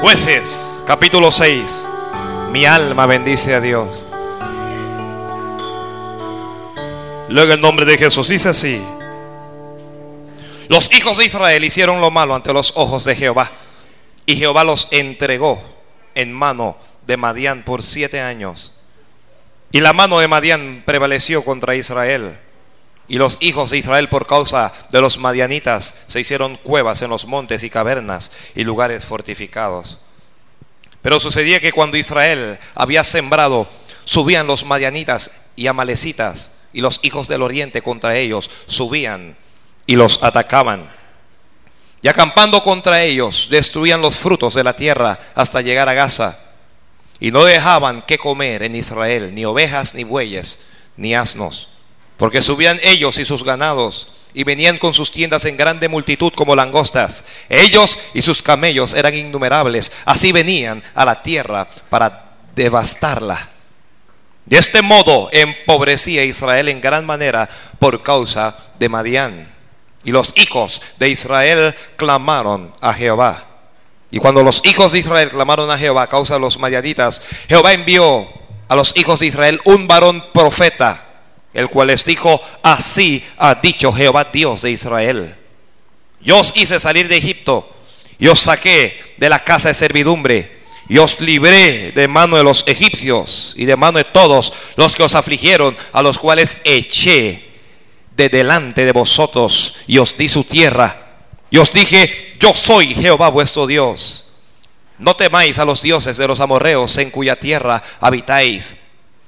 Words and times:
Jueces, 0.00 0.82
capítulo 0.86 1.32
6. 1.32 1.86
Mi 2.52 2.66
alma 2.66 3.06
bendice 3.06 3.54
a 3.54 3.60
Dios. 3.62 4.04
Luego 7.30 7.54
el 7.54 7.60
nombre 7.60 7.86
de 7.86 7.96
Jesús 7.96 8.28
dice 8.28 8.50
así. 8.50 8.80
Los 10.68 10.92
hijos 10.92 11.16
de 11.16 11.24
Israel 11.24 11.64
hicieron 11.64 12.02
lo 12.02 12.10
malo 12.10 12.34
ante 12.34 12.52
los 12.52 12.74
ojos 12.76 13.04
de 13.04 13.16
Jehová. 13.16 13.50
Y 14.26 14.36
Jehová 14.36 14.64
los 14.64 14.88
entregó 14.90 15.62
en 16.14 16.32
mano 16.32 16.76
de 17.06 17.16
Madián 17.16 17.62
por 17.62 17.82
siete 17.82 18.20
años. 18.20 18.74
Y 19.72 19.80
la 19.80 19.94
mano 19.94 20.18
de 20.18 20.28
Madián 20.28 20.82
prevaleció 20.84 21.42
contra 21.42 21.74
Israel. 21.74 22.38
Y 23.08 23.18
los 23.18 23.38
hijos 23.40 23.70
de 23.70 23.78
Israel 23.78 24.08
por 24.08 24.26
causa 24.26 24.72
de 24.90 25.00
los 25.00 25.18
madianitas 25.18 25.94
se 26.08 26.20
hicieron 26.20 26.56
cuevas 26.56 27.02
en 27.02 27.10
los 27.10 27.26
montes 27.26 27.62
y 27.62 27.70
cavernas 27.70 28.32
y 28.54 28.64
lugares 28.64 29.04
fortificados. 29.04 29.98
Pero 31.02 31.20
sucedía 31.20 31.60
que 31.60 31.72
cuando 31.72 31.96
Israel 31.96 32.58
había 32.74 33.04
sembrado, 33.04 33.68
subían 34.04 34.48
los 34.48 34.64
madianitas 34.64 35.46
y 35.54 35.68
amalecitas 35.68 36.52
y 36.72 36.80
los 36.80 36.98
hijos 37.02 37.28
del 37.28 37.42
oriente 37.42 37.80
contra 37.80 38.16
ellos 38.16 38.50
subían 38.66 39.36
y 39.86 39.94
los 39.94 40.24
atacaban. 40.24 40.88
Y 42.02 42.08
acampando 42.08 42.62
contra 42.62 43.02
ellos, 43.02 43.48
destruían 43.50 44.02
los 44.02 44.16
frutos 44.16 44.54
de 44.54 44.64
la 44.64 44.74
tierra 44.74 45.18
hasta 45.34 45.60
llegar 45.60 45.88
a 45.88 45.94
Gaza. 45.94 46.38
Y 47.20 47.30
no 47.30 47.44
dejaban 47.44 48.02
que 48.02 48.18
comer 48.18 48.62
en 48.64 48.74
Israel, 48.74 49.34
ni 49.34 49.44
ovejas, 49.44 49.94
ni 49.94 50.04
bueyes, 50.04 50.66
ni 50.96 51.14
asnos 51.14 51.75
porque 52.16 52.42
subían 52.42 52.80
ellos 52.82 53.18
y 53.18 53.24
sus 53.24 53.44
ganados 53.44 54.08
y 54.36 54.44
venían 54.44 54.76
con 54.76 54.92
sus 54.92 55.10
tiendas 55.10 55.46
en 55.46 55.56
grande 55.56 55.88
multitud 55.88 56.30
como 56.34 56.54
langostas. 56.54 57.24
Ellos 57.48 57.98
y 58.12 58.20
sus 58.20 58.42
camellos 58.42 58.92
eran 58.92 59.14
innumerables. 59.14 59.92
Así 60.04 60.30
venían 60.30 60.82
a 60.94 61.06
la 61.06 61.22
tierra 61.22 61.66
para 61.88 62.32
devastarla. 62.54 63.48
De 64.44 64.58
este 64.58 64.82
modo 64.82 65.30
empobrecía 65.32 66.22
Israel 66.22 66.68
en 66.68 66.82
gran 66.82 67.06
manera 67.06 67.48
por 67.78 68.02
causa 68.02 68.56
de 68.78 68.90
Madián. 68.90 69.50
Y 70.04 70.12
los 70.12 70.34
hijos 70.36 70.82
de 70.98 71.08
Israel 71.08 71.74
clamaron 71.96 72.74
a 72.82 72.92
Jehová. 72.92 73.44
Y 74.10 74.18
cuando 74.18 74.42
los 74.42 74.60
hijos 74.66 74.92
de 74.92 74.98
Israel 74.98 75.30
clamaron 75.30 75.70
a 75.70 75.78
Jehová 75.78 76.02
a 76.02 76.08
causa 76.08 76.34
de 76.34 76.40
los 76.40 76.58
madianitas, 76.58 77.22
Jehová 77.48 77.72
envió 77.72 78.28
a 78.68 78.76
los 78.76 78.94
hijos 78.98 79.20
de 79.20 79.26
Israel 79.26 79.62
un 79.64 79.88
varón 79.88 80.22
profeta 80.34 81.05
el 81.56 81.70
cual 81.70 81.86
les 81.86 82.04
dijo, 82.04 82.38
así 82.62 83.24
ha 83.38 83.54
dicho 83.54 83.90
Jehová 83.90 84.28
Dios 84.30 84.60
de 84.60 84.72
Israel. 84.72 85.34
Yo 86.20 86.40
os 86.40 86.52
hice 86.54 86.78
salir 86.78 87.08
de 87.08 87.16
Egipto 87.16 87.66
y 88.18 88.28
os 88.28 88.40
saqué 88.40 89.14
de 89.16 89.30
la 89.30 89.42
casa 89.42 89.68
de 89.68 89.74
servidumbre 89.74 90.60
y 90.86 90.98
os 90.98 91.18
libré 91.22 91.92
de 91.92 92.08
mano 92.08 92.36
de 92.36 92.44
los 92.44 92.62
egipcios 92.68 93.54
y 93.56 93.64
de 93.64 93.74
mano 93.74 93.96
de 93.96 94.04
todos 94.04 94.52
los 94.76 94.94
que 94.94 95.02
os 95.02 95.14
afligieron, 95.14 95.74
a 95.94 96.02
los 96.02 96.18
cuales 96.18 96.58
eché 96.64 97.48
de 98.14 98.28
delante 98.28 98.84
de 98.84 98.92
vosotros 98.92 99.78
y 99.86 99.96
os 99.96 100.14
di 100.18 100.28
su 100.28 100.44
tierra. 100.44 101.06
Y 101.48 101.56
os 101.56 101.72
dije, 101.72 102.34
yo 102.38 102.54
soy 102.54 102.94
Jehová 102.94 103.30
vuestro 103.30 103.66
Dios. 103.66 104.24
No 104.98 105.16
temáis 105.16 105.58
a 105.58 105.64
los 105.64 105.80
dioses 105.80 106.18
de 106.18 106.28
los 106.28 106.40
amorreos 106.40 106.98
en 106.98 107.10
cuya 107.10 107.36
tierra 107.36 107.82
habitáis 107.98 108.76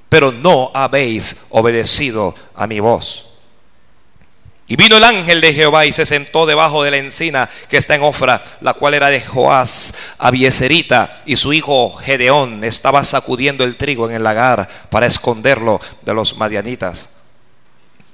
pero 0.09 0.31
no 0.31 0.71
habéis 0.73 1.45
obedecido 1.49 2.35
a 2.55 2.67
mi 2.67 2.79
voz. 2.79 3.27
Y 4.67 4.75
vino 4.75 4.97
el 4.97 5.03
ángel 5.03 5.41
de 5.41 5.53
Jehová 5.53 5.87
y 5.87 5.93
se 5.93 6.05
sentó 6.05 6.45
debajo 6.45 6.83
de 6.83 6.91
la 6.91 6.97
encina 6.97 7.49
que 7.69 7.77
está 7.77 7.95
en 7.95 8.03
Ofra, 8.03 8.43
la 8.61 8.75
cual 8.75 8.93
era 8.93 9.09
de 9.09 9.19
Joás 9.19 9.95
Abieserita, 10.19 11.23
y 11.25 11.37
su 11.37 11.53
hijo 11.53 11.91
Gedeón 11.95 12.63
estaba 12.63 13.03
sacudiendo 13.03 13.63
el 13.63 13.77
trigo 13.77 14.07
en 14.07 14.15
el 14.15 14.23
lagar 14.23 14.67
para 14.91 15.07
esconderlo 15.07 15.79
de 16.03 16.13
los 16.13 16.37
madianitas. 16.37 17.15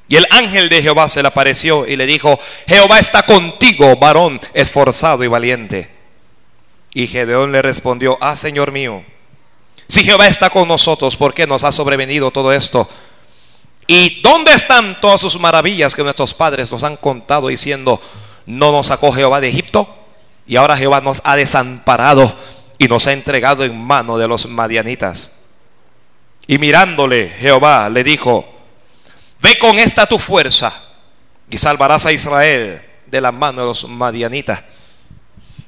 Y 0.08 0.16
el 0.16 0.26
ángel 0.30 0.70
de 0.70 0.82
Jehová 0.82 1.10
se 1.10 1.22
le 1.22 1.28
apareció 1.28 1.86
y 1.88 1.98
le 1.98 2.06
dijo, 2.06 2.40
Jehová 2.68 3.00
está 3.00 3.24
contigo, 3.24 3.98
varón 3.98 4.40
esforzado 4.54 5.26
y 5.26 5.28
valiente. 5.28 5.92
Y 6.94 7.08
Gedeón 7.08 7.52
le 7.52 7.62
respondió, 7.62 8.18
ah, 8.22 8.38
Señor 8.38 8.72
mío, 8.72 9.04
si 9.88 10.04
Jehová 10.04 10.28
está 10.28 10.50
con 10.50 10.68
nosotros, 10.68 11.16
¿por 11.16 11.34
qué 11.34 11.46
nos 11.46 11.64
ha 11.64 11.72
sobrevenido 11.72 12.32
todo 12.32 12.52
esto? 12.52 12.88
¿Y 13.88 14.22
dónde 14.22 14.54
están 14.54 15.00
todas 15.00 15.22
sus 15.22 15.40
maravillas 15.40 15.94
que 15.94 16.04
nuestros 16.04 16.34
padres 16.34 16.72
nos 16.72 16.84
han 16.84 16.98
contado 16.98 17.50
diciendo, 17.50 18.02
no 18.46 18.72
nos 18.72 18.88
sacó 18.88 19.12
Jehová 19.12 19.42
de 19.42 19.50
Egipto? 19.50 19.88
Y 20.48 20.56
ahora 20.56 20.78
Jehová 20.78 21.02
nos 21.02 21.22
ha 21.24 21.36
desamparado 21.36 22.34
y 22.78 22.88
nos 22.88 23.06
ha 23.08 23.14
entregado 23.14 23.64
en 23.64 23.80
mano 23.80 24.18
de 24.18 24.28
los 24.28 24.48
madianitas. 24.48 25.34
Y 26.48 26.58
mirándole, 26.58 27.30
Jehová 27.30 27.90
le 27.90 28.04
dijo, 28.04 28.46
ve 29.40 29.58
con 29.60 29.78
esta 29.78 30.08
tu 30.08 30.18
fuerza 30.18 30.74
y 31.50 31.58
salvarás 31.58 32.06
a 32.06 32.12
Israel 32.12 32.82
de 33.06 33.22
la 33.22 33.32
mano 33.32 33.62
de 33.62 33.68
los 33.68 33.88
madianitas. 33.88 34.64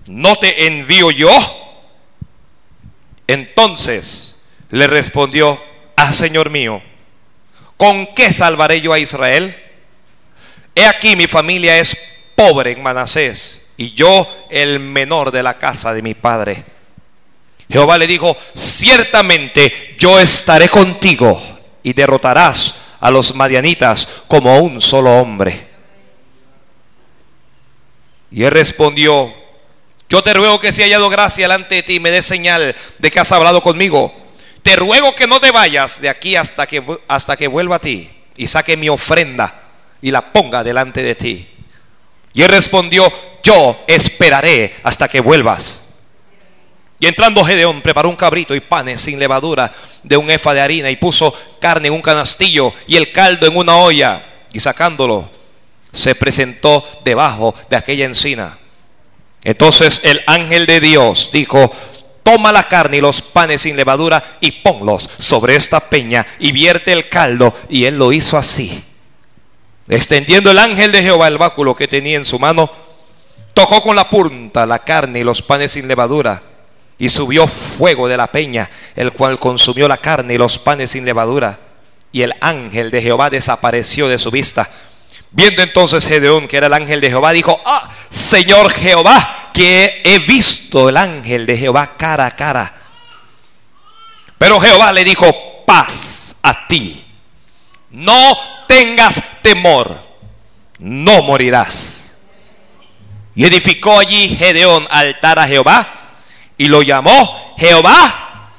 ¿No 0.08 0.36
te 0.38 0.68
envío 0.68 1.12
yo? 1.12 1.30
Entonces 3.28 4.38
le 4.72 4.88
respondió, 4.88 5.62
ah 5.96 6.14
Señor 6.14 6.50
mío, 6.50 6.82
¿con 7.76 8.08
qué 8.08 8.32
salvaré 8.32 8.82
yo 8.82 8.94
a 8.94 9.00
Israel? 9.00 9.56
He 10.74 10.86
aquí 10.86 11.16
mi 11.16 11.28
familia 11.28 11.78
es 11.78 11.98
pobre 12.36 12.72
en 12.72 12.84
Manasés 12.84 13.72
y 13.78 13.94
yo 13.94 14.28
el 14.50 14.80
menor 14.80 15.32
de 15.32 15.44
la 15.44 15.58
casa 15.58 15.94
de 15.94 16.02
mi 16.02 16.14
padre. 16.14 16.64
Jehová 17.70 17.98
le 17.98 18.08
dijo, 18.08 18.36
ciertamente 18.56 19.96
yo 20.00 20.20
estaré 20.20 20.70
contigo 20.70 21.42
y 21.84 21.94
derrotarás 21.94 22.76
a 23.00 23.12
los 23.12 23.36
madianitas 23.36 24.08
como 24.28 24.58
un 24.60 24.82
solo 24.82 25.20
hombre. 25.20 25.68
Y 28.32 28.44
él 28.44 28.52
respondió, 28.52 29.34
yo 30.10 30.22
te 30.22 30.34
ruego 30.34 30.60
que 30.60 30.72
si 30.72 30.82
hallado 30.82 31.10
gracia 31.10 31.46
delante 31.46 31.76
de 31.76 31.84
ti 31.84 32.00
me 32.00 32.12
des 32.12 32.26
señal 32.26 32.76
de 32.98 33.12
que 33.12 33.20
has 33.20 33.32
hablado 33.32 33.62
conmigo. 33.62 34.14
Te 34.64 34.76
ruego 34.76 35.14
que 35.16 35.28
no 35.28 35.40
te 35.40 35.52
vayas 35.52 36.02
de 36.02 36.10
aquí 36.10 36.36
hasta 36.36 36.66
que, 36.68 36.84
hasta 37.08 37.36
que 37.38 37.48
vuelva 37.48 37.78
a 37.78 37.80
ti 37.80 38.10
y 38.36 38.48
saque 38.48 38.78
mi 38.78 38.90
ofrenda 38.90 39.54
y 40.02 40.12
la 40.12 40.34
ponga 40.34 40.64
delante 40.64 41.04
de 41.04 41.16
ti. 41.16 41.48
Y 42.34 42.42
él 42.42 42.50
respondió, 42.50 43.12
yo 43.44 43.84
esperaré 43.88 44.76
hasta 44.84 45.08
que 45.08 45.20
vuelvas. 45.20 45.84
Y 47.00 47.08
entrando 47.08 47.44
Gedeón 47.44 47.82
preparó 47.82 48.10
un 48.10 48.16
cabrito 48.16 48.56
y 48.56 48.60
panes 48.60 49.02
sin 49.02 49.20
levadura 49.20 49.72
de 50.04 50.18
un 50.18 50.30
efa 50.30 50.54
de 50.54 50.62
harina 50.62 50.90
y 50.90 50.96
puso 50.96 51.34
carne 51.60 51.90
en 51.90 51.94
un 51.94 52.02
canastillo 52.02 52.74
y 52.88 52.96
el 52.96 53.12
caldo 53.12 53.46
en 53.46 53.56
una 53.56 53.76
olla 53.78 54.24
y 54.52 54.60
sacándolo 54.60 55.30
se 55.92 56.16
presentó 56.16 56.86
debajo 57.04 57.54
de 57.70 57.76
aquella 57.76 58.06
encina. 58.06 58.58
Entonces 59.44 60.02
el 60.04 60.22
ángel 60.28 60.66
de 60.66 60.80
Dios 60.80 61.30
dijo, 61.32 61.72
toma 62.24 62.52
la 62.52 62.64
carne 62.64 62.98
y 62.98 63.02
los 63.02 63.22
panes 63.22 63.62
sin 63.62 63.78
levadura 63.78 64.22
y 64.42 64.52
ponlos 64.52 65.10
sobre 65.18 65.56
esta 65.56 65.80
peña 65.80 66.28
y 66.40 66.52
vierte 66.52 66.92
el 66.92 67.08
caldo. 67.08 67.54
Y 67.70 67.86
él 67.86 67.98
lo 67.98 68.12
hizo 68.12 68.38
así. 68.38 68.84
Extendiendo 69.88 70.52
el 70.52 70.60
ángel 70.60 70.92
de 70.92 71.02
Jehová 71.02 71.30
el 71.30 71.38
báculo 71.38 71.74
que 71.74 71.88
tenía 71.88 72.18
en 72.18 72.26
su 72.26 72.38
mano, 72.38 72.70
tocó 73.54 73.82
con 73.82 73.96
la 73.96 74.10
punta 74.10 74.66
la 74.66 74.80
carne 74.80 75.20
y 75.20 75.24
los 75.24 75.42
panes 75.42 75.72
sin 75.72 75.88
levadura. 75.88 76.44
Y 77.00 77.08
subió 77.10 77.48
fuego 77.48 78.10
de 78.10 78.18
la 78.18 78.32
peña, 78.32 78.70
el 78.96 79.14
cual 79.14 79.40
consumió 79.40 79.88
la 79.88 79.98
carne 79.98 80.34
y 80.34 80.38
los 80.38 80.60
panes 80.60 80.92
sin 80.92 81.06
levadura. 81.06 81.58
Y 82.12 82.24
el 82.24 82.34
ángel 82.42 82.92
de 82.92 83.02
Jehová 83.02 83.30
desapareció 83.30 84.10
de 84.10 84.20
su 84.20 84.32
vista. 84.32 84.70
Viendo 85.32 85.62
entonces 85.62 86.08
Gedeón, 86.08 86.48
que 86.48 86.58
era 86.58 86.68
el 86.68 86.74
ángel 86.74 87.02
de 87.02 87.10
Jehová, 87.10 87.32
dijo, 87.32 87.60
ah, 87.66 87.90
Señor 88.10 88.72
Jehová, 88.72 89.52
que 89.54 90.02
he 90.04 90.20
visto 90.20 90.90
el 90.90 90.98
ángel 90.98 91.46
de 91.46 91.58
Jehová 91.58 91.98
cara 91.98 92.28
a 92.28 92.32
cara. 92.32 92.74
Pero 94.38 94.60
Jehová 94.60 94.92
le 94.92 95.04
dijo, 95.04 95.26
paz 95.66 96.38
a 96.44 96.68
ti, 96.68 97.04
no 97.90 98.38
tengas 98.68 99.22
temor, 99.42 100.00
no 100.80 101.22
morirás. 101.24 102.16
Y 103.36 103.46
edificó 103.46 104.00
allí 104.00 104.36
Gedeón 104.38 104.88
altar 104.90 105.40
a 105.40 105.48
Jehová 105.48 105.88
y 106.58 106.68
lo 106.68 106.82
llamó 106.82 107.56
Jehová 107.58 108.52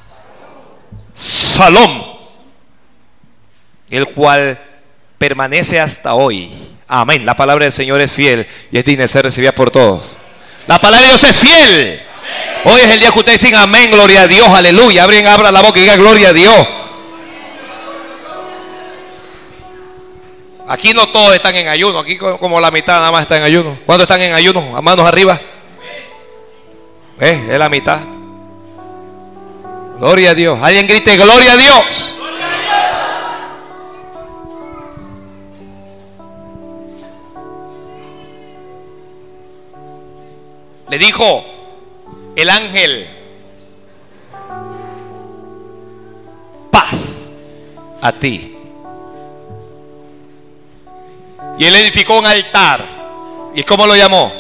Salom, 1.13 2.05
el 3.91 4.07
cual 4.15 4.61
permanece 5.19 5.81
hasta 5.81 6.15
hoy. 6.15 6.51
Amén. 6.87 7.27
La 7.27 7.37
palabra 7.37 7.65
del 7.65 7.73
Señor 7.73 8.01
es 8.01 8.11
fiel 8.11 8.47
y 8.73 8.79
es 8.79 8.85
digna 8.85 9.03
de 9.03 9.09
ser 9.09 9.25
recibida 9.25 9.53
por 9.53 9.71
todos. 9.71 10.11
La 10.67 10.79
palabra 10.79 11.07
de 11.07 11.19
Dios 11.19 11.25
es 11.25 11.37
fiel. 11.39 12.03
Hoy 12.65 12.81
es 12.81 12.91
el 12.91 13.01
día 13.01 13.11
que 13.11 13.19
ustedes 13.19 13.41
dicen 13.41 13.59
amén, 13.59 13.91
gloria 13.91 14.23
a 14.23 14.27
Dios, 14.27 14.49
aleluya. 14.49 15.05
Abren, 15.05 15.27
abra 15.27 15.51
la 15.51 15.63
boca 15.63 15.79
y 15.79 15.83
digan 15.83 16.01
gloria 16.01 16.31
a 16.31 16.33
Dios. 16.33 16.69
Aquí 20.69 20.93
no 20.93 21.09
todos 21.09 21.35
están 21.35 21.55
en 21.57 21.69
ayuno, 21.69 21.99
aquí 21.99 22.19
como 22.19 22.61
la 22.61 22.71
mitad 22.71 22.99
nada 22.99 23.11
más 23.11 23.23
está 23.23 23.39
en 23.39 23.43
ayuno. 23.43 23.79
¿Cuántos 23.87 24.05
están 24.05 24.21
en 24.21 24.35
ayuno? 24.35 24.77
A 24.77 24.83
manos 24.83 25.07
arriba. 25.07 25.41
¿Eh? 27.21 27.49
Es 27.51 27.59
la 27.59 27.71
mitad. 27.71 28.01
Gloria 29.99 30.31
a 30.31 30.35
Dios. 30.35 30.59
Alguien 30.63 30.87
grite, 30.87 31.17
gloria 31.17 31.53
a 31.53 31.57
Dios. 31.57 32.18
Le 40.91 40.99
dijo 40.99 41.45
el 42.37 42.49
ángel, 42.51 43.07
paz 46.71 47.33
a 48.01 48.13
ti. 48.13 48.55
Y 51.59 51.65
él 51.65 51.75
edificó 51.75 52.19
un 52.19 52.27
altar. 52.27 52.85
¿Y 53.55 53.63
cómo 53.65 53.87
lo 53.87 53.97
llamó? 53.97 54.33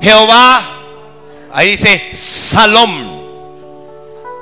Jehová, 0.00 0.62
ahí 1.52 1.70
dice 1.70 2.14
Salom. 2.14 3.20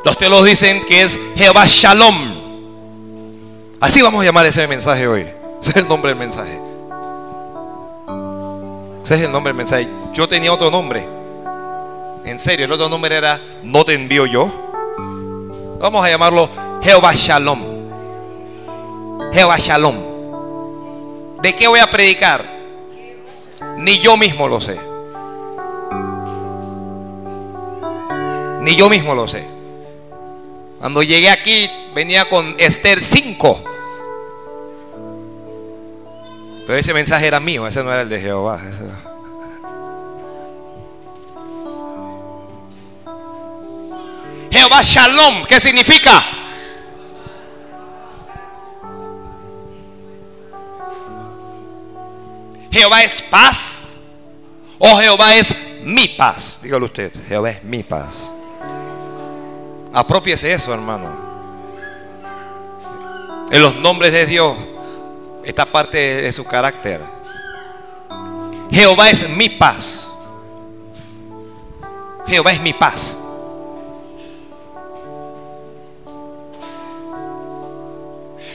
Los 0.05 0.19
teólogos 0.19 0.47
dicen 0.47 0.85
que 0.87 1.03
es 1.03 1.19
Jehová 1.37 1.65
Shalom. 1.67 2.39
Así 3.81 4.03
vamos 4.03 4.23
a 4.23 4.25
llamar 4.25 4.47
ese 4.47 4.67
mensaje 4.67 5.07
hoy. 5.07 5.23
Ese 5.63 5.71
es 5.71 5.77
el 5.77 5.89
nombre 5.89 6.11
del 6.11 6.19
mensaje. 6.19 6.68
Ese 9.03 9.15
es 9.15 9.21
el 9.23 9.33
nombre 9.33 9.51
del 9.51 9.57
mensaje. 9.57 9.89
Yo 10.13 10.29
tenía 10.29 10.53
otro 10.53 10.71
nombre. 10.71 11.07
En 12.25 12.39
serio, 12.39 12.67
el 12.67 12.73
otro 12.73 12.89
nombre 12.89 13.17
era 13.17 13.41
No 13.63 13.85
te 13.85 13.95
envío 13.95 14.27
yo. 14.27 14.51
Vamos 15.81 16.05
a 16.05 16.11
llamarlo 16.11 16.49
Jehová 16.83 17.13
Shalom. 17.15 17.63
Jehová 19.33 19.57
Shalom. 19.59 19.97
¿De 21.43 21.55
qué 21.55 21.69
voy 21.69 21.81
a 21.81 21.87
predicar? 21.89 22.45
Ni 23.79 23.99
yo 23.99 24.17
mismo 24.17 24.49
lo 24.49 24.61
sé. 24.61 24.79
Ni 28.61 28.77
yo 28.77 28.89
mismo 28.89 29.15
lo 29.15 29.29
sé. 29.29 29.45
Cuando 30.79 31.03
llegué 31.03 31.31
aquí 31.31 31.71
venía 31.95 32.29
con 32.29 32.55
Esther 32.59 33.03
5. 33.03 33.68
Pero 36.69 36.81
ese 36.81 36.93
mensaje 36.93 37.27
era 37.27 37.41
mío, 37.41 37.67
ese 37.67 37.83
no 37.83 37.91
era 37.91 38.03
el 38.03 38.11
de 38.11 38.21
Jehová. 38.21 38.61
Jehová 44.51 44.83
Shalom, 44.83 45.47
¿qué 45.47 45.59
significa? 45.61 46.23
Jehová 52.71 53.03
es 53.03 53.23
paz 53.23 53.97
o 54.79 54.95
Jehová 54.99 55.37
es 55.37 55.57
mi 55.85 56.07
paz. 56.09 56.61
Dígalo 56.63 56.85
usted, 56.85 57.11
Jehová 57.29 57.49
es 57.49 57.65
mi 57.65 57.83
paz. 57.83 58.31
Apropiese 59.95 60.53
eso, 60.53 60.75
hermano. 60.75 61.09
En 63.51 63.63
los 63.63 63.75
nombres 63.77 64.13
de 64.13 64.27
Dios 64.27 64.55
esta 65.49 65.65
parte 65.65 65.97
de 65.97 66.31
su 66.31 66.45
carácter. 66.45 67.01
Jehová 68.71 69.09
es 69.09 69.27
mi 69.31 69.49
paz. 69.49 70.07
Jehová 72.27 72.53
es 72.53 72.61
mi 72.61 72.75
paz. 72.75 73.19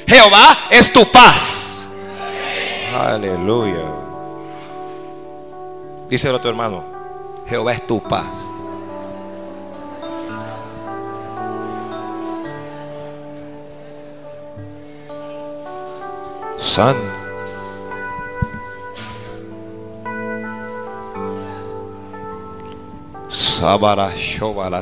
Jehová 0.05 0.55
es 0.69 0.93
tu 0.93 1.03
paz. 1.11 1.77
Aleluya. 2.95 3.91
Díselo 6.07 6.37
a 6.37 6.41
tu 6.43 6.47
hermano. 6.47 6.83
Jehová 7.49 7.73
es 7.73 7.87
tu 7.87 8.03
paz. 8.03 8.51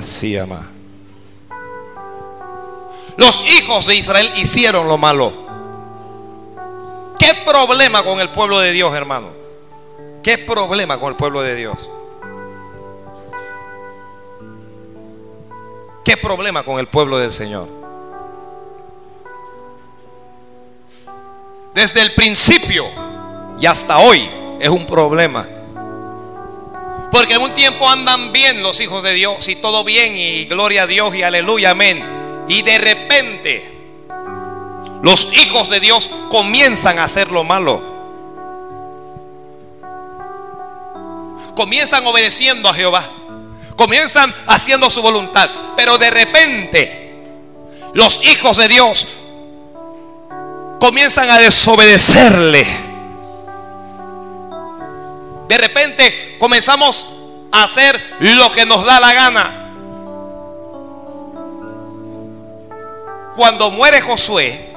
Siama. 0.05 0.69
Los 3.17 3.41
hijos 3.49 3.87
de 3.87 3.95
Israel 3.95 4.31
hicieron 4.35 4.87
lo 4.87 4.97
malo. 4.97 5.33
¿Qué 7.17 7.33
problema 7.45 8.03
con 8.03 8.19
el 8.19 8.29
pueblo 8.29 8.59
de 8.59 8.71
Dios, 8.71 8.93
hermano? 8.93 9.29
¿Qué 10.23 10.37
problema 10.37 10.99
con 10.99 11.09
el 11.09 11.15
pueblo 11.15 11.41
de 11.41 11.55
Dios? 11.55 11.89
¿Qué 16.05 16.15
problema 16.17 16.63
con 16.63 16.79
el 16.79 16.87
pueblo 16.87 17.17
del 17.17 17.33
Señor? 17.33 17.80
Desde 21.73 22.01
el 22.01 22.13
principio 22.13 22.85
y 23.59 23.65
hasta 23.65 23.99
hoy 23.99 24.27
es 24.59 24.69
un 24.69 24.85
problema. 24.85 25.47
Porque 27.11 27.35
en 27.35 27.41
un 27.41 27.51
tiempo 27.51 27.89
andan 27.89 28.31
bien 28.31 28.63
los 28.63 28.79
hijos 28.79 29.03
de 29.03 29.13
Dios 29.13 29.47
y 29.47 29.55
todo 29.55 29.83
bien 29.83 30.15
y 30.15 30.45
gloria 30.45 30.83
a 30.83 30.87
Dios 30.87 31.15
y 31.15 31.23
aleluya, 31.23 31.71
amén. 31.71 32.03
Y 32.47 32.61
de 32.63 32.77
repente 32.77 33.71
los 35.01 35.27
hijos 35.33 35.69
de 35.69 35.79
Dios 35.79 36.09
comienzan 36.29 36.99
a 36.99 37.05
hacer 37.05 37.31
lo 37.31 37.43
malo. 37.43 37.81
Comienzan 41.55 42.05
obedeciendo 42.05 42.69
a 42.69 42.73
Jehová. 42.73 43.09
Comienzan 43.75 44.33
haciendo 44.47 44.89
su 44.89 45.01
voluntad. 45.01 45.49
Pero 45.75 45.97
de 45.97 46.11
repente 46.11 47.23
los 47.93 48.19
hijos 48.25 48.57
de 48.57 48.67
Dios 48.67 49.07
comienzan 50.81 51.29
a 51.29 51.37
desobedecerle. 51.37 52.65
De 55.47 55.57
repente 55.57 56.37
comenzamos 56.39 57.05
a 57.51 57.65
hacer 57.65 58.01
lo 58.19 58.51
que 58.51 58.65
nos 58.65 58.83
da 58.83 58.99
la 58.99 59.13
gana. 59.13 59.57
Cuando 63.35 63.69
muere 63.69 64.01
Josué, 64.01 64.69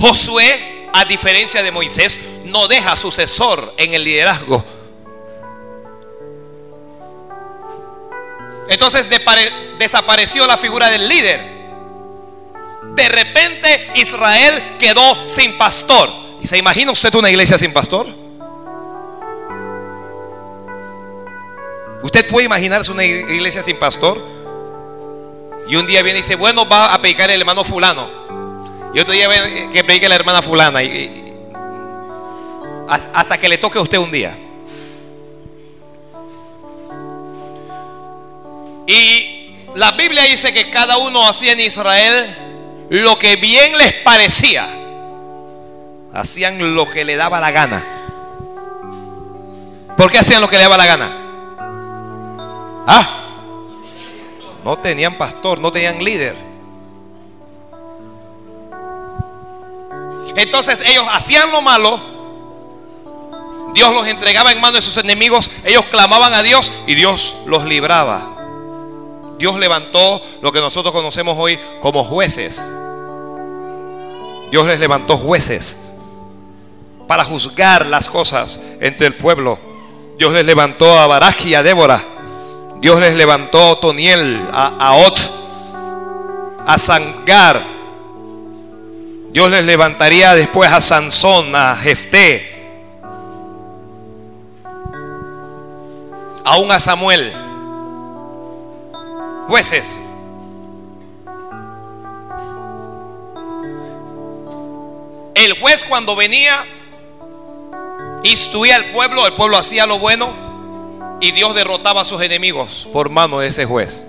Josué, 0.00 0.88
a 0.94 1.04
diferencia 1.04 1.62
de 1.62 1.70
Moisés, 1.70 2.18
no 2.44 2.66
deja 2.66 2.96
sucesor 2.96 3.74
en 3.76 3.92
el 3.92 4.04
liderazgo. 4.04 4.64
Entonces 8.68 9.06
desapareció 9.78 10.46
la 10.46 10.56
figura 10.56 10.88
del 10.88 11.06
líder 11.10 11.53
de 12.94 13.08
repente 13.08 13.90
Israel 13.94 14.62
quedó 14.78 15.26
sin 15.26 15.56
pastor. 15.58 16.08
¿Y 16.42 16.46
se 16.46 16.58
imagina 16.58 16.92
usted 16.92 17.14
una 17.14 17.30
iglesia 17.30 17.58
sin 17.58 17.72
pastor? 17.72 18.06
¿Usted 22.02 22.28
puede 22.28 22.46
imaginarse 22.46 22.92
una 22.92 23.04
iglesia 23.04 23.62
sin 23.62 23.78
pastor? 23.78 24.20
Y 25.66 25.76
un 25.76 25.86
día 25.86 26.02
viene 26.02 26.18
y 26.18 26.22
dice, 26.22 26.36
bueno, 26.36 26.68
va 26.68 26.92
a 26.92 27.00
predicar 27.00 27.30
el 27.30 27.40
hermano 27.40 27.64
fulano. 27.64 28.08
Y 28.92 29.00
otro 29.00 29.12
día 29.12 29.26
viene 29.28 29.70
que 29.72 29.82
predique 29.82 30.08
la 30.08 30.14
hermana 30.14 30.42
fulana. 30.42 30.80
Hasta 32.86 33.38
que 33.38 33.48
le 33.48 33.58
toque 33.58 33.78
a 33.78 33.82
usted 33.82 33.98
un 33.98 34.12
día. 34.12 34.36
Y 38.86 39.54
la 39.74 39.92
Biblia 39.92 40.24
dice 40.24 40.52
que 40.52 40.68
cada 40.68 40.98
uno 40.98 41.26
hacía 41.26 41.52
en 41.52 41.60
Israel 41.60 42.36
lo 43.02 43.18
que 43.18 43.34
bien 43.34 43.76
les 43.76 43.92
parecía. 43.92 44.68
Hacían 46.12 46.76
lo 46.76 46.88
que 46.88 47.04
le 47.04 47.16
daba 47.16 47.40
la 47.40 47.50
gana. 47.50 47.84
¿Por 49.96 50.12
qué 50.12 50.18
hacían 50.18 50.40
lo 50.40 50.48
que 50.48 50.56
le 50.56 50.62
daba 50.62 50.76
la 50.76 50.86
gana? 50.86 51.18
Ah, 52.86 53.08
no 54.64 54.78
tenían 54.78 55.18
pastor, 55.18 55.58
no 55.58 55.72
tenían 55.72 56.04
líder. 56.04 56.36
Entonces 60.36 60.84
ellos 60.86 61.04
hacían 61.10 61.50
lo 61.50 61.62
malo. 61.62 62.00
Dios 63.74 63.92
los 63.92 64.06
entregaba 64.06 64.52
en 64.52 64.60
manos 64.60 64.74
de 64.74 64.82
sus 64.82 64.96
enemigos. 64.98 65.50
Ellos 65.64 65.84
clamaban 65.86 66.32
a 66.32 66.44
Dios 66.44 66.70
y 66.86 66.94
Dios 66.94 67.34
los 67.46 67.64
libraba. 67.64 68.30
Dios 69.36 69.56
levantó 69.58 70.22
lo 70.42 70.52
que 70.52 70.60
nosotros 70.60 70.94
conocemos 70.94 71.36
hoy 71.36 71.58
como 71.80 72.04
jueces. 72.04 72.62
Dios 74.50 74.66
les 74.66 74.78
levantó 74.78 75.16
jueces 75.16 75.78
para 77.06 77.24
juzgar 77.24 77.86
las 77.86 78.08
cosas 78.08 78.60
entre 78.80 79.06
el 79.06 79.14
pueblo. 79.14 79.58
Dios 80.18 80.32
les 80.32 80.44
levantó 80.44 80.98
a 80.98 81.06
Baraj 81.06 81.46
y 81.46 81.54
a 81.54 81.62
Débora. 81.62 82.02
Dios 82.80 83.00
les 83.00 83.14
levantó 83.14 83.58
a 83.58 83.72
Otoniel, 83.72 84.48
a, 84.52 84.94
Ot, 84.94 86.64
a 86.66 86.78
Sangar. 86.78 87.60
Dios 89.32 89.50
les 89.50 89.64
levantaría 89.64 90.34
después 90.34 90.70
a 90.70 90.80
Sansón, 90.80 91.56
a 91.56 91.74
Jefté, 91.76 92.54
aún 96.44 96.70
a 96.70 96.78
Samuel. 96.78 97.32
Jueces. 99.48 100.03
El 105.44 105.60
juez 105.60 105.84
cuando 105.84 106.16
venía, 106.16 106.64
instruía 108.22 108.76
al 108.76 108.86
pueblo, 108.86 109.26
el 109.26 109.34
pueblo 109.34 109.58
hacía 109.58 109.84
lo 109.84 109.98
bueno 109.98 110.32
y 111.20 111.32
Dios 111.32 111.54
derrotaba 111.54 112.00
a 112.00 112.04
sus 112.06 112.22
enemigos 112.22 112.88
por 112.94 113.10
mano 113.10 113.40
de 113.40 113.48
ese 113.48 113.66
juez. 113.66 114.02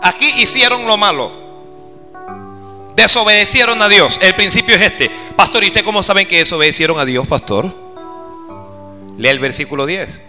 Aquí 0.00 0.32
hicieron 0.38 0.86
lo 0.86 0.96
malo. 0.96 1.30
Desobedecieron 2.96 3.82
a 3.82 3.88
Dios. 3.90 4.18
El 4.22 4.34
principio 4.34 4.76
es 4.76 4.80
este. 4.80 5.10
Pastor, 5.36 5.62
¿y 5.64 5.66
usted 5.66 5.84
cómo 5.84 6.02
saben 6.02 6.26
que 6.26 6.38
desobedecieron 6.38 6.98
a 6.98 7.04
Dios, 7.04 7.26
pastor? 7.26 7.70
Lea 9.18 9.30
el 9.30 9.40
versículo 9.40 9.84
10. 9.84 10.22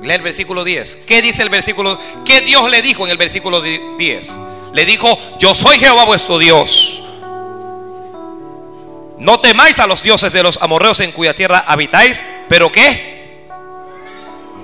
Lea 0.00 0.16
el 0.16 0.22
versículo 0.22 0.64
10. 0.64 0.96
¿Qué 1.06 1.20
dice 1.20 1.42
el 1.42 1.50
versículo? 1.50 1.98
¿Qué 2.24 2.40
Dios 2.40 2.70
le 2.70 2.80
dijo 2.80 3.04
en 3.04 3.10
el 3.10 3.18
versículo 3.18 3.60
10? 3.60 4.55
Le 4.76 4.84
dijo, 4.84 5.18
yo 5.38 5.54
soy 5.54 5.78
Jehová 5.78 6.04
vuestro 6.04 6.36
Dios. 6.36 7.02
No 9.16 9.40
temáis 9.40 9.78
a 9.78 9.86
los 9.86 10.02
dioses 10.02 10.34
de 10.34 10.42
los 10.42 10.58
amorreos 10.60 11.00
en 11.00 11.12
cuya 11.12 11.32
tierra 11.32 11.64
habitáis, 11.66 12.22
pero 12.46 12.70
¿qué? 12.70 13.48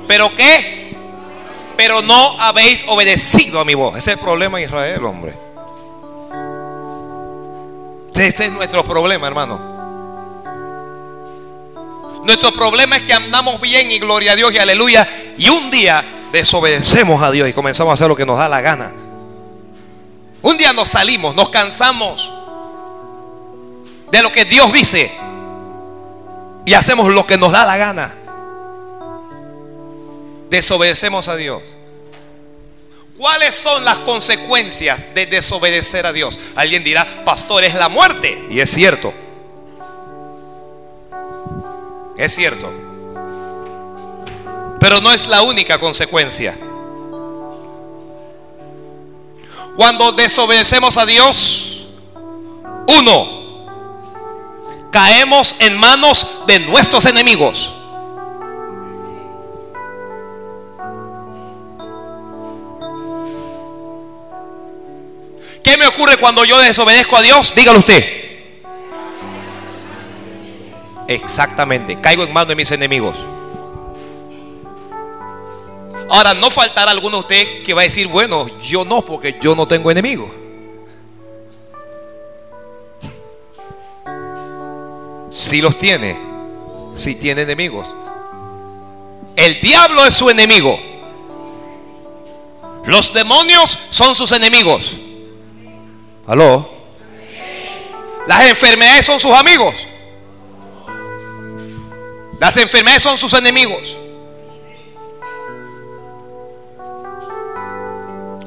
¿Pero 0.06 0.30
qué? 0.36 0.94
Pero 1.78 2.02
no 2.02 2.38
habéis 2.38 2.84
obedecido 2.88 3.58
a 3.58 3.64
mi 3.64 3.72
voz. 3.72 3.96
Ese 3.96 4.10
es 4.10 4.18
el 4.18 4.22
problema 4.22 4.58
de 4.58 4.64
Israel, 4.64 5.02
hombre. 5.06 5.32
Este 8.14 8.44
es 8.44 8.52
nuestro 8.52 8.84
problema, 8.84 9.26
hermano. 9.26 9.72
Nuestro 12.22 12.52
problema 12.52 12.98
es 12.98 13.04
que 13.04 13.14
andamos 13.14 13.62
bien 13.62 13.90
y 13.90 13.98
gloria 13.98 14.32
a 14.32 14.36
Dios 14.36 14.52
y 14.52 14.58
aleluya. 14.58 15.08
Y 15.38 15.48
un 15.48 15.70
día 15.70 16.04
desobedecemos 16.32 17.22
a 17.22 17.30
Dios 17.30 17.48
y 17.48 17.54
comenzamos 17.54 17.92
a 17.92 17.94
hacer 17.94 18.08
lo 18.08 18.14
que 18.14 18.26
nos 18.26 18.36
da 18.36 18.50
la 18.50 18.60
gana. 18.60 18.92
Un 20.42 20.56
día 20.56 20.72
nos 20.72 20.88
salimos, 20.88 21.34
nos 21.34 21.48
cansamos 21.48 22.32
de 24.10 24.22
lo 24.22 24.30
que 24.32 24.44
Dios 24.44 24.72
dice 24.72 25.10
y 26.64 26.74
hacemos 26.74 27.12
lo 27.12 27.24
que 27.24 27.38
nos 27.38 27.52
da 27.52 27.64
la 27.64 27.76
gana. 27.76 28.14
Desobedecemos 30.50 31.28
a 31.28 31.36
Dios. 31.36 31.62
¿Cuáles 33.16 33.54
son 33.54 33.84
las 33.84 34.00
consecuencias 34.00 35.14
de 35.14 35.26
desobedecer 35.26 36.06
a 36.06 36.12
Dios? 36.12 36.38
Alguien 36.56 36.82
dirá, 36.82 37.24
pastor, 37.24 37.62
es 37.62 37.74
la 37.74 37.88
muerte. 37.88 38.46
Y 38.50 38.60
es 38.60 38.70
cierto. 38.70 39.14
Es 42.16 42.34
cierto. 42.34 42.70
Pero 44.80 45.00
no 45.00 45.12
es 45.12 45.26
la 45.28 45.42
única 45.42 45.78
consecuencia. 45.78 46.56
Cuando 49.76 50.12
desobedecemos 50.12 50.96
a 50.96 51.06
Dios, 51.06 51.86
uno, 52.98 53.42
caemos 54.90 55.56
en 55.60 55.76
manos 55.78 56.26
de 56.46 56.60
nuestros 56.60 57.06
enemigos. 57.06 57.72
¿Qué 65.62 65.76
me 65.78 65.86
ocurre 65.86 66.18
cuando 66.18 66.44
yo 66.44 66.58
desobedezco 66.58 67.16
a 67.16 67.22
Dios? 67.22 67.54
Dígalo 67.54 67.78
usted. 67.78 68.04
Exactamente, 71.08 72.00
caigo 72.00 72.24
en 72.24 72.32
manos 72.32 72.48
de 72.48 72.56
mis 72.56 72.70
enemigos. 72.70 73.16
Ahora, 76.08 76.34
no 76.34 76.50
faltará 76.50 76.90
alguno 76.90 77.18
de 77.18 77.20
ustedes 77.20 77.48
que 77.64 77.74
va 77.74 77.82
a 77.82 77.84
decir, 77.84 78.06
bueno, 78.06 78.46
yo 78.60 78.84
no, 78.84 79.04
porque 79.04 79.38
yo 79.40 79.54
no 79.54 79.66
tengo 79.66 79.90
enemigos. 79.90 80.30
Si 85.30 85.62
los 85.62 85.78
tiene, 85.78 86.18
si 86.94 87.14
tiene 87.14 87.42
enemigos. 87.42 87.86
El 89.36 89.60
diablo 89.60 90.04
es 90.04 90.14
su 90.14 90.28
enemigo. 90.28 90.78
Los 92.84 93.14
demonios 93.14 93.78
son 93.90 94.14
sus 94.14 94.32
enemigos. 94.32 94.96
¿Aló? 96.26 96.68
Las 98.26 98.42
enfermedades 98.42 99.06
son 99.06 99.18
sus 99.18 99.32
amigos. 99.32 99.86
Las 102.38 102.56
enfermedades 102.56 103.02
son 103.02 103.16
sus 103.16 103.32
enemigos. 103.34 103.96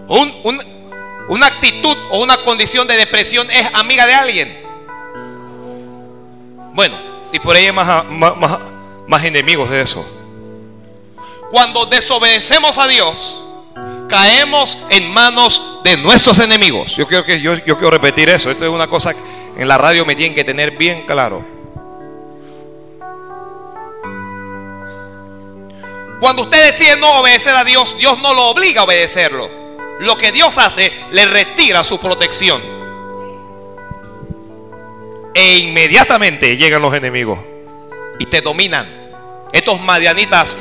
Una 0.07 1.47
actitud 1.47 1.97
o 2.11 2.23
una 2.23 2.37
condición 2.37 2.87
de 2.87 2.95
depresión 2.95 3.49
es 3.51 3.67
amiga 3.73 4.05
de 4.05 4.13
alguien. 4.13 4.65
Bueno, 6.73 6.97
y 7.31 7.39
por 7.39 7.55
ahí 7.55 7.65
hay 7.65 7.71
más, 7.71 8.05
más, 8.05 8.59
más 9.07 9.23
enemigos 9.23 9.69
de 9.69 9.81
eso. 9.81 10.05
Cuando 11.51 11.85
desobedecemos 11.85 12.77
a 12.77 12.87
Dios, 12.87 13.41
caemos 14.09 14.77
en 14.89 15.09
manos 15.11 15.79
de 15.83 15.97
nuestros 15.97 16.39
enemigos. 16.39 16.95
Yo 16.95 17.07
quiero 17.07 17.23
que 17.23 17.39
yo, 17.41 17.55
yo 17.65 17.77
quiero 17.77 17.91
repetir 17.91 18.29
eso. 18.29 18.51
Esto 18.51 18.65
es 18.65 18.71
una 18.71 18.87
cosa 18.87 19.13
que 19.13 19.19
en 19.57 19.67
la 19.67 19.77
radio 19.77 20.05
me 20.05 20.15
tienen 20.15 20.35
que 20.35 20.43
tener 20.43 20.71
bien 20.71 21.03
claro. 21.05 21.43
Cuando 26.19 26.43
usted 26.43 26.65
decide 26.65 26.97
no 26.97 27.19
obedecer 27.19 27.55
a 27.55 27.63
Dios, 27.63 27.97
Dios 27.97 28.19
no 28.21 28.33
lo 28.33 28.47
obliga 28.47 28.81
a 28.81 28.83
obedecerlo. 28.85 29.64
Lo 29.99 30.17
que 30.17 30.31
Dios 30.31 30.57
hace, 30.57 30.91
le 31.11 31.25
retira 31.25 31.83
su 31.83 31.99
protección. 31.99 32.61
E 35.33 35.57
inmediatamente 35.59 36.57
llegan 36.57 36.81
los 36.81 36.93
enemigos 36.93 37.39
y 38.19 38.25
te 38.25 38.41
dominan. 38.41 38.87
Estos 39.51 39.79
madianitas 39.81 40.57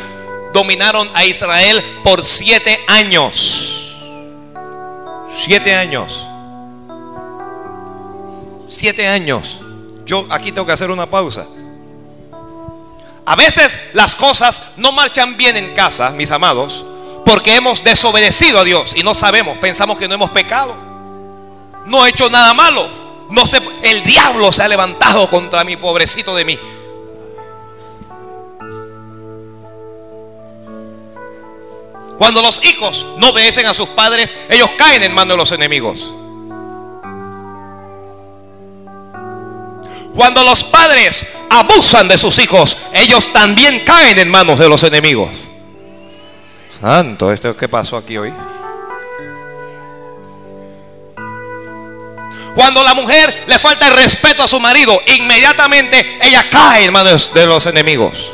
dominaron 0.52 1.08
a 1.14 1.24
Israel 1.24 1.82
por 2.02 2.24
siete 2.24 2.80
años. 2.88 3.92
Siete 5.32 5.74
años. 5.74 6.26
Siete 8.68 9.06
años. 9.06 9.60
Yo 10.04 10.26
aquí 10.30 10.52
tengo 10.52 10.66
que 10.66 10.72
hacer 10.72 10.90
una 10.90 11.06
pausa. 11.06 11.46
A 13.26 13.36
veces 13.36 13.78
las 13.94 14.14
cosas 14.14 14.72
no 14.76 14.92
marchan 14.92 15.36
bien 15.36 15.56
en 15.56 15.74
casa, 15.74 16.10
mis 16.10 16.30
amados, 16.30 16.84
porque 17.24 17.56
hemos 17.56 17.82
desobedecido 17.82 18.60
a 18.60 18.64
Dios 18.64 18.94
y 18.96 19.02
no 19.02 19.14
sabemos, 19.14 19.58
pensamos 19.58 19.98
que 19.98 20.08
no 20.08 20.14
hemos 20.14 20.30
pecado. 20.30 20.76
No 21.86 22.04
he 22.04 22.10
hecho 22.10 22.30
nada 22.30 22.54
malo. 22.54 22.88
No 23.30 23.46
sé, 23.46 23.60
el 23.82 24.02
diablo 24.02 24.52
se 24.52 24.62
ha 24.62 24.68
levantado 24.68 25.28
contra 25.28 25.64
mi 25.64 25.76
pobrecito 25.76 26.34
de 26.36 26.44
mí. 26.44 26.58
Cuando 32.18 32.42
los 32.42 32.64
hijos 32.64 33.06
no 33.18 33.30
obedecen 33.30 33.66
a 33.66 33.74
sus 33.74 33.88
padres, 33.88 34.34
ellos 34.48 34.70
caen 34.78 35.02
en 35.02 35.12
manos 35.12 35.34
de 35.34 35.38
los 35.38 35.52
enemigos. 35.52 36.12
Cuando 40.14 40.44
los 40.44 40.62
padres 40.64 41.34
abusan 41.50 42.06
de 42.06 42.16
sus 42.16 42.38
hijos, 42.38 42.76
ellos 42.92 43.32
también 43.32 43.80
caen 43.84 44.18
en 44.18 44.30
manos 44.30 44.60
de 44.60 44.68
los 44.68 44.84
enemigos. 44.84 45.30
Santo, 46.84 47.32
¿esto 47.32 47.56
qué 47.56 47.66
pasó 47.66 47.96
aquí 47.96 48.18
hoy? 48.18 48.30
Cuando 52.54 52.82
la 52.82 52.92
mujer 52.92 53.44
le 53.46 53.58
falta 53.58 53.88
respeto 53.88 54.42
a 54.42 54.48
su 54.48 54.60
marido, 54.60 54.92
inmediatamente 55.18 56.18
ella 56.20 56.44
cae 56.50 56.84
en 56.84 56.92
manos 56.92 57.32
de 57.32 57.46
los 57.46 57.64
enemigos. 57.64 58.30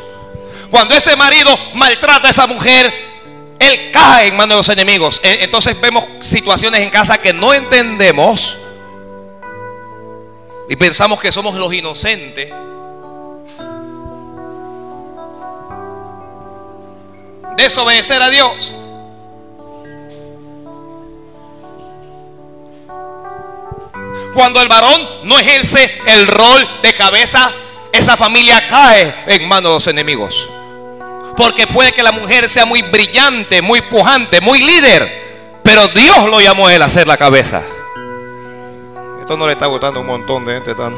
Cuando 0.69 0.93
ese 0.93 1.15
marido 1.15 1.57
maltrata 1.75 2.27
a 2.27 2.31
esa 2.31 2.45
mujer, 2.45 2.91
él 3.57 3.89
cae 3.93 4.27
en 4.27 4.35
manos 4.35 4.49
de 4.49 4.57
los 4.57 4.69
enemigos. 4.69 5.21
Entonces 5.23 5.79
vemos 5.79 6.05
situaciones 6.19 6.81
en 6.81 6.89
casa 6.89 7.19
que 7.19 7.31
no 7.31 7.53
entendemos 7.53 8.57
y 10.67 10.75
pensamos 10.75 11.21
que 11.21 11.31
somos 11.31 11.55
los 11.55 11.73
inocentes. 11.73 12.51
Desobedecer 17.57 18.21
a 18.21 18.29
Dios. 18.29 18.75
Cuando 24.33 24.61
el 24.61 24.67
varón 24.67 25.07
no 25.23 25.37
ejerce 25.37 25.99
el 26.07 26.25
rol 26.25 26.67
de 26.81 26.93
cabeza, 26.93 27.51
esa 27.91 28.15
familia 28.15 28.67
cae 28.69 29.13
en 29.27 29.47
manos 29.47 29.71
de 29.71 29.75
los 29.75 29.87
enemigos. 29.87 30.49
Porque 31.35 31.67
puede 31.67 31.91
que 31.91 32.03
la 32.03 32.11
mujer 32.11 32.49
sea 32.49 32.65
muy 32.65 32.81
brillante, 32.81 33.61
muy 33.61 33.81
pujante, 33.81 34.41
muy 34.41 34.59
líder, 34.59 35.59
pero 35.63 35.87
Dios 35.89 36.29
lo 36.29 36.39
llamó 36.39 36.67
a 36.67 36.75
él 36.75 36.81
a 36.81 36.89
ser 36.89 37.07
la 37.07 37.17
cabeza 37.17 37.61
no 39.37 39.47
le 39.47 39.53
está 39.53 39.65
gustando 39.67 40.01
un 40.01 40.07
montón 40.07 40.45
de 40.45 40.55
gente 40.55 40.71
esta, 40.71 40.91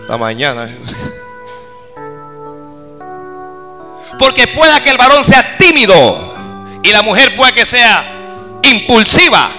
esta 0.00 0.16
mañana. 0.16 0.68
Porque 4.18 4.46
pueda 4.48 4.82
que 4.82 4.90
el 4.90 4.98
varón 4.98 5.24
sea 5.24 5.56
tímido 5.58 6.34
y 6.82 6.90
la 6.90 7.02
mujer 7.02 7.36
pueda 7.36 7.52
que 7.52 7.64
sea 7.64 8.04
impulsiva. 8.62 9.50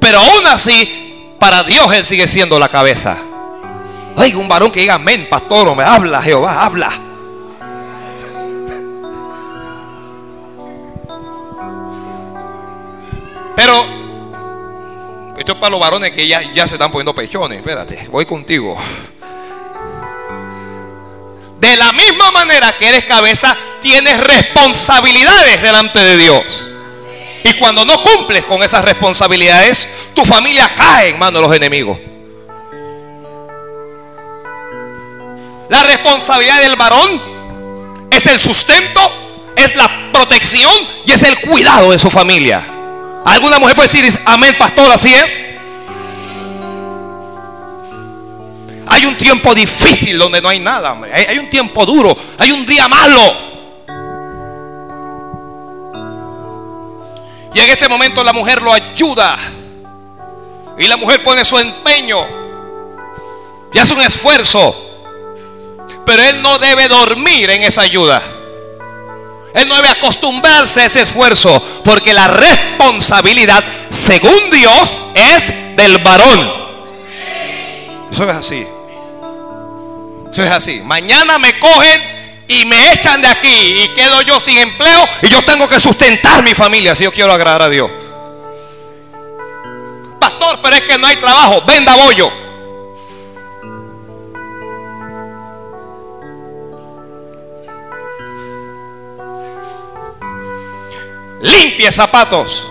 Pero 0.00 0.18
aún 0.18 0.46
así, 0.46 1.34
para 1.38 1.62
Dios 1.64 1.92
Él 1.92 2.04
sigue 2.04 2.28
siendo 2.28 2.58
la 2.58 2.68
cabeza. 2.68 3.18
Oiga, 4.16 4.38
un 4.38 4.48
varón 4.48 4.70
que 4.70 4.80
diga 4.80 4.94
amén, 4.94 5.26
pastor, 5.30 5.68
o 5.68 5.74
me 5.74 5.84
habla, 5.84 6.22
Jehová, 6.22 6.64
habla. 6.64 6.90
Pero 13.56 13.84
esto 15.36 15.52
es 15.52 15.58
para 15.58 15.70
los 15.70 15.80
varones 15.80 16.12
que 16.12 16.26
ya, 16.26 16.42
ya 16.52 16.66
se 16.66 16.74
están 16.74 16.90
poniendo 16.90 17.14
pechones. 17.14 17.58
Espérate, 17.58 18.08
voy 18.10 18.26
contigo. 18.26 18.78
De 21.60 21.76
la 21.76 21.92
misma 21.92 22.30
manera 22.30 22.74
que 22.78 22.88
eres 22.88 23.04
cabeza, 23.04 23.56
tienes 23.80 24.18
responsabilidades 24.18 25.60
delante 25.60 25.98
de 25.98 26.16
Dios. 26.16 26.64
Y 27.44 27.52
cuando 27.54 27.84
no 27.84 28.02
cumples 28.02 28.44
con 28.46 28.62
esas 28.62 28.84
responsabilidades, 28.84 29.88
tu 30.14 30.24
familia 30.24 30.70
cae 30.74 31.10
en 31.10 31.18
manos 31.18 31.40
de 31.40 31.48
los 31.48 31.56
enemigos. 31.56 31.98
La 35.68 35.82
responsabilidad 35.84 36.62
del 36.62 36.76
varón 36.76 37.22
es 38.10 38.26
el 38.26 38.40
sustento, 38.40 39.00
es 39.54 39.76
la 39.76 39.88
protección 40.12 40.72
y 41.04 41.12
es 41.12 41.22
el 41.22 41.38
cuidado 41.40 41.92
de 41.92 41.98
su 41.98 42.10
familia. 42.10 42.64
¿Alguna 43.24 43.58
mujer 43.58 43.76
puede 43.76 43.88
decir, 43.88 44.20
amén, 44.24 44.56
pastor, 44.58 44.90
así 44.90 45.14
es? 45.14 45.40
Hay 48.86 49.06
un 49.06 49.16
tiempo 49.16 49.54
difícil 49.54 50.18
donde 50.18 50.40
no 50.40 50.48
hay 50.48 50.58
nada, 50.58 50.96
Hay, 51.12 51.38
un 51.38 51.48
tiempo 51.50 51.84
duro, 51.86 52.16
hay 52.38 52.52
un 52.52 52.66
día 52.66 52.88
malo. 52.88 53.50
Y 57.52 57.58
en 57.58 57.70
ese 57.70 57.88
momento 57.88 58.22
la 58.22 58.32
mujer 58.32 58.62
lo 58.62 58.72
ayuda. 58.72 59.36
Y 60.78 60.86
la 60.86 60.96
mujer 60.96 61.22
pone 61.22 61.44
su 61.44 61.58
empeño. 61.58 62.26
Y 63.72 63.78
hace 63.78 63.92
un 63.92 64.00
esfuerzo. 64.00 64.74
Pero 66.06 66.22
él 66.22 66.42
no 66.42 66.58
debe 66.58 66.88
dormir 66.88 67.50
en 67.50 67.62
esa 67.62 67.82
ayuda. 67.82 68.22
Él 69.52 69.68
no 69.68 69.74
debe 69.74 69.88
acostumbrarse 69.88 70.80
a 70.80 70.84
ese 70.86 71.02
esfuerzo. 71.02 71.60
Porque 71.84 72.14
la 72.14 72.28
responsabilidad, 72.28 73.62
según 73.90 74.50
Dios, 74.50 75.02
es 75.14 75.76
del 75.76 75.98
varón. 75.98 76.69
Eso 78.10 78.28
es 78.28 78.36
así. 78.36 78.66
Eso 80.32 80.42
es 80.42 80.50
así. 80.50 80.80
Mañana 80.84 81.38
me 81.38 81.58
cogen 81.58 82.00
y 82.48 82.64
me 82.64 82.92
echan 82.92 83.22
de 83.22 83.28
aquí 83.28 83.82
y 83.82 83.88
quedo 83.94 84.22
yo 84.22 84.40
sin 84.40 84.58
empleo 84.58 85.08
y 85.22 85.28
yo 85.28 85.42
tengo 85.42 85.68
que 85.68 85.78
sustentar 85.78 86.42
mi 86.42 86.54
familia 86.54 86.94
si 86.94 87.04
yo 87.04 87.12
quiero 87.12 87.32
agradar 87.32 87.62
a 87.62 87.68
Dios. 87.68 87.90
Pastor, 90.18 90.58
pero 90.62 90.76
es 90.76 90.82
que 90.84 90.98
no 90.98 91.06
hay 91.06 91.16
trabajo. 91.16 91.62
Venda 91.66 91.94
bollo. 91.94 92.30
Limpie 101.40 101.90
zapatos. 101.90 102.66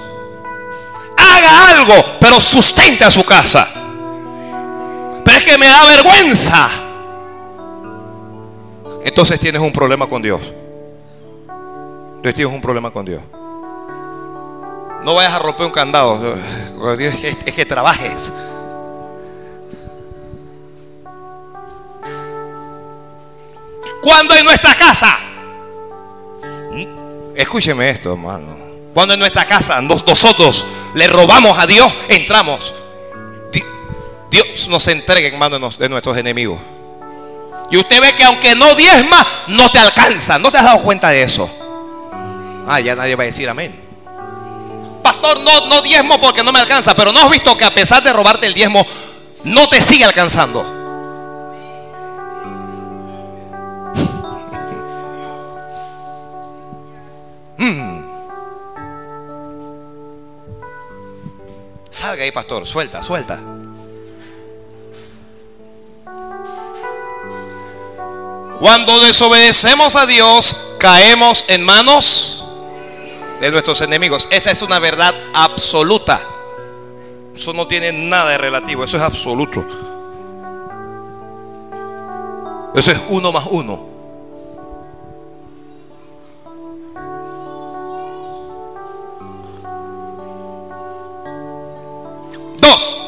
Haga 1.18 1.70
algo, 1.70 1.94
pero 2.20 2.40
sustente 2.40 3.04
a 3.04 3.12
su 3.12 3.24
casa. 3.24 3.79
Pero 5.30 5.38
es 5.38 5.46
que 5.46 5.58
me 5.60 5.68
da 5.68 5.84
vergüenza 5.84 6.70
entonces 9.04 9.40
tienes 9.40 9.62
un 9.62 9.74
problema 9.74 10.08
con 10.08 10.22
Dios. 10.22 10.42
Entonces 11.48 12.36
tienes 12.36 12.54
un 12.54 12.62
problema 12.62 12.90
con 12.90 13.06
Dios. 13.06 13.22
No 15.04 15.16
vayas 15.16 15.34
a 15.34 15.40
romper 15.40 15.66
un 15.66 15.72
candado. 15.72 16.36
Es 16.98 17.16
que, 17.16 17.38
es 17.46 17.54
que 17.54 17.66
trabajes. 17.66 18.34
Cuando 24.02 24.36
en 24.36 24.46
nuestra 24.46 24.76
casa, 24.76 25.18
escúcheme 27.36 27.90
esto, 27.90 28.14
hermano. 28.14 28.58
Cuando 28.94 29.16
en 29.16 29.20
nuestra 29.20 29.46
casa 29.46 29.82
nosotros 29.82 30.66
le 30.94 31.08
robamos 31.08 31.58
a 31.58 31.68
Dios, 31.68 31.94
entramos. 32.08 32.74
Dios 34.30 34.68
nos 34.68 34.88
entrega 34.88 35.28
en 35.28 35.38
manos 35.38 35.78
de 35.78 35.90
nuestros 35.90 36.18
enemigos. 36.18 36.60
Y 37.72 37.78
usted 37.78 38.02
ve 38.02 38.14
que 38.16 38.24
aunque 38.24 38.56
no 38.56 38.76
diezma, 38.76 39.26
no 39.48 39.70
te 39.70 39.80
alcanza. 39.80 40.40
¿No 40.40 40.52
te 40.52 40.58
has 40.58 40.66
dado 40.66 40.82
cuenta 40.82 41.10
de 41.10 41.24
eso? 41.24 41.50
Ah, 42.68 42.80
ya 42.80 42.96
nadie 42.96 43.16
va 43.16 43.24
a 43.24 43.28
decir 43.28 43.48
amén. 43.50 43.80
Pastor, 45.04 45.40
no, 45.42 45.68
no 45.68 45.82
diezmo 45.82 46.20
porque 46.20 46.44
no 46.44 46.52
me 46.52 46.60
alcanza. 46.60 46.96
Pero 46.96 47.12
no 47.12 47.20
has 47.22 47.30
visto 47.30 47.56
que 47.58 47.66
a 47.66 47.74
pesar 47.74 48.02
de 48.04 48.12
robarte 48.12 48.48
el 48.48 48.54
diezmo, 48.54 48.86
no 49.44 49.68
te 49.70 49.82
sigue 49.82 50.06
alcanzando. 50.06 50.76
Mm. 57.62 58.00
Salga 61.90 62.24
ahí, 62.24 62.32
pastor. 62.32 62.66
Suelta, 62.66 63.04
suelta. 63.04 63.42
Cuando 68.60 69.00
desobedecemos 69.00 69.96
a 69.96 70.06
Dios, 70.06 70.76
caemos 70.80 71.46
en 71.48 71.64
manos 71.64 72.46
de 73.40 73.52
nuestros 73.52 73.80
enemigos. 73.82 74.28
Esa 74.32 74.52
es 74.52 74.62
una 74.62 74.80
verdad 74.80 75.16
absoluta. 75.34 76.22
Eso 77.34 77.54
no 77.54 77.68
tiene 77.68 77.94
nada 77.94 78.32
de 78.32 78.38
relativo, 78.38 78.84
eso 78.84 78.98
es 78.98 79.04
absoluto. 79.04 79.66
Eso 82.76 82.92
es 82.92 83.02
uno 83.08 83.32
más 83.32 83.46
uno. 83.50 83.88
Dos. 92.58 92.99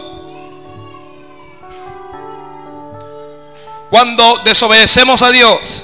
Cuando 3.91 4.37
desobedecemos 4.45 5.21
a 5.21 5.31
Dios, 5.31 5.83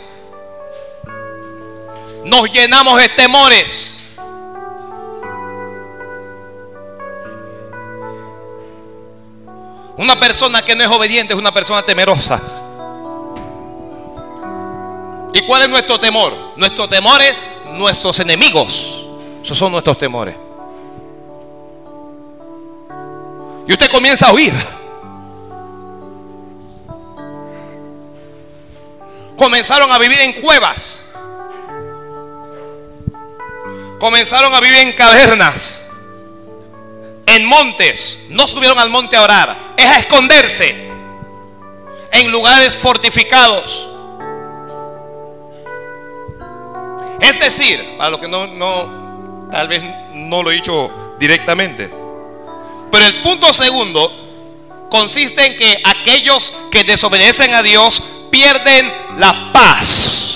nos 2.24 2.50
llenamos 2.50 2.98
de 3.02 3.10
temores. 3.10 4.00
Una 9.98 10.17
persona 10.17 10.62
que 10.62 10.74
no 10.74 10.86
es 10.86 10.89
obediente 10.89 11.34
es 11.34 11.39
una 11.39 11.54
persona 11.54 11.84
temerosa. 11.84 12.41
¿Y 15.34 15.41
cuál 15.41 15.63
es 15.63 15.70
nuestro 15.70 16.00
temor? 16.00 16.34
Nuestro 16.56 16.88
temor 16.88 17.22
es 17.22 17.50
nuestros 17.74 18.20
enemigos. 18.22 19.06
Esos 19.43 19.58
son 19.58 19.74
nuestros 19.74 19.98
temores. 19.98 20.36
Y 23.67 23.74
usted 23.74 23.91
comienza 23.91 24.30
a 24.30 24.34
huir. 24.34 24.77
Comenzaron 29.38 29.91
a 29.91 29.97
vivir 30.00 30.19
en 30.19 30.34
cuevas. 30.34 31.04
Comenzaron 34.00 34.54
a 34.54 34.60
vivir 34.60 34.80
en 34.80 34.91
cavernas, 34.93 35.86
en 37.26 37.45
montes. 37.45 38.26
No 38.30 38.47
subieron 38.47 38.78
al 38.78 38.89
monte 38.89 39.15
a 39.15 39.23
orar, 39.23 39.58
es 39.78 39.86
a 39.86 40.00
esconderse 40.00 40.88
en 42.12 42.32
lugares 42.32 42.76
fortificados. 42.76 43.88
Es 47.19 47.39
decir, 47.39 47.84
para 47.97 48.12
los 48.12 48.19
que 48.19 48.28
no, 48.28 48.47
no, 48.47 49.47
tal 49.52 49.67
vez 49.67 49.84
no 50.13 50.43
lo 50.43 50.52
he 50.52 50.56
dicho 50.56 51.15
directamente, 51.19 51.91
pero 52.91 53.06
el 53.06 53.21
punto 53.23 53.52
segundo 53.54 54.27
consiste 54.89 55.45
en 55.45 55.58
que 55.58 55.82
aquellos 55.86 56.54
que 56.71 56.84
desobedecen 56.84 57.54
a 57.54 57.63
Dios 57.63 58.02
pierden 58.32 58.91
la 59.17 59.52
paz. 59.54 60.28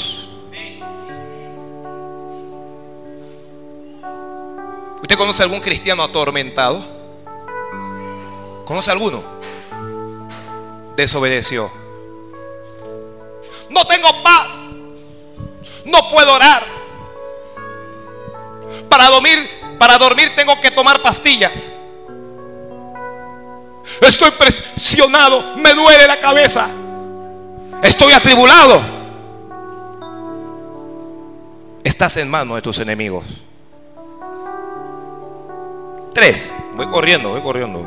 ¿Usted 5.02 5.18
conoce 5.18 5.44
algún 5.44 5.60
cristiano 5.60 6.04
atormentado? 6.04 6.86
¿Conoce 8.66 8.92
alguno? 8.92 9.24
Desobedeció. 10.96 11.72
No 13.70 13.86
tengo 13.86 14.10
paz. 14.24 14.54
No 15.86 16.10
puedo 16.12 16.34
orar. 16.34 16.66
Para 18.90 19.10
dormir, 19.10 19.50
para 19.80 19.98
dormir 19.98 20.34
tengo 20.36 20.60
que 20.62 20.72
tomar 20.72 21.02
pastillas. 21.02 21.72
Estoy 24.02 24.32
presionado, 24.32 25.56
me 25.58 25.74
duele 25.74 26.08
la 26.08 26.20
cabeza. 26.20 26.68
Estoy 27.84 28.12
atribulado. 28.14 29.02
estás 32.02 32.18
en 32.18 32.32
manos 32.32 32.56
de 32.56 32.64
tus 32.64 32.80
enemigos. 32.80 33.24
Tres. 36.16 36.52
Voy 36.74 36.88
corriendo, 36.88 37.30
voy 37.30 37.42
corriendo. 37.42 37.86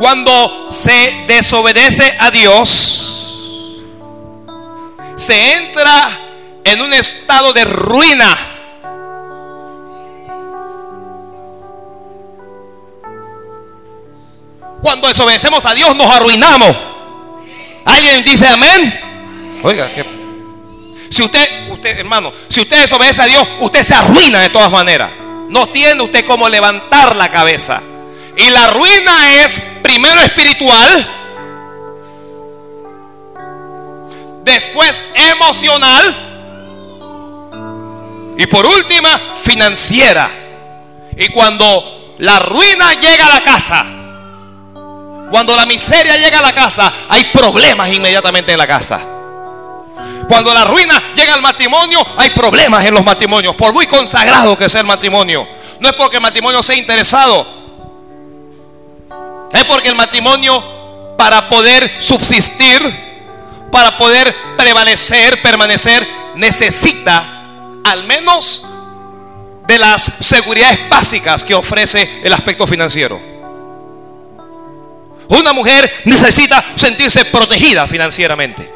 Cuando 0.00 0.72
se 0.72 1.26
desobedece 1.28 2.16
a 2.18 2.32
Dios, 2.32 3.84
se 5.14 5.56
entra 5.58 6.08
en 6.64 6.80
un 6.82 6.92
estado 6.92 7.52
de 7.52 7.64
ruina. 7.64 8.36
Cuando 14.80 15.08
desobedecemos 15.08 15.64
a 15.66 15.74
Dios 15.74 15.94
nos 15.94 16.06
arruinamos. 16.06 16.76
¿Alguien 17.84 18.24
dice 18.24 18.46
amén? 18.46 19.00
Oiga, 19.62 19.90
si 21.10 21.22
usted, 21.22 21.70
usted, 21.70 21.98
hermano, 21.98 22.32
si 22.48 22.60
usted 22.60 22.80
desobedece 22.80 23.22
a 23.22 23.26
Dios, 23.26 23.46
usted 23.60 23.82
se 23.82 23.94
arruina 23.94 24.40
de 24.40 24.50
todas 24.50 24.70
maneras. 24.70 25.10
No 25.48 25.68
tiene 25.68 26.00
usted 26.02 26.24
como 26.24 26.48
levantar 26.48 27.16
la 27.16 27.30
cabeza. 27.30 27.82
Y 28.36 28.48
la 28.50 28.68
ruina 28.68 29.44
es 29.44 29.60
primero 29.82 30.20
espiritual, 30.22 31.08
después 34.44 35.02
emocional 35.14 36.28
y 38.38 38.46
por 38.46 38.64
última 38.64 39.20
financiera. 39.34 40.30
Y 41.16 41.28
cuando 41.28 42.14
la 42.18 42.38
ruina 42.38 42.94
llega 42.94 43.26
a 43.26 43.30
la 43.30 43.42
casa, 43.42 43.99
cuando 45.30 45.54
la 45.54 45.64
miseria 45.64 46.16
llega 46.16 46.40
a 46.40 46.42
la 46.42 46.52
casa, 46.52 46.92
hay 47.08 47.24
problemas 47.24 47.88
inmediatamente 47.92 48.52
en 48.52 48.58
la 48.58 48.66
casa. 48.66 49.00
Cuando 50.28 50.52
la 50.52 50.64
ruina 50.64 51.00
llega 51.14 51.34
al 51.34 51.42
matrimonio, 51.42 52.04
hay 52.16 52.30
problemas 52.30 52.84
en 52.84 52.94
los 52.94 53.04
matrimonios, 53.04 53.54
por 53.54 53.72
muy 53.72 53.86
consagrado 53.86 54.56
que 54.56 54.68
sea 54.68 54.80
el 54.80 54.86
matrimonio. 54.86 55.46
No 55.78 55.88
es 55.88 55.94
porque 55.94 56.16
el 56.16 56.22
matrimonio 56.22 56.62
sea 56.62 56.76
interesado, 56.76 57.46
es 59.52 59.64
porque 59.64 59.88
el 59.88 59.96
matrimonio, 59.96 60.62
para 61.16 61.48
poder 61.48 62.00
subsistir, 62.00 62.80
para 63.70 63.96
poder 63.96 64.34
prevalecer, 64.56 65.40
permanecer, 65.42 66.06
necesita 66.36 67.24
al 67.84 68.04
menos 68.04 68.66
de 69.66 69.78
las 69.78 70.12
seguridades 70.20 70.88
básicas 70.88 71.44
que 71.44 71.54
ofrece 71.54 72.20
el 72.24 72.32
aspecto 72.32 72.66
financiero. 72.66 73.29
Una 75.30 75.52
mujer 75.52 75.90
necesita 76.04 76.62
sentirse 76.74 77.24
protegida 77.26 77.86
financieramente. 77.86 78.70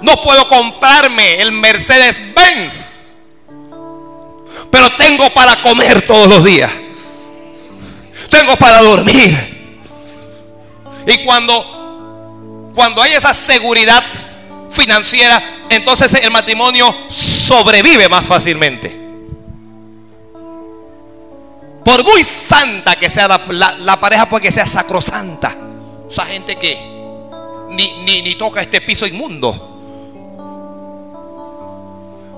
No 0.00 0.16
puedo 0.22 0.48
comprarme 0.48 1.40
el 1.40 1.52
Mercedes 1.52 2.20
Benz, 2.34 3.02
pero 4.70 4.90
tengo 4.96 5.28
para 5.30 5.60
comer 5.60 6.02
todos 6.02 6.28
los 6.28 6.44
días. 6.44 6.70
Tengo 8.30 8.56
para 8.56 8.80
dormir. 8.80 9.36
Y 11.06 11.24
cuando 11.24 12.72
cuando 12.74 13.02
hay 13.02 13.12
esa 13.12 13.34
seguridad 13.34 14.04
financiera, 14.70 15.42
entonces 15.68 16.14
el 16.14 16.30
matrimonio 16.30 16.94
sobrevive 17.08 18.08
más 18.08 18.24
fácilmente. 18.24 19.07
Por 21.88 22.04
muy 22.04 22.22
santa 22.22 22.96
que 22.96 23.08
sea 23.08 23.26
la, 23.48 23.98
pareja, 23.98 24.28
puede 24.28 24.42
que 24.42 24.52
sea 24.52 24.66
sacrosanta. 24.66 25.56
Esa 26.06 26.26
gente 26.26 26.56
que 26.56 26.76
ni, 27.70 28.04
ni, 28.04 28.20
ni 28.20 28.34
toca 28.34 28.60
este 28.60 28.82
piso 28.82 29.06
inmundo. 29.06 29.54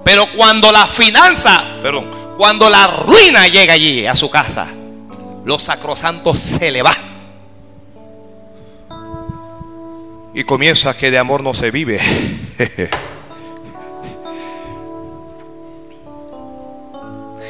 Pero 0.05 0.27
cuando 0.37 0.71
la 0.71 0.87
finanza, 0.87 1.65
perdón, 1.83 2.09
cuando 2.37 2.71
la 2.71 2.87
ruina 2.87 3.49
llega 3.49 3.73
allí 3.73 4.07
a 4.07 4.15
su 4.15 4.31
casa, 4.31 4.69
los 5.45 5.61
sacrosantos 5.61 6.39
se 6.39 6.71
le 6.71 6.83
va. 6.83 6.95
Y 10.33 10.45
comienza 10.45 10.97
que 10.97 11.11
de 11.11 11.19
amor 11.19 11.43
no 11.43 11.55
se 11.55 11.73
vive. 11.73 12.01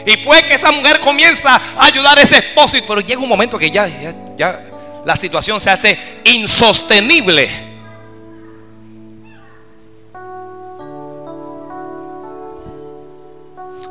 Y 0.06 0.16
puede 0.18 0.42
que 0.44 0.54
esa 0.54 0.72
mujer 0.72 1.00
comienza 1.00 1.60
a 1.76 1.84
ayudar 1.84 2.18
a 2.18 2.22
ese 2.22 2.38
esposo, 2.38 2.78
pero 2.86 3.00
llega 3.00 3.20
un 3.20 3.28
momento 3.28 3.58
que 3.58 3.70
ya, 3.70 3.86
ya, 3.86 4.14
ya 4.36 4.60
la 5.04 5.16
situación 5.16 5.60
se 5.60 5.70
hace 5.70 5.98
insostenible. 6.24 7.70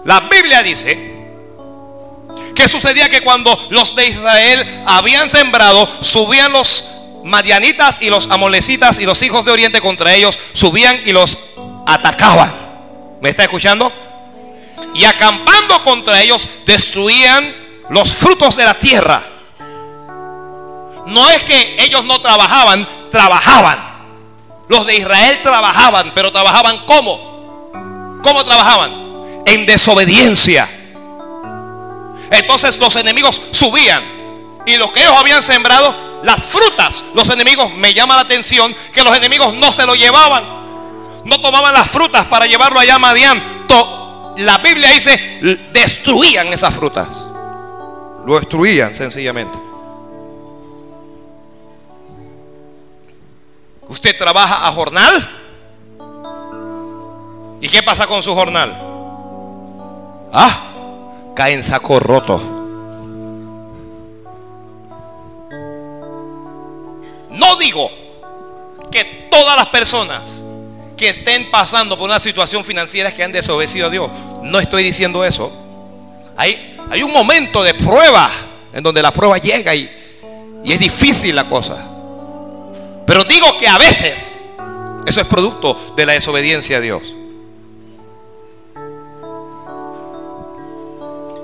La 0.06 0.22
Biblia 0.22 0.64
dice 0.64 1.18
que 2.56 2.68
sucedía 2.68 3.10
que 3.10 3.22
cuando 3.22 3.58
los 3.70 3.96
de 3.96 4.08
Israel 4.08 4.84
habían 4.86 5.30
sembrado, 5.30 5.88
subían 6.02 6.52
los 6.52 6.96
madianitas 7.24 8.02
y 8.02 8.10
los 8.10 8.30
amolecitas 8.30 9.00
y 9.00 9.06
los 9.06 9.22
hijos 9.22 9.46
de 9.46 9.52
Oriente 9.52 9.82
contra 9.82 10.14
ellos, 10.14 10.40
subían 10.54 11.00
y 11.06 11.12
los 11.12 11.38
atacaban. 11.86 12.54
¿Me 13.22 13.30
está 13.30 13.44
escuchando? 13.44 13.92
Y 14.94 15.06
acampando 15.06 15.84
contra 15.84 16.22
ellos, 16.22 16.48
destruían 16.66 17.56
los 17.90 18.12
frutos 18.12 18.56
de 18.56 18.66
la 18.66 18.74
tierra. 18.74 19.24
No 21.06 21.30
es 21.30 21.44
que 21.44 21.76
ellos 21.80 22.04
no 22.06 22.20
trabajaban, 22.22 22.88
trabajaban. 23.10 23.80
Los 24.68 24.86
de 24.86 24.98
Israel 24.98 25.40
trabajaban, 25.42 26.12
pero 26.14 26.32
trabajaban 26.32 26.78
¿cómo? 26.86 27.72
¿Cómo 28.24 28.46
trabajaban? 28.46 29.44
En 29.46 29.66
desobediencia. 29.66 30.70
Entonces 32.32 32.78
los 32.78 32.96
enemigos 32.96 33.42
subían 33.52 34.04
y 34.68 34.78
lo 34.78 34.94
que 34.94 35.02
ellos 35.02 35.16
habían 35.18 35.42
sembrado, 35.42 35.96
las 36.24 36.46
frutas, 36.46 37.06
los 37.16 37.28
enemigos, 37.30 37.74
me 37.74 37.94
llama 37.94 38.16
la 38.16 38.22
atención 38.22 38.76
que 38.94 39.04
los 39.04 39.16
enemigos 39.16 39.54
no 39.56 39.72
se 39.72 39.86
lo 39.86 39.96
llevaban. 39.96 40.44
No 41.24 41.42
tomaban 41.42 41.74
las 41.74 41.90
frutas 41.90 42.26
para 42.26 42.46
llevarlo 42.46 42.80
allá 42.80 42.96
a 42.96 43.00
Madián 43.00 43.60
la 44.40 44.58
Biblia 44.60 44.90
dice, 44.92 45.60
destruían 45.74 46.48
esas 46.48 46.74
frutas. 46.74 47.26
Lo 48.26 48.40
destruían 48.40 48.94
sencillamente. 48.94 49.58
Usted 53.88 54.18
trabaja 54.18 54.68
a 54.68 54.72
jornal. 54.72 55.30
¿Y 57.62 57.68
qué 57.68 57.84
pasa 57.84 58.08
con 58.08 58.24
su 58.24 58.34
jornal? 58.34 58.78
Ah, 60.32 61.32
cae 61.36 61.54
en 61.54 61.64
saco 61.64 62.00
roto. 62.00 62.40
No 67.32 67.56
digo 67.58 67.90
que 68.92 69.28
todas 69.32 69.58
las 69.58 69.68
personas 69.68 70.42
que 71.00 71.08
estén 71.08 71.50
pasando 71.50 71.98
por 71.98 72.10
una 72.10 72.20
situación 72.20 72.66
financiera 72.66 73.16
que 73.16 73.24
han 73.24 73.32
desobedecido 73.32 73.88
a 73.88 73.90
Dios. 73.90 74.12
No 74.44 74.60
estoy 74.60 74.84
diciendo 74.84 75.24
eso. 75.24 75.50
Hay, 76.36 76.76
un 77.02 77.14
momento 77.14 77.64
de 77.64 77.74
prueba 77.74 78.30
en 78.74 78.84
donde 78.84 79.02
la 79.02 79.14
prueba 79.14 79.38
llega 79.38 79.74
y, 79.74 79.90
es 80.66 80.78
difícil 80.78 81.34
la 81.34 81.46
cosa. 81.46 81.78
Pero 83.08 83.24
digo 83.24 83.58
que 83.58 83.68
a 83.70 83.78
veces 83.78 84.40
eso 85.06 85.22
es 85.22 85.28
producto 85.28 85.94
de 85.96 86.06
la 86.06 86.14
desobediencia 86.14 86.78
a 86.78 86.82
Dios. 86.82 87.02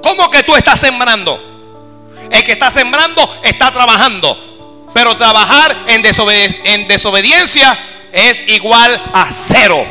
¿Cómo 0.04 0.30
que 0.30 0.44
tú 0.44 0.54
estás 0.58 0.82
sembrando? 0.82 1.39
El 2.30 2.44
que 2.44 2.52
está 2.52 2.70
sembrando 2.70 3.28
está 3.41 3.72
trabajando. 3.72 4.38
Pero 4.94 5.15
trabajar 5.15 5.76
en, 5.88 6.04
en 6.65 6.88
desobediencia 6.89 7.94
es 8.15 8.47
igual 8.47 8.99
a 9.13 9.28
cero. 9.30 9.86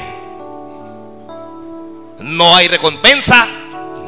No 2.20 2.56
hay 2.56 2.68
recompensa, 2.68 3.46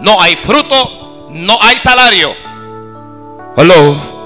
no 0.00 0.20
hay 0.20 0.34
fruto, 0.36 1.28
no 1.30 1.58
hay 1.60 1.76
salario. 1.76 2.34
Hello. 3.58 4.16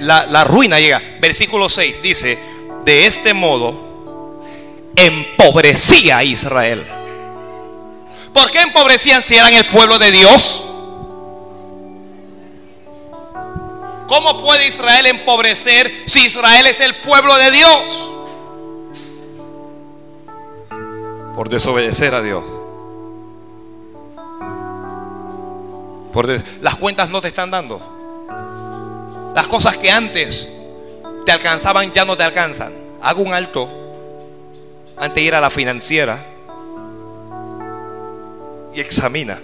la, 0.00 0.24
la 0.26 0.44
ruina 0.44 0.80
llega. 0.80 1.02
Versículo 1.20 1.68
6 1.68 2.00
dice, 2.00 2.38
de 2.86 3.06
este 3.06 3.34
modo 3.34 4.40
empobrecía 4.96 6.18
a 6.18 6.24
Israel. 6.24 6.82
¿Por 8.32 8.50
qué 8.50 8.62
empobrecían 8.62 9.22
si 9.22 9.34
eran 9.34 9.52
el 9.52 9.66
pueblo 9.66 9.98
de 9.98 10.10
Dios? 10.10 10.65
¿Cómo 14.06 14.42
puede 14.42 14.68
Israel 14.68 15.06
empobrecer 15.06 15.90
si 16.06 16.26
Israel 16.26 16.66
es 16.66 16.80
el 16.80 16.94
pueblo 16.96 17.34
de 17.36 17.50
Dios? 17.50 18.12
Por 21.34 21.48
desobedecer 21.48 22.14
a 22.14 22.22
Dios. 22.22 22.44
Por 26.12 26.28
las 26.62 26.76
cuentas 26.76 27.10
no 27.10 27.20
te 27.20 27.28
están 27.28 27.50
dando. 27.50 27.80
Las 29.34 29.48
cosas 29.48 29.76
que 29.76 29.90
antes 29.90 30.48
te 31.26 31.32
alcanzaban 31.32 31.92
ya 31.92 32.04
no 32.04 32.16
te 32.16 32.22
alcanzan. 32.22 32.72
Hago 33.02 33.22
un 33.22 33.34
alto 33.34 33.68
antes 34.96 35.14
de 35.14 35.20
ir 35.22 35.34
a 35.34 35.40
la 35.40 35.50
financiera 35.50 36.24
y 38.72 38.80
examina. 38.80 39.40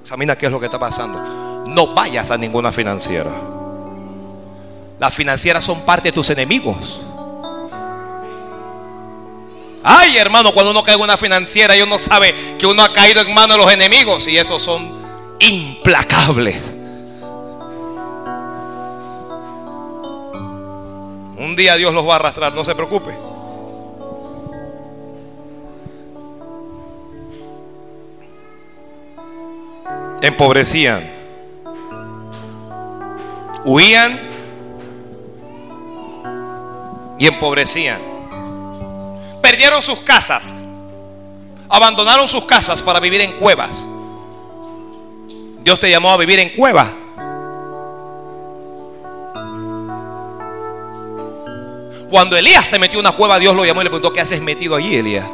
Examina 0.00 0.36
qué 0.36 0.46
es 0.46 0.52
lo 0.52 0.58
que 0.58 0.66
está 0.66 0.78
pasando. 0.78 1.64
No 1.66 1.94
vayas 1.94 2.30
a 2.30 2.38
ninguna 2.38 2.72
financiera. 2.72 3.57
Las 4.98 5.14
financieras 5.14 5.64
son 5.64 5.82
parte 5.82 6.08
de 6.08 6.12
tus 6.12 6.28
enemigos. 6.30 7.00
Ay, 9.84 10.16
hermano, 10.18 10.52
cuando 10.52 10.72
uno 10.72 10.82
cae 10.82 10.96
en 10.96 11.00
una 11.00 11.16
financiera 11.16 11.76
y 11.76 11.82
uno 11.82 11.98
sabe 11.98 12.34
que 12.58 12.66
uno 12.66 12.82
ha 12.82 12.92
caído 12.92 13.22
en 13.22 13.32
manos 13.32 13.56
de 13.56 13.62
los 13.62 13.72
enemigos 13.72 14.26
y 14.26 14.36
esos 14.36 14.62
son 14.62 14.90
implacables. 15.38 16.56
Un 21.38 21.54
día 21.56 21.76
Dios 21.76 21.94
los 21.94 22.06
va 22.06 22.14
a 22.14 22.16
arrastrar, 22.16 22.52
no 22.54 22.64
se 22.64 22.74
preocupe. 22.74 23.16
Empobrecían. 30.20 31.08
Huían 33.64 34.18
y 37.18 37.26
empobrecían. 37.26 38.00
Perdieron 39.42 39.82
sus 39.82 40.00
casas. 40.00 40.54
Abandonaron 41.68 42.26
sus 42.28 42.44
casas 42.44 42.82
para 42.82 43.00
vivir 43.00 43.20
en 43.20 43.32
cuevas. 43.32 43.86
Dios 45.60 45.78
te 45.80 45.90
llamó 45.90 46.10
a 46.10 46.16
vivir 46.16 46.38
en 46.38 46.50
cuevas. 46.50 46.88
Cuando 52.08 52.36
Elías 52.38 52.64
se 52.64 52.78
metió 52.78 53.00
en 53.00 53.06
una 53.06 53.14
cueva, 53.14 53.38
Dios 53.38 53.54
lo 53.54 53.66
llamó 53.66 53.82
y 53.82 53.84
le 53.84 53.90
preguntó, 53.90 54.12
¿qué 54.12 54.20
haces 54.20 54.40
metido 54.40 54.74
allí, 54.74 54.96
Elías? 54.96 55.26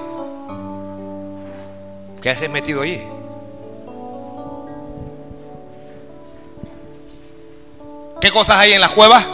¿Qué 2.20 2.30
haces 2.30 2.50
metido 2.50 2.82
allí? 2.82 3.00
¿Qué 8.20 8.30
cosas 8.30 8.56
hay 8.56 8.72
en 8.72 8.80
las 8.80 8.90
cuevas? 8.90 9.24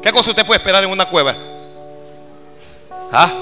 ¿Qué 0.00 0.10
cosas 0.12 0.28
usted 0.28 0.46
puede 0.46 0.58
esperar 0.58 0.84
en 0.84 0.90
una 0.90 1.04
cueva? 1.06 1.34
¿Ah? 3.12 3.32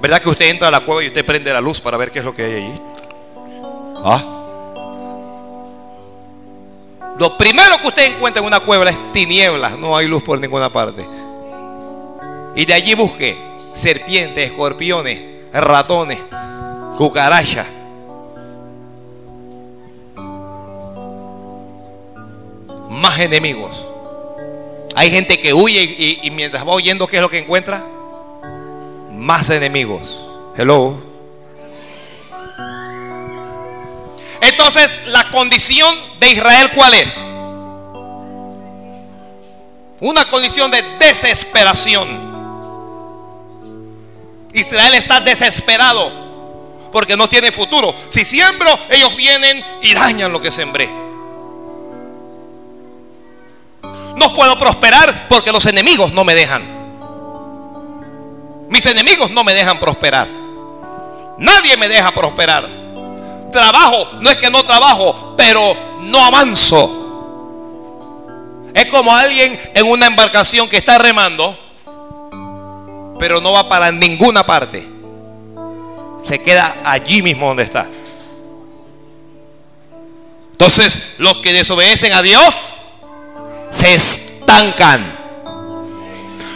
¿Verdad 0.00 0.20
que 0.20 0.28
usted 0.28 0.50
entra 0.50 0.68
a 0.68 0.70
la 0.70 0.80
cueva 0.80 1.04
y 1.04 1.06
usted 1.06 1.24
prende 1.24 1.52
la 1.52 1.60
luz 1.60 1.80
para 1.80 1.96
ver 1.96 2.10
qué 2.10 2.18
es 2.18 2.24
lo 2.24 2.34
que 2.34 2.44
hay 2.44 2.54
allí? 2.54 2.80
¿Ah? 4.04 4.42
Lo 7.18 7.36
primero 7.36 7.78
que 7.78 7.88
usted 7.88 8.16
encuentra 8.16 8.40
en 8.40 8.46
una 8.46 8.58
cueva 8.60 8.88
es 8.90 9.12
tinieblas, 9.12 9.78
no 9.78 9.96
hay 9.96 10.08
luz 10.08 10.22
por 10.22 10.40
ninguna 10.40 10.72
parte. 10.72 11.06
Y 12.56 12.64
de 12.64 12.74
allí 12.74 12.94
busque 12.94 13.36
serpientes, 13.72 14.50
escorpiones, 14.50 15.20
ratones, 15.52 16.18
cucarachas. 16.96 17.66
Más 22.88 23.18
enemigos. 23.18 23.86
Hay 24.94 25.10
gente 25.10 25.38
que 25.40 25.54
huye 25.54 25.82
y, 25.82 26.20
y, 26.22 26.30
mientras 26.30 26.66
va 26.66 26.72
oyendo, 26.72 27.06
¿qué 27.06 27.16
es 27.16 27.22
lo 27.22 27.30
que 27.30 27.38
encuentra? 27.38 27.82
Más 29.12 29.50
enemigos. 29.50 30.20
Hello. 30.56 31.12
Entonces, 34.40 35.02
la 35.06 35.30
condición 35.30 35.94
de 36.18 36.32
Israel, 36.32 36.70
¿cuál 36.74 36.94
es? 36.94 37.24
Una 40.00 40.24
condición 40.24 40.70
de 40.70 40.82
desesperación. 40.98 42.32
Israel 44.52 44.94
está 44.94 45.20
desesperado 45.20 46.10
porque 46.90 47.16
no 47.16 47.28
tiene 47.28 47.52
futuro. 47.52 47.94
Si 48.08 48.24
siembro, 48.24 48.76
ellos 48.90 49.16
vienen 49.16 49.64
y 49.80 49.94
dañan 49.94 50.32
lo 50.32 50.42
que 50.42 50.50
sembré. 50.50 50.90
No 54.16 54.34
puedo 54.34 54.58
prosperar 54.58 55.28
porque 55.28 55.52
los 55.52 55.66
enemigos 55.66 56.12
no 56.12 56.24
me 56.24 56.34
dejan. 56.34 56.71
Mis 58.72 58.84
enemigos 58.86 59.30
no 59.30 59.44
me 59.44 59.54
dejan 59.54 59.78
prosperar. 59.78 60.26
Nadie 61.38 61.76
me 61.76 61.88
deja 61.88 62.10
prosperar. 62.10 62.66
Trabajo, 63.52 64.08
no 64.20 64.30
es 64.30 64.38
que 64.38 64.50
no 64.50 64.64
trabajo, 64.64 65.34
pero 65.36 65.76
no 66.00 66.24
avanzo. 66.24 66.98
Es 68.74 68.86
como 68.86 69.14
alguien 69.14 69.60
en 69.74 69.86
una 69.86 70.06
embarcación 70.06 70.68
que 70.68 70.78
está 70.78 70.96
remando 70.96 71.56
pero 73.22 73.40
no 73.40 73.52
va 73.52 73.68
para 73.68 73.92
ninguna 73.92 74.44
parte. 74.44 74.84
Se 76.24 76.42
queda 76.42 76.78
allí 76.84 77.22
mismo 77.22 77.46
donde 77.46 77.62
está. 77.62 77.86
Entonces, 80.50 81.14
los 81.18 81.36
que 81.36 81.52
desobedecen 81.52 82.12
a 82.14 82.20
Dios 82.20 82.72
se 83.70 83.94
estancan. 83.94 85.21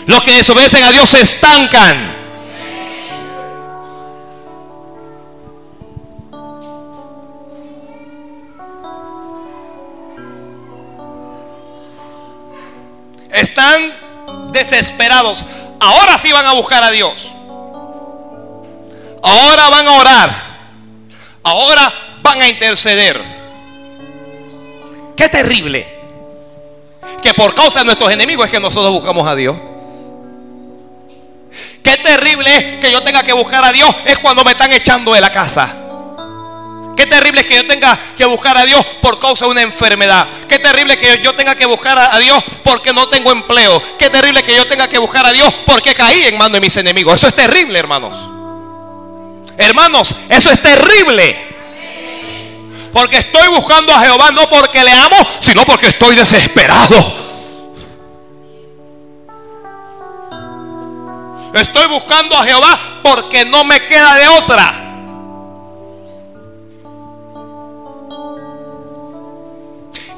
Los 0.07 0.23
que 0.23 0.33
desobedecen 0.33 0.85
a 0.85 0.91
Dios 0.91 1.11
se 1.11 1.21
estancan. 1.21 2.15
Están 13.31 13.93
desesperados. 14.53 15.45
Ahora 15.81 16.17
sí 16.19 16.33
van 16.33 16.47
a 16.47 16.53
buscar 16.53 16.83
a 16.85 16.91
Dios. 16.91 17.33
Ahora 19.23 19.69
van 19.69 19.89
a 19.89 19.93
orar. 19.93 20.47
Ahora 21.43 21.93
van 22.23 22.41
a 22.43 22.49
interceder. 22.49 23.21
Qué 25.17 25.29
terrible. 25.29 25.87
Que 27.23 27.35
por 27.35 27.55
causa 27.55 27.81
de 27.81 27.87
nuestros 27.87 28.13
enemigos 28.13 28.47
es 28.47 28.53
que 28.53 28.61
nosotros 28.61 28.93
buscamos 28.93 29.27
a 29.27 29.35
Dios. 29.35 29.57
Qué 31.87 31.99
terrible 31.99 32.57
es 32.57 32.81
que 32.81 32.91
yo 32.91 33.01
tenga 33.05 33.23
que 33.23 33.33
buscar 33.33 33.65
a 33.65 33.71
Dios 33.71 33.89
es 34.07 34.19
cuando 34.19 34.43
me 34.43 34.51
están 34.51 34.73
echando 34.73 35.13
de 35.13 35.21
la 35.21 35.31
casa. 35.31 35.73
Qué 36.97 37.07
terrible 37.07 37.43
es 37.43 37.47
que 37.47 37.55
yo 37.55 37.65
tenga 37.65 37.97
que 38.17 38.25
buscar 38.25 38.59
a 38.59 38.65
Dios 38.65 38.85
por 39.01 39.21
causa 39.21 39.45
de 39.45 39.53
una 39.53 39.63
enfermedad. 39.63 40.27
Qué 40.49 40.59
terrible 40.59 40.95
es 40.95 40.99
que 40.99 41.23
yo 41.23 41.33
tenga 41.37 41.55
que 41.55 41.65
buscar 41.65 41.97
a 41.97 42.19
Dios 42.19 42.43
porque 42.65 42.93
no 42.93 43.07
tengo 43.07 43.31
empleo. 43.31 43.81
Qué 43.97 44.11
terrible 44.11 44.41
es 44.41 44.47
que 44.47 44.57
yo 44.57 44.67
tenga 44.67 44.89
que 44.89 44.99
buscar 44.99 45.27
a 45.27 45.33
Dios 45.33 45.55
porque 45.65 45.95
caí 45.95 46.25
en 46.25 46.37
manos 46.37 46.55
de 46.55 46.61
mis 46.61 46.77
enemigos. 46.77 47.21
Eso 47.21 47.29
es 47.29 47.35
terrible, 47.37 47.79
hermanos. 47.79 48.19
Hermanos, 49.57 50.17
eso 50.29 50.51
es 50.51 50.61
terrible. 50.61 51.37
Porque 52.93 53.19
estoy 53.19 53.47
buscando 53.47 53.95
a 53.95 54.01
Jehová 54.01 54.33
no 54.33 54.49
porque 54.49 54.83
le 54.83 54.91
amo, 54.91 55.25
sino 55.39 55.65
porque 55.65 55.87
estoy 55.87 56.17
desesperado. 56.17 57.26
Estoy 61.57 61.89
buscando 61.89 62.37
a 62.37 62.45
Jehová 62.45 63.01
porque 63.03 63.45
no 63.47 63.65
me 63.65 63.81
queda 63.87 64.15
de 64.17 64.29
otra. 64.29 64.83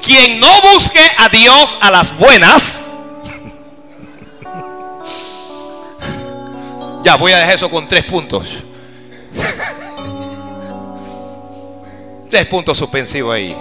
Quien 0.01 0.39
no 0.39 0.49
busque 0.73 1.01
a 1.17 1.29
Dios 1.29 1.77
a 1.81 1.89
las 1.91 2.17
buenas, 2.17 2.81
ya 7.03 7.15
voy 7.15 7.31
a 7.31 7.37
dejar 7.37 7.55
eso 7.55 7.69
con 7.69 7.87
tres 7.87 8.03
puntos. 8.03 8.49
tres 12.29 12.45
puntos 12.47 12.77
suspensivos 12.77 13.33
ahí. 13.33 13.55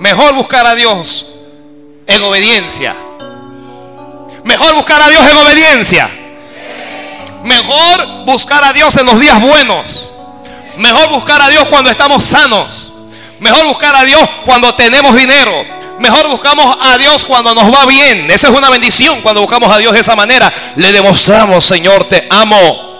Mejor 0.00 0.34
buscar 0.34 0.66
a 0.66 0.74
Dios 0.74 1.31
en 2.06 2.22
obediencia. 2.22 2.94
Mejor 4.44 4.74
buscar 4.74 5.00
a 5.00 5.08
Dios 5.08 5.26
en 5.26 5.36
obediencia. 5.36 6.10
Mejor 7.44 8.24
buscar 8.24 8.64
a 8.64 8.72
Dios 8.72 8.96
en 8.96 9.06
los 9.06 9.18
días 9.20 9.40
buenos. 9.40 10.08
Mejor 10.76 11.10
buscar 11.10 11.40
a 11.42 11.48
Dios 11.48 11.68
cuando 11.68 11.90
estamos 11.90 12.24
sanos. 12.24 12.92
Mejor 13.40 13.66
buscar 13.66 13.94
a 13.94 14.04
Dios 14.04 14.28
cuando 14.44 14.74
tenemos 14.74 15.14
dinero. 15.14 15.64
Mejor 15.98 16.28
buscamos 16.28 16.76
a 16.80 16.98
Dios 16.98 17.24
cuando 17.24 17.54
nos 17.54 17.72
va 17.72 17.86
bien. 17.86 18.30
Esa 18.30 18.48
es 18.48 18.54
una 18.56 18.70
bendición 18.70 19.20
cuando 19.20 19.40
buscamos 19.40 19.70
a 19.70 19.78
Dios 19.78 19.92
de 19.92 20.00
esa 20.00 20.16
manera. 20.16 20.52
Le 20.76 20.92
demostramos, 20.92 21.64
Señor, 21.64 22.04
te 22.04 22.26
amo. 22.30 22.92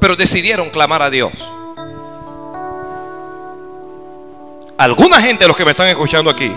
Pero 0.00 0.16
decidieron 0.16 0.70
clamar 0.70 1.02
a 1.02 1.10
Dios. 1.10 1.32
Alguna 4.80 5.20
gente, 5.20 5.46
los 5.46 5.56
que 5.56 5.64
me 5.64 5.72
están 5.72 5.88
escuchando 5.88 6.30
aquí, 6.30 6.50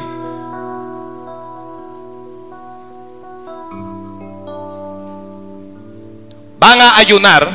ayunar 7.03 7.49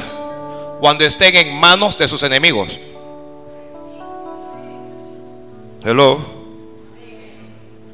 cuando 0.81 1.04
estén 1.04 1.35
en 1.35 1.54
manos 1.59 1.98
de 1.98 2.07
sus 2.07 2.22
enemigos. 2.22 2.78
Hello. 5.85 6.18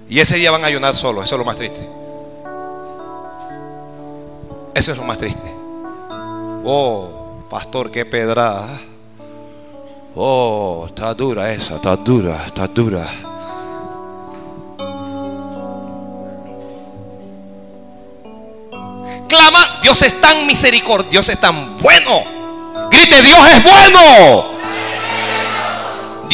Y 0.08 0.20
ese 0.20 0.36
día 0.36 0.50
van 0.50 0.64
a 0.64 0.66
ayunar 0.66 0.94
solo, 0.94 1.22
eso 1.22 1.34
es 1.34 1.38
lo 1.38 1.44
más 1.44 1.56
triste. 1.56 1.88
Eso 4.74 4.92
es 4.92 4.98
lo 4.98 5.04
más 5.04 5.18
triste. 5.18 5.54
Oh, 6.64 7.46
pastor, 7.48 7.90
qué 7.90 8.04
pedrada. 8.04 8.68
Oh, 10.16 10.84
está 10.86 11.12
dura 11.12 11.52
esa, 11.52 11.74
está 11.76 11.96
dura, 11.96 12.44
está 12.46 12.68
dura. 12.68 13.04
Clama, 19.28 19.80
Dios 19.82 20.02
es 20.02 20.20
tan 20.20 20.46
misericordioso, 20.46 21.10
Dios 21.10 21.28
es 21.30 21.40
tan 21.40 21.76
bueno. 21.78 22.22
Grite, 22.92 23.22
Dios 23.22 23.40
es 23.52 23.64
bueno. 23.64 24.53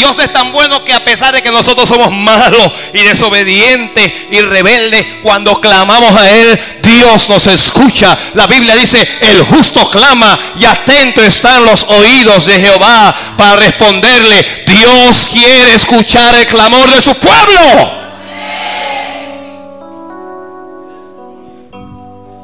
Dios 0.00 0.18
es 0.18 0.32
tan 0.32 0.50
bueno 0.50 0.82
que 0.82 0.94
a 0.94 1.04
pesar 1.04 1.34
de 1.34 1.42
que 1.42 1.50
nosotros 1.50 1.86
somos 1.86 2.10
malos 2.10 2.72
y 2.94 3.02
desobedientes 3.02 4.10
y 4.30 4.40
rebeldes, 4.40 5.04
cuando 5.22 5.60
clamamos 5.60 6.16
a 6.16 6.26
Él, 6.26 6.58
Dios 6.82 7.28
nos 7.28 7.46
escucha. 7.48 8.16
La 8.32 8.46
Biblia 8.46 8.76
dice, 8.76 9.06
el 9.20 9.42
justo 9.42 9.90
clama 9.90 10.38
y 10.58 10.64
atento 10.64 11.20
están 11.20 11.66
los 11.66 11.82
oídos 11.82 12.46
de 12.46 12.58
Jehová 12.58 13.14
para 13.36 13.56
responderle. 13.56 14.64
Dios 14.66 15.28
quiere 15.30 15.74
escuchar 15.74 16.34
el 16.34 16.46
clamor 16.46 16.90
de 16.90 17.02
su 17.02 17.14
pueblo. 17.16 17.92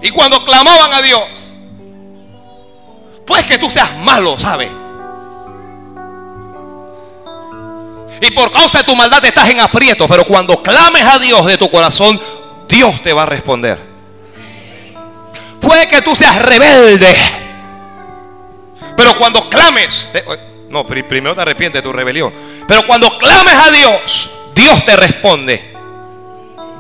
Y 0.02 0.10
cuando 0.10 0.44
clamaban 0.44 0.92
a 0.92 1.00
Dios, 1.00 1.54
pues 3.26 3.46
que 3.46 3.56
tú 3.56 3.70
seas 3.70 3.96
malo, 3.96 4.38
¿sabes? 4.38 4.68
Y 8.20 8.30
por 8.30 8.50
causa 8.50 8.78
de 8.78 8.84
tu 8.84 8.96
maldad 8.96 9.24
estás 9.24 9.48
en 9.50 9.60
aprieto. 9.60 10.08
Pero 10.08 10.24
cuando 10.24 10.62
clames 10.62 11.04
a 11.04 11.18
Dios 11.18 11.44
de 11.46 11.58
tu 11.58 11.70
corazón, 11.70 12.18
Dios 12.68 13.02
te 13.02 13.12
va 13.12 13.24
a 13.24 13.26
responder. 13.26 13.78
Puede 15.60 15.88
que 15.88 16.02
tú 16.02 16.14
seas 16.14 16.36
rebelde. 16.42 17.14
Pero 18.96 19.16
cuando 19.18 19.48
clames, 19.50 20.08
no, 20.70 20.86
primero 20.86 21.34
te 21.34 21.40
arrepientes 21.42 21.82
de 21.82 21.88
tu 21.88 21.92
rebelión. 21.92 22.32
Pero 22.66 22.86
cuando 22.86 23.16
clames 23.18 23.54
a 23.54 23.70
Dios, 23.70 24.30
Dios 24.54 24.84
te 24.84 24.96
responde. 24.96 25.74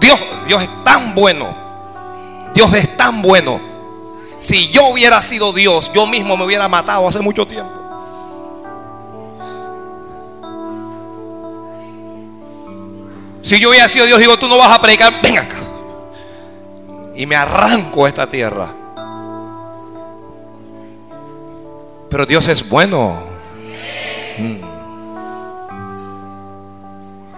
Dios, 0.00 0.18
Dios 0.46 0.62
es 0.62 0.84
tan 0.84 1.14
bueno. 1.14 1.54
Dios 2.54 2.72
es 2.74 2.96
tan 2.96 3.20
bueno. 3.20 3.60
Si 4.38 4.68
yo 4.68 4.86
hubiera 4.86 5.22
sido 5.22 5.52
Dios, 5.52 5.90
yo 5.92 6.06
mismo 6.06 6.36
me 6.36 6.44
hubiera 6.44 6.68
matado 6.68 7.08
hace 7.08 7.20
mucho 7.20 7.46
tiempo. 7.46 7.85
Si 13.46 13.60
yo 13.60 13.68
hubiera 13.68 13.88
sido 13.88 14.06
Dios, 14.06 14.18
digo, 14.18 14.36
tú 14.36 14.48
no 14.48 14.58
vas 14.58 14.76
a 14.76 14.80
predicar, 14.80 15.22
ven 15.22 15.38
acá. 15.38 15.58
Y 17.14 17.26
me 17.26 17.36
arranco 17.36 18.04
esta 18.08 18.28
tierra. 18.28 18.74
Pero 22.10 22.26
Dios 22.26 22.48
es 22.48 22.68
bueno. 22.68 23.22
Mm. 24.36 24.56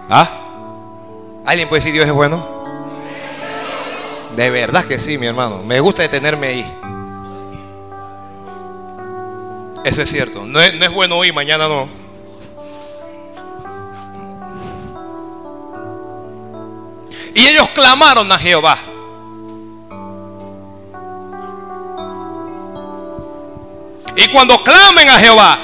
¿Ah? 0.09 1.43
¿Alguien 1.45 1.69
puede 1.69 1.81
decir 1.81 1.93
Dios 1.93 2.07
es 2.07 2.11
bueno? 2.11 2.43
De 4.35 4.49
verdad 4.49 4.85
que 4.85 4.99
sí, 4.99 5.19
mi 5.19 5.27
hermano. 5.27 5.61
Me 5.61 5.79
gusta 5.79 6.01
detenerme 6.01 6.47
ahí. 6.47 6.77
Eso 9.85 10.01
es 10.01 10.09
cierto. 10.09 10.43
No 10.43 10.59
es, 10.59 10.73
no 10.73 10.85
es 10.85 10.91
bueno 10.91 11.17
hoy, 11.17 11.31
mañana 11.31 11.67
no. 11.67 11.98
Y 17.39 17.47
ellos 17.47 17.69
clamaron 17.69 18.29
a 18.33 18.37
Jehová. 18.37 18.77
Y 24.17 24.27
cuando 24.27 24.61
clamen 24.61 25.07
a 25.07 25.17
Jehová, 25.17 25.57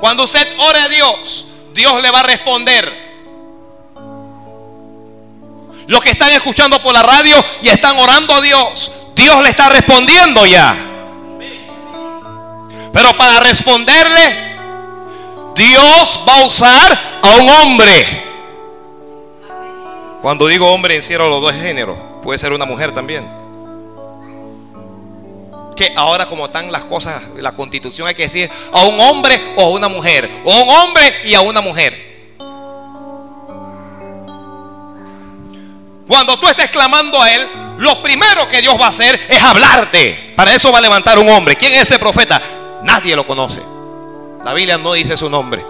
cuando 0.00 0.24
usted 0.24 0.44
ore 0.58 0.80
a 0.80 0.88
Dios, 0.88 1.46
Dios 1.72 2.02
le 2.02 2.10
va 2.10 2.18
a 2.18 2.22
responder. 2.24 2.92
Los 5.86 6.02
que 6.02 6.10
están 6.10 6.32
escuchando 6.32 6.82
por 6.82 6.92
la 6.92 7.04
radio 7.04 7.36
y 7.62 7.68
están 7.68 7.96
orando 7.96 8.34
a 8.34 8.40
Dios, 8.40 8.90
Dios 9.14 9.40
le 9.42 9.50
está 9.50 9.68
respondiendo 9.68 10.44
ya. 10.44 10.74
Pero 12.92 13.16
para 13.16 13.38
responderle, 13.38 14.56
Dios 15.54 16.20
va 16.28 16.34
a 16.40 16.46
usar 16.46 17.20
a 17.22 17.30
un 17.36 17.48
hombre. 17.48 18.31
Cuando 20.22 20.46
digo 20.46 20.72
hombre, 20.72 20.94
encierro 20.94 21.28
los 21.28 21.42
dos 21.42 21.52
géneros. 21.52 21.98
Puede 22.22 22.38
ser 22.38 22.52
una 22.52 22.64
mujer 22.64 22.94
también. 22.94 23.28
Que 25.74 25.92
ahora 25.96 26.26
como 26.26 26.46
están 26.46 26.70
las 26.70 26.84
cosas, 26.84 27.20
la 27.36 27.52
constitución 27.52 28.06
hay 28.06 28.14
que 28.14 28.22
decir 28.22 28.48
a 28.72 28.84
un 28.84 29.00
hombre 29.00 29.40
o 29.56 29.62
a 29.62 29.68
una 29.70 29.88
mujer. 29.88 30.30
O 30.44 30.52
a 30.52 30.62
un 30.62 30.70
hombre 30.70 31.12
y 31.24 31.34
a 31.34 31.40
una 31.40 31.60
mujer. 31.60 32.12
Cuando 36.06 36.38
tú 36.38 36.46
estés 36.46 36.70
clamando 36.70 37.20
a 37.20 37.28
Él, 37.28 37.48
lo 37.78 38.00
primero 38.00 38.46
que 38.46 38.60
Dios 38.60 38.80
va 38.80 38.86
a 38.86 38.90
hacer 38.90 39.18
es 39.28 39.42
hablarte. 39.42 40.34
Para 40.36 40.54
eso 40.54 40.70
va 40.70 40.78
a 40.78 40.82
levantar 40.82 41.18
un 41.18 41.28
hombre. 41.30 41.56
¿Quién 41.56 41.72
es 41.72 41.82
ese 41.82 41.98
profeta? 41.98 42.40
Nadie 42.84 43.16
lo 43.16 43.26
conoce. 43.26 43.60
La 44.44 44.54
Biblia 44.54 44.78
no 44.78 44.92
dice 44.92 45.16
su 45.16 45.28
nombre. 45.28 45.66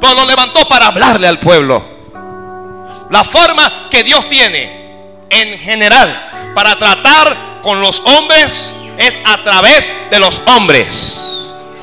Pero 0.00 0.14
lo 0.14 0.24
levantó 0.24 0.66
para 0.68 0.86
hablarle 0.86 1.28
al 1.28 1.38
pueblo. 1.38 1.91
La 3.12 3.24
forma 3.24 3.88
que 3.90 4.02
Dios 4.02 4.26
tiene 4.30 4.72
en 5.28 5.58
general 5.58 6.52
para 6.54 6.76
tratar 6.76 7.60
con 7.60 7.78
los 7.82 8.00
hombres 8.00 8.72
es 8.96 9.20
a 9.26 9.36
través 9.44 9.92
de 10.10 10.18
los 10.18 10.40
hombres. 10.46 11.20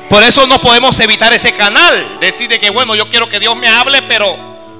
Por 0.08 0.24
eso 0.24 0.44
no 0.48 0.60
podemos 0.60 0.98
evitar 0.98 1.32
ese 1.32 1.52
canal. 1.52 2.18
Decir 2.18 2.48
de 2.48 2.58
que, 2.58 2.68
bueno, 2.70 2.96
yo 2.96 3.08
quiero 3.08 3.28
que 3.28 3.38
Dios 3.38 3.54
me 3.54 3.68
hable, 3.68 4.02
pero 4.02 4.36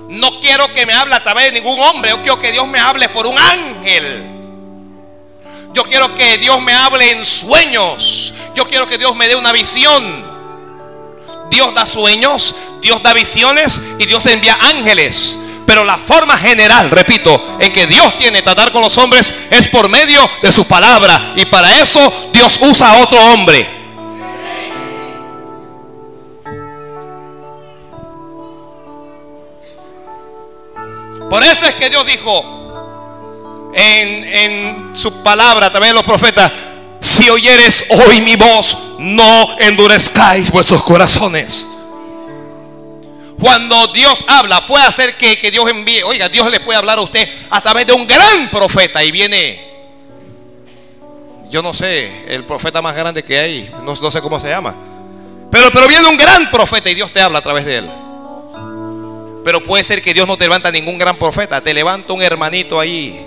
no 0.08 0.40
quiero 0.40 0.66
que 0.74 0.86
me 0.86 0.92
hable 0.92 1.14
a 1.14 1.22
través 1.22 1.52
de 1.52 1.60
ningún 1.60 1.78
hombre. 1.78 2.10
Yo 2.10 2.20
quiero 2.20 2.40
que 2.40 2.50
Dios 2.50 2.66
me 2.66 2.80
hable 2.80 3.08
por 3.10 3.28
un 3.28 3.38
ángel. 3.38 4.26
Yo 5.72 5.84
quiero 5.84 6.12
que 6.16 6.38
Dios 6.38 6.60
me 6.60 6.74
hable 6.74 7.12
en 7.12 7.24
sueños. 7.24 8.34
Yo 8.56 8.66
quiero 8.66 8.88
que 8.88 8.98
Dios 8.98 9.14
me 9.14 9.28
dé 9.28 9.36
una 9.36 9.52
visión. 9.52 10.28
Dios 11.48 11.72
da 11.76 11.86
sueños, 11.86 12.56
Dios 12.80 13.00
da 13.04 13.12
visiones 13.12 13.80
y 14.00 14.06
Dios 14.06 14.26
envía 14.26 14.58
ángeles. 14.60 15.38
Pero 15.66 15.84
la 15.84 15.96
forma 15.96 16.36
general, 16.36 16.90
repito, 16.90 17.58
en 17.60 17.72
que 17.72 17.86
Dios 17.86 18.16
tiene 18.18 18.42
tratar 18.42 18.72
con 18.72 18.82
los 18.82 18.96
hombres 18.98 19.32
es 19.50 19.68
por 19.68 19.88
medio 19.88 20.28
de 20.42 20.50
su 20.52 20.66
palabra. 20.66 21.32
Y 21.36 21.46
para 21.46 21.80
eso 21.80 22.30
Dios 22.32 22.58
usa 22.62 22.88
a 22.88 23.02
otro 23.02 23.18
hombre. 23.32 23.80
Por 31.30 31.44
eso 31.44 31.66
es 31.66 31.74
que 31.76 31.88
Dios 31.88 32.04
dijo 32.06 33.70
en, 33.72 34.24
en 34.24 34.90
su 34.94 35.22
palabra 35.22 35.68
a 35.68 35.92
los 35.92 36.04
profetas, 36.04 36.50
si 37.00 37.30
oyeres 37.30 37.86
hoy 37.90 38.20
mi 38.20 38.36
voz, 38.36 38.76
no 38.98 39.58
endurezcáis 39.60 40.50
vuestros 40.50 40.82
corazones. 40.82 41.68
Cuando 43.40 43.86
Dios 43.88 44.22
habla, 44.28 44.66
puede 44.66 44.84
hacer 44.84 45.16
que, 45.16 45.50
Dios 45.50 45.68
envíe. 45.70 46.02
Oiga, 46.02 46.28
Dios 46.28 46.50
le 46.50 46.60
puede 46.60 46.78
hablar 46.78 46.98
a 46.98 47.00
usted 47.00 47.26
a 47.48 47.60
través 47.60 47.86
de 47.86 47.94
un 47.94 48.06
gran 48.06 48.50
profeta. 48.50 49.02
Y 49.02 49.10
viene, 49.10 49.58
yo 51.48 51.62
no 51.62 51.72
sé, 51.72 52.26
el 52.28 52.44
profeta 52.44 52.82
más 52.82 52.94
grande 52.94 53.24
que 53.24 53.38
hay. 53.38 53.74
No, 53.82 53.96
sé 53.96 54.20
cómo 54.20 54.38
se 54.38 54.48
llama. 54.48 54.74
Pero, 55.50 55.70
pero 55.72 55.88
viene 55.88 56.06
un 56.06 56.18
gran 56.18 56.50
profeta 56.50 56.90
y 56.90 56.94
Dios 56.94 57.10
te 57.12 57.20
habla 57.22 57.38
a 57.38 57.42
través 57.42 57.64
de 57.64 57.78
él. 57.78 57.90
Pero 59.42 59.64
puede 59.64 59.84
ser 59.84 60.02
que 60.02 60.12
Dios 60.12 60.28
no 60.28 60.36
te 60.36 60.44
levanta 60.44 60.70
ningún 60.70 60.98
gran 60.98 61.16
profeta. 61.16 61.62
Te 61.62 61.72
levanta 61.72 62.12
un 62.12 62.22
hermanito 62.22 62.78
ahí. 62.78 63.26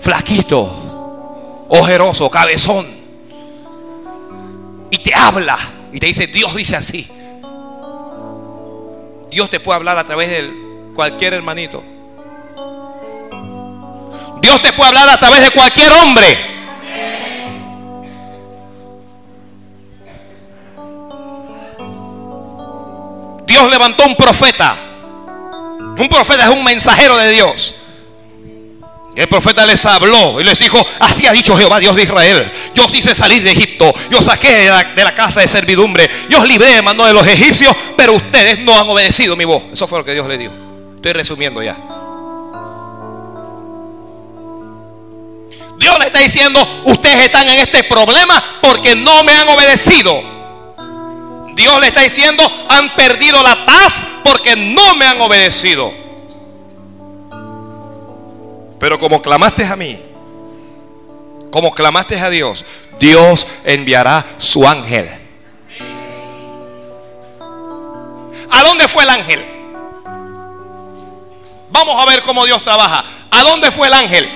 Flaquito. 0.00 1.66
Ojeroso, 1.68 2.30
cabezón. 2.30 2.88
Y 4.90 4.96
te 4.98 5.14
habla 5.14 5.58
y 5.92 6.00
te 6.00 6.06
dice, 6.06 6.26
Dios 6.26 6.54
dice 6.54 6.76
así. 6.76 7.08
Dios 9.30 9.50
te 9.50 9.60
puede 9.60 9.76
hablar 9.76 9.98
a 9.98 10.04
través 10.04 10.28
de 10.28 10.50
cualquier 10.94 11.34
hermanito. 11.34 11.82
Dios 14.40 14.62
te 14.62 14.72
puede 14.72 14.88
hablar 14.88 15.08
a 15.08 15.18
través 15.18 15.42
de 15.42 15.50
cualquier 15.50 15.92
hombre. 15.92 16.38
Dios 23.46 23.70
levantó 23.70 24.06
un 24.06 24.14
profeta. 24.14 24.76
Un 25.98 26.08
profeta 26.08 26.44
es 26.44 26.50
un 26.50 26.62
mensajero 26.62 27.16
de 27.16 27.30
Dios. 27.30 27.74
El 29.18 29.26
profeta 29.26 29.66
les 29.66 29.84
habló 29.84 30.40
y 30.40 30.44
les 30.44 30.60
dijo, 30.60 30.78
así 31.00 31.26
ha 31.26 31.32
dicho 31.32 31.56
Jehová, 31.56 31.80
Dios 31.80 31.96
de 31.96 32.04
Israel. 32.04 32.52
Yo 32.72 32.84
os 32.84 32.94
hice 32.94 33.16
salir 33.16 33.42
de 33.42 33.50
Egipto, 33.50 33.92
yo 34.12 34.22
saqué 34.22 34.70
de 34.94 35.02
la, 35.02 35.12
casa 35.12 35.40
de 35.40 35.48
servidumbre, 35.48 36.08
yo 36.28 36.38
os 36.38 36.46
libré 36.46 36.76
de 36.76 36.82
mano 36.82 37.04
de 37.04 37.12
los 37.12 37.26
egipcios, 37.26 37.74
pero 37.96 38.12
ustedes 38.12 38.60
no 38.60 38.78
han 38.78 38.88
obedecido 38.88 39.34
mi 39.34 39.44
voz. 39.44 39.64
Eso 39.72 39.88
fue 39.88 39.98
lo 39.98 40.04
que 40.04 40.14
Dios 40.14 40.28
le 40.28 40.38
dijo. 40.38 40.52
Estoy 40.94 41.14
resumiendo 41.14 41.60
ya. 41.60 41.76
Dios 45.78 45.98
le 45.98 46.06
está 46.06 46.20
diciendo, 46.20 46.64
ustedes 46.84 47.24
están 47.24 47.48
en 47.48 47.58
este 47.58 47.82
problema 47.82 48.40
porque 48.62 48.94
no 48.94 49.24
me 49.24 49.32
han 49.32 49.48
obedecido. 49.48 50.22
Dios 51.56 51.80
le 51.80 51.88
está 51.88 52.02
diciendo, 52.02 52.48
han 52.68 52.94
perdido 52.94 53.42
la 53.42 53.66
paz 53.66 54.06
porque 54.22 54.54
no 54.54 54.94
me 54.94 55.06
han 55.06 55.20
obedecido. 55.20 56.07
Pero 58.78 58.98
como 58.98 59.20
clamaste 59.20 59.64
a 59.64 59.76
mí, 59.76 59.98
como 61.50 61.72
clamaste 61.72 62.18
a 62.20 62.30
Dios, 62.30 62.64
Dios 63.00 63.46
enviará 63.64 64.24
su 64.38 64.66
ángel. 64.68 65.08
¿A 68.50 68.62
dónde 68.62 68.88
fue 68.88 69.02
el 69.02 69.10
ángel? 69.10 69.44
Vamos 71.70 72.02
a 72.02 72.06
ver 72.06 72.22
cómo 72.22 72.44
Dios 72.44 72.62
trabaja. 72.62 73.04
¿A 73.30 73.42
dónde 73.42 73.70
fue 73.70 73.88
el 73.88 73.94
ángel? 73.94 74.28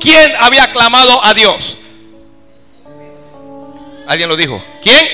¿Quién 0.00 0.32
había 0.40 0.70
clamado 0.72 1.24
a 1.24 1.34
Dios? 1.34 1.76
¿Alguien 4.06 4.28
lo 4.28 4.36
dijo? 4.36 4.62
¿Quién? 4.82 5.06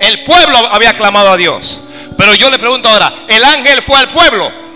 El 0.00 0.24
pueblo 0.24 0.58
había 0.72 0.94
clamado 0.94 1.30
a 1.30 1.36
Dios. 1.36 1.80
Pero 2.16 2.34
yo 2.34 2.50
le 2.50 2.58
pregunto 2.58 2.88
ahora, 2.88 3.12
¿el 3.28 3.44
ángel 3.44 3.80
fue 3.80 3.98
al 3.98 4.08
pueblo? 4.10 4.67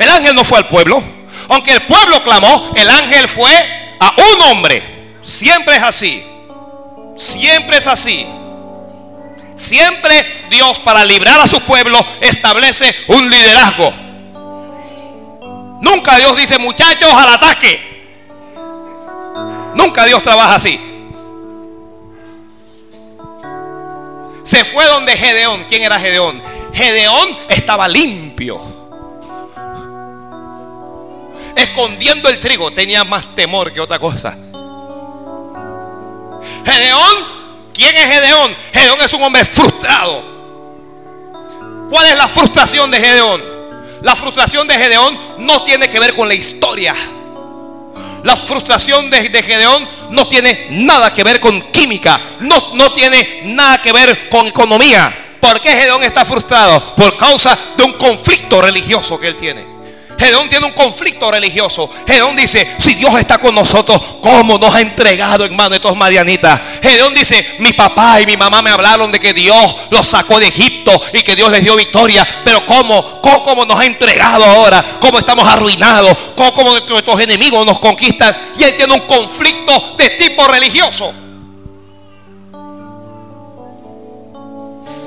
El 0.00 0.08
ángel 0.08 0.34
no 0.34 0.44
fue 0.44 0.58
al 0.58 0.66
pueblo. 0.66 1.02
Aunque 1.50 1.72
el 1.72 1.82
pueblo 1.82 2.22
clamó, 2.22 2.72
el 2.74 2.88
ángel 2.88 3.28
fue 3.28 3.52
a 4.00 4.14
un 4.32 4.50
hombre. 4.50 4.82
Siempre 5.22 5.76
es 5.76 5.82
así. 5.82 6.24
Siempre 7.18 7.76
es 7.76 7.86
así. 7.86 8.26
Siempre 9.54 10.24
Dios 10.48 10.78
para 10.78 11.04
librar 11.04 11.38
a 11.38 11.46
su 11.46 11.60
pueblo 11.60 12.02
establece 12.22 12.94
un 13.08 13.28
liderazgo. 13.28 13.92
Nunca 15.82 16.16
Dios 16.16 16.34
dice 16.34 16.58
muchachos 16.58 17.12
al 17.12 17.28
ataque. 17.28 17.78
Nunca 19.74 20.06
Dios 20.06 20.22
trabaja 20.22 20.54
así. 20.54 20.80
Se 24.44 24.64
fue 24.64 24.86
donde 24.86 25.14
Gedeón. 25.14 25.64
¿Quién 25.68 25.82
era 25.82 26.00
Gedeón? 26.00 26.40
Gedeón 26.72 27.36
estaba 27.50 27.86
limpio. 27.86 28.79
Escondiendo 31.56 32.28
el 32.28 32.38
trigo. 32.38 32.70
Tenía 32.70 33.04
más 33.04 33.34
temor 33.34 33.72
que 33.72 33.80
otra 33.80 33.98
cosa. 33.98 34.36
Gedeón. 36.64 37.40
¿Quién 37.74 37.96
es 37.96 38.06
Gedeón? 38.06 38.54
Gedeón 38.72 39.00
es 39.00 39.12
un 39.14 39.22
hombre 39.22 39.44
frustrado. 39.44 40.22
¿Cuál 41.90 42.06
es 42.06 42.16
la 42.16 42.28
frustración 42.28 42.90
de 42.90 43.00
Gedeón? 43.00 43.42
La 44.02 44.16
frustración 44.16 44.66
de 44.66 44.76
Gedeón 44.76 45.18
no 45.38 45.62
tiene 45.62 45.88
que 45.88 45.98
ver 45.98 46.14
con 46.14 46.28
la 46.28 46.34
historia. 46.34 46.94
La 48.22 48.36
frustración 48.36 49.10
de, 49.10 49.42
Gedeón 49.42 49.88
no 50.10 50.28
tiene 50.28 50.68
nada 50.70 51.12
que 51.12 51.24
ver 51.24 51.40
con 51.40 51.60
química. 51.72 52.20
No, 52.40 52.74
no 52.74 52.92
tiene 52.92 53.42
nada 53.44 53.80
que 53.80 53.92
ver 53.92 54.28
con 54.28 54.46
economía. 54.46 55.38
¿Por 55.40 55.60
qué 55.60 55.70
Gedeón 55.70 56.02
está 56.02 56.24
frustrado? 56.24 56.94
Por 56.94 57.16
causa 57.16 57.56
de 57.76 57.82
un 57.82 57.92
conflicto 57.94 58.60
religioso 58.60 59.18
que 59.18 59.28
él 59.28 59.36
tiene. 59.36 59.79
Gedeón 60.20 60.50
tiene 60.50 60.66
un 60.66 60.72
conflicto 60.72 61.30
religioso. 61.30 61.88
Gedeón 62.06 62.36
dice, 62.36 62.76
si 62.78 62.94
Dios 62.94 63.18
está 63.18 63.38
con 63.38 63.54
nosotros, 63.54 63.98
¿cómo 64.20 64.58
nos 64.58 64.74
ha 64.74 64.82
entregado 64.82 65.46
en 65.46 65.58
estos 65.72 65.96
madianitas? 65.96 66.60
Gedeón 66.82 67.14
dice, 67.14 67.56
mi 67.58 67.72
papá 67.72 68.20
y 68.20 68.26
mi 68.26 68.36
mamá 68.36 68.60
me 68.60 68.68
hablaron 68.68 69.10
de 69.10 69.18
que 69.18 69.32
Dios 69.32 69.74
los 69.88 70.06
sacó 70.06 70.38
de 70.38 70.48
Egipto 70.48 71.00
y 71.14 71.22
que 71.22 71.34
Dios 71.34 71.50
les 71.50 71.64
dio 71.64 71.74
victoria. 71.74 72.26
Pero 72.44 72.66
¿cómo? 72.66 73.22
¿Cómo, 73.22 73.64
nos 73.64 73.80
ha 73.80 73.86
entregado 73.86 74.44
ahora? 74.44 74.84
¿Cómo 75.00 75.18
estamos 75.18 75.48
arruinados? 75.48 76.14
¿Cómo, 76.36 76.52
cómo 76.52 76.78
nuestros 76.78 77.20
enemigos 77.20 77.64
nos 77.64 77.78
conquistan? 77.78 78.36
Y 78.58 78.64
él 78.64 78.76
tiene 78.76 78.92
un 78.92 79.00
conflicto 79.00 79.94
de 79.96 80.10
tipo 80.10 80.46
religioso. 80.48 81.14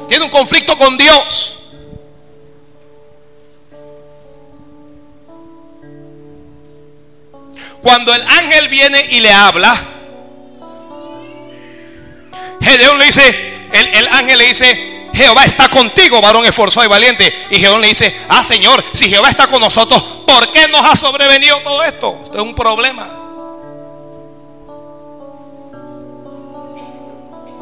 Tiene 0.10 0.26
un 0.26 0.32
conflicto 0.32 0.76
con 0.76 0.98
Dios. 0.98 1.63
Cuando 7.84 8.16
el 8.16 8.22
ángel 8.26 8.70
viene 8.70 9.08
y 9.10 9.20
le 9.20 9.32
habla, 9.32 9.76
Gedeón 12.62 12.98
le 12.98 13.06
dice, 13.06 13.68
el, 13.74 14.08
ángel 14.08 14.38
le 14.38 14.48
dice, 14.48 15.10
Jehová 15.14 15.44
está 15.44 15.68
contigo, 15.68 16.22
varón 16.22 16.46
esforzado 16.46 16.86
y 16.86 16.90
valiente. 16.90 17.32
Y 17.52 17.58
Gedeón 17.58 17.82
le 17.82 17.90
dice, 17.90 18.16
ah 18.30 18.42
Señor, 18.42 18.82
si 18.94 19.10
Jehová 19.10 19.30
está 19.30 19.48
con 19.48 19.60
nosotros, 19.60 20.02
¿por 20.26 20.50
qué 20.54 20.70
nos 20.70 20.82
ha 20.86 20.96
sobrevenido 20.96 21.60
todo 21.60 21.84
esto? 21.84 22.18
Esto 22.24 22.38
es 22.38 22.44
un 22.44 22.56
problema. 22.56 23.06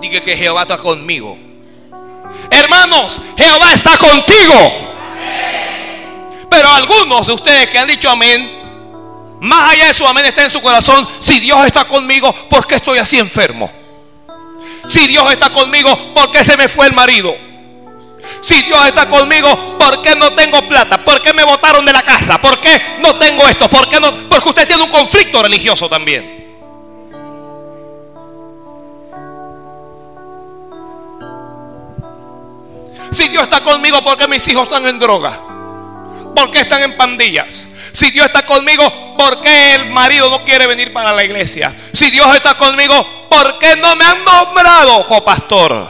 Diga 0.02 0.22
que 0.22 0.38
Jehová 0.38 0.62
está 0.62 0.78
conmigo. 0.78 1.36
Hermanos, 2.52 3.22
Jehová 3.36 3.74
está 3.74 3.98
contigo. 3.98 4.72
Pero 6.48 6.70
algunos 6.70 7.26
de 7.26 7.34
ustedes 7.34 7.70
que 7.70 7.80
han 7.80 7.88
dicho 7.88 8.08
amén, 8.08 8.61
más 9.42 9.72
allá 9.72 9.88
de 9.88 9.94
su 9.96 10.06
amén 10.06 10.26
está 10.26 10.44
en 10.44 10.52
su 10.52 10.62
corazón. 10.62 11.08
Si 11.20 11.40
Dios 11.40 11.66
está 11.66 11.86
conmigo, 11.86 12.32
¿por 12.48 12.68
qué 12.68 12.76
estoy 12.76 13.00
así 13.00 13.18
enfermo? 13.18 13.72
Si 14.88 15.08
Dios 15.08 15.32
está 15.32 15.50
conmigo, 15.50 16.14
¿por 16.14 16.32
qué 16.32 16.44
se 16.44 16.56
me 16.58 16.68
fue 16.68 16.86
el 16.86 16.94
marido? 16.94 17.36
Si 18.42 18.54
Dios 18.62 18.88
está 18.88 19.10
conmigo, 19.10 19.80
¿por 19.80 20.00
qué 20.04 20.14
no 20.16 20.32
tengo 20.34 20.62
plata? 20.68 21.04
¿Por 21.04 21.24
qué 21.24 21.34
me 21.34 21.44
botaron 21.44 21.84
de 21.84 21.92
la 21.92 22.04
casa? 22.04 22.40
¿Por 22.40 22.60
qué 22.60 22.80
no 23.00 23.16
tengo 23.16 23.48
esto? 23.48 23.68
¿Por 23.68 23.90
qué 23.90 24.00
no? 24.00 24.12
Porque 24.30 24.50
usted 24.50 24.68
tiene 24.68 24.84
un 24.84 24.90
conflicto 24.90 25.42
religioso 25.42 25.90
también. 25.90 26.40
Si 33.12 33.28
Dios 33.30 33.44
está 33.44 33.62
conmigo, 33.62 34.04
¿por 34.04 34.18
qué 34.18 34.28
mis 34.28 34.48
hijos 34.48 34.64
están 34.64 34.86
en 34.86 35.00
droga? 35.00 35.40
¿Por 36.36 36.52
qué 36.52 36.60
están 36.60 36.84
en 36.84 36.96
pandillas? 36.96 37.71
Si 37.94 38.10
Dios 38.12 38.26
está 38.26 38.46
conmigo, 38.46 39.18
¿por 39.18 39.42
qué 39.42 39.76
el 39.76 39.90
marido 39.92 40.30
no 40.30 40.44
quiere 40.44 40.68
venir 40.68 40.94
para 40.94 41.14
la 41.14 41.24
iglesia? 41.24 41.76
Si 41.94 42.10
Dios 42.10 42.34
está 42.36 42.56
conmigo, 42.56 43.28
¿por 43.30 43.60
qué 43.60 43.76
no 43.76 43.96
me 43.96 44.06
han 44.06 44.24
nombrado 44.24 45.06
copastor? 45.08 45.88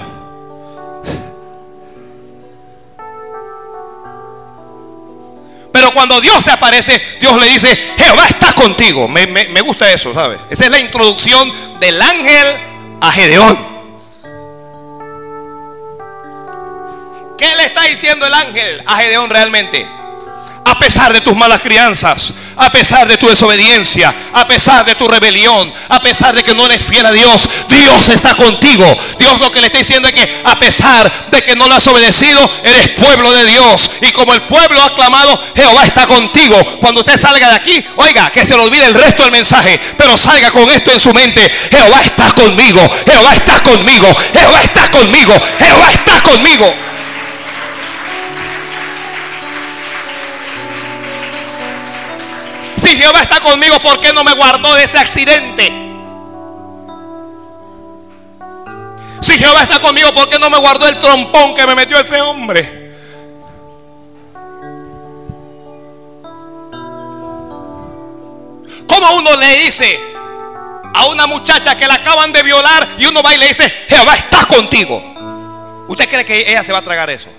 Pero 5.72 5.92
cuando 5.94 6.20
Dios 6.20 6.44
se 6.44 6.52
aparece, 6.52 7.02
Dios 7.20 7.40
le 7.40 7.48
dice, 7.48 7.94
Jehová 7.98 8.28
está 8.28 8.54
contigo. 8.54 9.08
Me, 9.08 9.26
me 9.28 9.62
gusta 9.62 9.92
eso, 9.92 10.14
¿sabes? 10.14 10.40
Esa 10.50 10.66
es 10.66 10.72
la 10.72 10.80
introducción 10.80 11.80
del 11.80 12.02
ángel 12.02 12.48
a 13.00 13.12
Gedeón. 13.12 13.72
¿Qué 17.38 17.56
le 17.56 17.66
está 17.66 17.84
diciendo 17.84 18.28
el 18.28 18.34
ángel 18.34 18.84
a 18.86 18.98
Gedeón 18.98 19.30
realmente? 19.30 20.01
A 20.64 20.78
pesar 20.78 21.12
de 21.14 21.22
tus 21.22 21.36
malas 21.36 21.62
crianzas, 21.62 22.34
a 22.56 22.72
pesar 22.72 23.08
de 23.08 23.18
tu 23.18 23.28
desobediencia, 23.28 24.14
a 24.34 24.48
pesar 24.48 24.86
de 24.86 24.96
tu 24.96 25.08
rebelión, 25.08 25.72
a 25.90 26.00
pesar 26.02 26.36
de 26.36 26.44
que 26.44 26.54
no 26.54 26.66
eres 26.66 26.82
fiel 26.84 27.06
a 27.06 27.12
Dios, 27.12 27.50
Dios 27.68 28.10
está 28.10 28.36
contigo. 28.36 28.86
Dios 29.18 29.40
lo 29.40 29.52
que 29.52 29.62
le 29.62 29.68
está 29.68 29.80
diciendo 29.80 30.08
es 30.08 30.14
que 30.14 30.42
a 30.44 30.60
pesar 30.60 31.12
de 31.32 31.42
que 31.42 31.56
no 31.56 31.68
lo 31.68 31.76
has 31.76 31.88
obedecido, 31.88 32.50
eres 32.64 32.90
pueblo 32.90 33.32
de 33.34 33.46
Dios. 33.46 33.92
Y 34.02 34.12
como 34.12 34.34
el 34.34 34.44
pueblo 34.44 34.82
ha 34.84 34.96
clamado, 34.96 35.40
Jehová 35.56 35.86
está 35.86 36.06
contigo. 36.06 36.56
Cuando 36.80 37.02
usted 37.02 37.18
salga 37.18 37.50
de 37.50 37.56
aquí, 37.56 37.86
oiga, 37.96 38.30
que 38.30 38.46
se 38.46 38.56
le 38.56 38.64
olvide 38.64 38.86
el 38.86 38.94
resto 38.94 39.24
del 39.24 39.32
mensaje, 39.32 39.80
pero 39.98 40.18
salga 40.18 40.52
con 40.52 40.70
esto 40.70 40.92
en 40.92 41.00
su 41.00 41.14
mente. 41.14 41.52
Jehová 41.72 42.04
está 42.04 42.34
conmigo, 42.34 42.82
Jehová 43.06 43.36
está 43.36 43.64
conmigo, 43.64 44.16
Jehová 44.34 44.62
está 44.64 44.92
conmigo, 44.92 45.34
Jehová 45.60 45.92
está 45.92 46.22
conmigo. 46.22 46.91
Si 52.92 52.98
Jehová 52.98 53.22
está 53.22 53.40
conmigo, 53.40 53.80
¿por 53.80 54.02
qué 54.02 54.12
no 54.12 54.22
me 54.22 54.34
guardó 54.34 54.74
de 54.74 54.84
ese 54.84 54.98
accidente? 54.98 55.72
Si 59.22 59.40
Jehová 59.40 59.64
está 59.64 59.80
conmigo, 59.80 60.14
¿por 60.14 60.28
qué 60.28 60.38
no 60.38 60.50
me 60.50 60.58
guardó 60.58 60.86
el 60.90 61.00
trompón 61.00 61.56
que 61.56 61.66
me 61.66 61.74
metió 61.74 61.98
ese 61.98 62.20
hombre? 62.20 62.92
¿Cómo 68.86 69.16
uno 69.20 69.38
le 69.38 69.56
dice 69.60 69.98
a 70.94 71.06
una 71.06 71.28
muchacha 71.28 71.78
que 71.78 71.88
la 71.88 71.94
acaban 71.94 72.34
de 72.34 72.44
violar 72.44 72.90
y 72.98 73.06
uno 73.06 73.24
va 73.24 73.34
y 73.34 73.38
le 73.38 73.48
dice, 73.48 73.72
Jehová 73.88 74.16
está 74.16 74.46
contigo? 74.48 75.86
¿Usted 75.88 76.10
cree 76.10 76.26
que 76.26 76.40
ella 76.52 76.62
se 76.62 76.74
va 76.74 76.80
a 76.80 76.84
tragar 76.84 77.10
eso? 77.10 77.30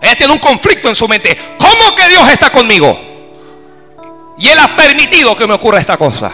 Ella 0.00 0.16
tiene 0.16 0.32
un 0.32 0.40
conflicto 0.40 0.88
en 0.88 0.96
su 0.96 1.06
mente. 1.06 1.38
¿Cómo 1.60 1.94
que 1.94 2.08
Dios 2.08 2.28
está 2.28 2.50
conmigo? 2.50 3.11
Y 4.42 4.48
Él 4.48 4.58
ha 4.58 4.74
permitido 4.74 5.36
que 5.36 5.46
me 5.46 5.54
ocurra 5.54 5.78
esta 5.78 5.96
cosa. 5.96 6.32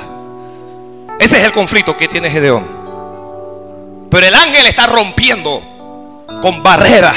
Ese 1.20 1.36
es 1.36 1.44
el 1.44 1.52
conflicto 1.52 1.94
que 1.94 2.08
tiene 2.08 2.30
Gedeón. 2.30 2.66
Pero 4.10 4.26
el 4.26 4.34
ángel 4.34 4.64
está 4.64 4.86
rompiendo 4.86 5.62
con 6.40 6.62
barreras. 6.62 7.14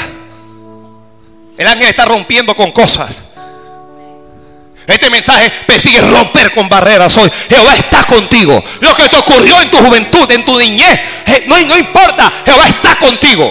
El 1.56 1.66
ángel 1.66 1.88
está 1.88 2.04
rompiendo 2.04 2.54
con 2.54 2.72
cosas. 2.72 3.28
Este 4.86 5.08
mensaje 5.08 5.50
persigue 5.66 5.98
romper 6.02 6.52
con 6.52 6.68
barreras 6.68 7.16
hoy. 7.16 7.32
Jehová 7.48 7.74
está 7.74 8.04
contigo. 8.04 8.62
Lo 8.80 8.94
que 8.94 9.08
te 9.08 9.16
ocurrió 9.16 9.62
en 9.62 9.70
tu 9.70 9.78
juventud, 9.78 10.30
en 10.30 10.44
tu 10.44 10.58
niñez, 10.58 11.00
no, 11.46 11.58
no 11.58 11.78
importa. 11.78 12.30
Jehová 12.44 12.68
está 12.68 12.96
contigo. 12.96 13.50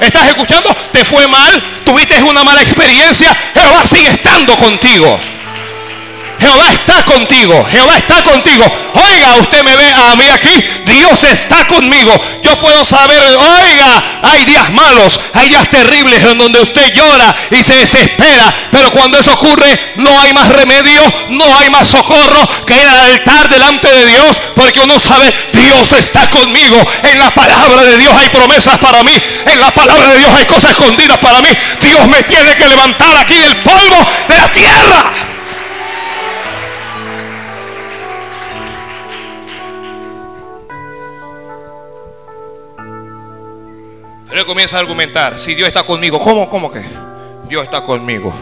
¿Estás 0.00 0.26
escuchando? 0.30 0.74
¿Te 0.90 1.04
fue 1.04 1.28
mal? 1.28 1.62
¿Tuviste 1.84 2.20
una 2.24 2.42
mala 2.42 2.60
experiencia? 2.60 3.32
Jehová 3.54 3.86
sigue 3.86 4.08
estando 4.08 4.56
contigo. 4.56 5.35
Jehová 6.38 6.72
está 6.72 7.04
contigo, 7.04 7.66
Jehová 7.70 7.96
está 7.96 8.22
contigo. 8.22 8.64
Oiga, 8.94 9.36
usted 9.40 9.62
me 9.62 9.76
ve 9.76 9.92
a 9.92 10.16
mí 10.16 10.24
aquí, 10.28 10.64
Dios 10.84 11.24
está 11.24 11.66
conmigo. 11.66 12.12
Yo 12.42 12.58
puedo 12.58 12.84
saber, 12.84 13.22
oiga, 13.36 14.20
hay 14.22 14.44
días 14.44 14.70
malos, 14.72 15.20
hay 15.34 15.48
días 15.48 15.68
terribles 15.68 16.22
en 16.24 16.38
donde 16.38 16.62
usted 16.62 16.92
llora 16.92 17.34
y 17.50 17.62
se 17.62 17.74
desespera. 17.74 18.52
Pero 18.70 18.90
cuando 18.90 19.18
eso 19.18 19.32
ocurre, 19.32 19.92
no 19.96 20.18
hay 20.20 20.32
más 20.32 20.48
remedio, 20.50 21.02
no 21.30 21.58
hay 21.58 21.70
más 21.70 21.88
socorro 21.88 22.46
que 22.66 22.76
ir 22.76 22.86
al 22.86 23.12
altar 23.12 23.48
delante 23.48 23.88
de 23.88 24.06
Dios. 24.06 24.40
Porque 24.54 24.80
uno 24.80 24.98
sabe, 25.00 25.32
Dios 25.52 25.92
está 25.92 26.28
conmigo. 26.30 26.76
En 27.02 27.18
la 27.18 27.30
palabra 27.30 27.82
de 27.82 27.98
Dios 27.98 28.14
hay 28.16 28.28
promesas 28.28 28.78
para 28.78 29.02
mí. 29.02 29.12
En 29.46 29.60
la 29.60 29.70
palabra 29.72 30.10
de 30.10 30.18
Dios 30.18 30.32
hay 30.34 30.44
cosas 30.46 30.72
escondidas 30.72 31.18
para 31.18 31.40
mí. 31.40 31.48
Dios 31.80 32.06
me 32.08 32.22
tiene 32.24 32.54
que 32.56 32.66
levantar 32.66 33.16
aquí 33.16 33.34
del 33.34 33.56
polvo 33.58 34.06
de 34.28 34.36
la 34.36 34.50
tierra. 34.50 35.25
Él 44.38 44.46
comienza 44.46 44.76
a 44.76 44.80
argumentar, 44.80 45.38
si 45.38 45.54
Dios 45.54 45.68
está 45.68 45.84
conmigo, 45.84 46.18
¿cómo, 46.18 46.48
cómo 46.48 46.70
que? 46.70 46.82
Dios 47.48 47.64
está 47.64 47.82
conmigo. 47.82 48.32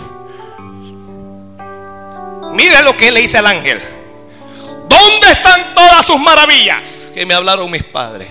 Mira 2.53 2.83
lo 2.83 2.97
que 2.97 3.11
le 3.11 3.21
dice 3.21 3.39
al 3.39 3.47
ángel. 3.47 3.83
¿Dónde 4.89 5.31
están 5.31 5.75
todas 5.75 6.07
sus 6.07 6.19
maravillas? 6.21 7.11
Que 7.15 7.27
me 7.27 7.35
hablaron 7.35 7.71
mis 7.71 7.85
padres. 7.85 8.29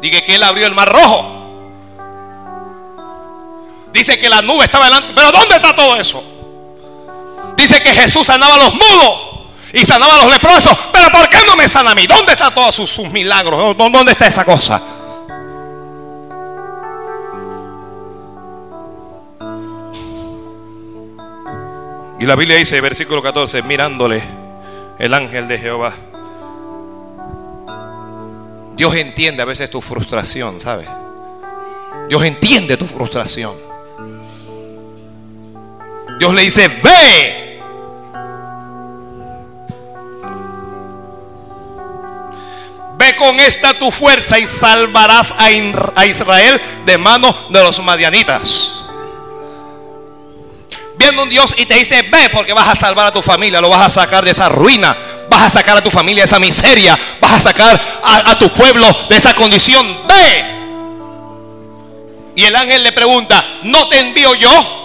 Dije 0.00 0.22
que 0.24 0.34
él 0.34 0.42
abrió 0.42 0.66
el 0.66 0.74
mar 0.74 0.90
rojo. 0.90 1.38
Dice 3.92 4.18
que 4.18 4.28
la 4.28 4.42
nube 4.42 4.64
estaba 4.64 4.86
delante. 4.86 5.12
Pero 5.14 5.30
¿dónde 5.30 5.54
está 5.54 5.74
todo 5.74 5.96
eso? 5.96 6.24
Dice 7.56 7.80
que 7.82 7.90
Jesús 7.90 8.26
sanaba 8.26 8.54
a 8.54 8.58
los 8.58 8.74
mudos 8.74 9.20
y 9.72 9.84
sanaba 9.84 10.14
a 10.14 10.16
los 10.24 10.32
leprosos. 10.32 10.76
Pero 10.92 11.10
¿por 11.10 11.28
qué 11.28 11.44
no 11.46 11.56
me 11.56 11.68
sana 11.68 11.92
a 11.92 11.94
mí? 11.94 12.06
¿Dónde 12.06 12.32
están 12.32 12.54
todos 12.54 12.74
sus, 12.74 12.90
sus 12.90 13.10
milagros? 13.10 13.76
¿Dónde 13.76 14.12
está 14.12 14.26
esa 14.26 14.44
cosa? 14.44 14.80
Y 22.22 22.24
la 22.24 22.36
Biblia 22.36 22.56
dice, 22.56 22.80
versículo 22.80 23.20
14, 23.20 23.62
mirándole 23.62 24.22
el 25.00 25.12
ángel 25.12 25.48
de 25.48 25.58
Jehová. 25.58 25.92
Dios 28.76 28.94
entiende 28.94 29.42
a 29.42 29.44
veces 29.44 29.68
tu 29.68 29.80
frustración, 29.80 30.60
¿sabes? 30.60 30.88
Dios 32.08 32.22
entiende 32.22 32.76
tu 32.76 32.86
frustración. 32.86 33.56
Dios 36.20 36.32
le 36.32 36.42
dice, 36.42 36.68
ve. 36.68 37.60
Ve 42.98 43.16
con 43.16 43.40
esta 43.40 43.76
tu 43.76 43.90
fuerza 43.90 44.38
y 44.38 44.46
salvarás 44.46 45.34
a 45.36 46.06
Israel 46.06 46.60
de 46.86 46.98
mano 46.98 47.34
de 47.50 47.64
los 47.64 47.82
madianitas 47.82 48.81
un 51.18 51.28
Dios 51.28 51.54
y 51.56 51.66
te 51.66 51.74
dice, 51.74 52.02
ve 52.02 52.30
porque 52.32 52.52
vas 52.52 52.68
a 52.68 52.74
salvar 52.74 53.06
a 53.06 53.12
tu 53.12 53.22
familia, 53.22 53.60
lo 53.60 53.68
vas 53.68 53.86
a 53.86 54.02
sacar 54.02 54.24
de 54.24 54.30
esa 54.30 54.48
ruina, 54.48 54.96
vas 55.28 55.42
a 55.42 55.50
sacar 55.50 55.76
a 55.76 55.82
tu 55.82 55.90
familia 55.90 56.22
de 56.22 56.26
esa 56.26 56.38
miseria, 56.38 56.98
vas 57.20 57.34
a 57.34 57.40
sacar 57.40 57.80
a, 58.02 58.38
tu 58.38 58.48
pueblo 58.52 58.86
de 59.08 59.16
esa 59.16 59.34
condición, 59.34 60.06
ve. 60.06 60.44
Y 62.36 62.44
el 62.44 62.56
ángel 62.56 62.82
le 62.82 62.92
pregunta, 62.92 63.44
¿no 63.64 63.88
te 63.88 63.98
envío 63.98 64.34
yo? 64.34 64.78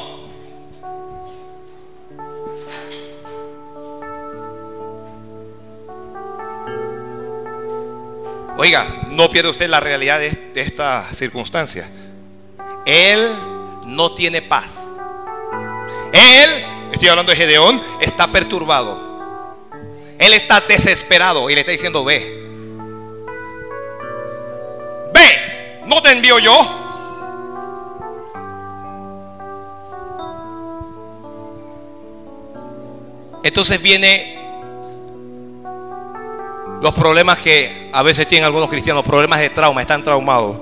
Oiga, 8.57 8.87
no 9.09 9.29
pierde 9.29 9.51
usted 9.51 9.69
la 9.69 9.79
realidad 9.79 10.19
de 10.19 10.61
esta 10.61 11.07
circunstancia. 11.13 11.87
Él 12.85 13.29
no 13.85 14.13
tiene 14.13 14.41
paz 14.41 14.86
él, 16.17 16.65
estoy 16.91 17.09
hablando 17.09 17.31
de 17.31 17.37
Gedeón, 17.37 17.81
está 18.01 18.27
perturbado. 18.27 19.07
Él 20.19 20.33
está 20.33 20.61
desesperado 20.61 21.49
y 21.49 21.53
le 21.53 21.61
está 21.61 21.71
diciendo, 21.71 22.03
ve. 22.03 22.45
Ve, 25.13 25.81
no 25.85 26.01
te 26.01 26.11
envío 26.11 26.39
yo. 26.39 26.83
Entonces 33.43 33.81
viene 33.81 34.37
los 36.81 36.93
problemas 36.93 37.39
que 37.39 37.89
a 37.93 38.03
veces 38.03 38.27
tienen 38.27 38.45
algunos 38.45 38.69
cristianos, 38.69 39.03
problemas 39.03 39.39
de 39.39 39.49
trauma, 39.49 39.81
están 39.81 40.03
traumados. 40.03 40.57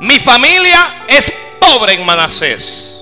Mi 0.00 0.18
familia 0.20 1.04
es 1.08 1.32
pobre 1.58 1.94
en 1.94 2.04
Manasés. 2.04 2.97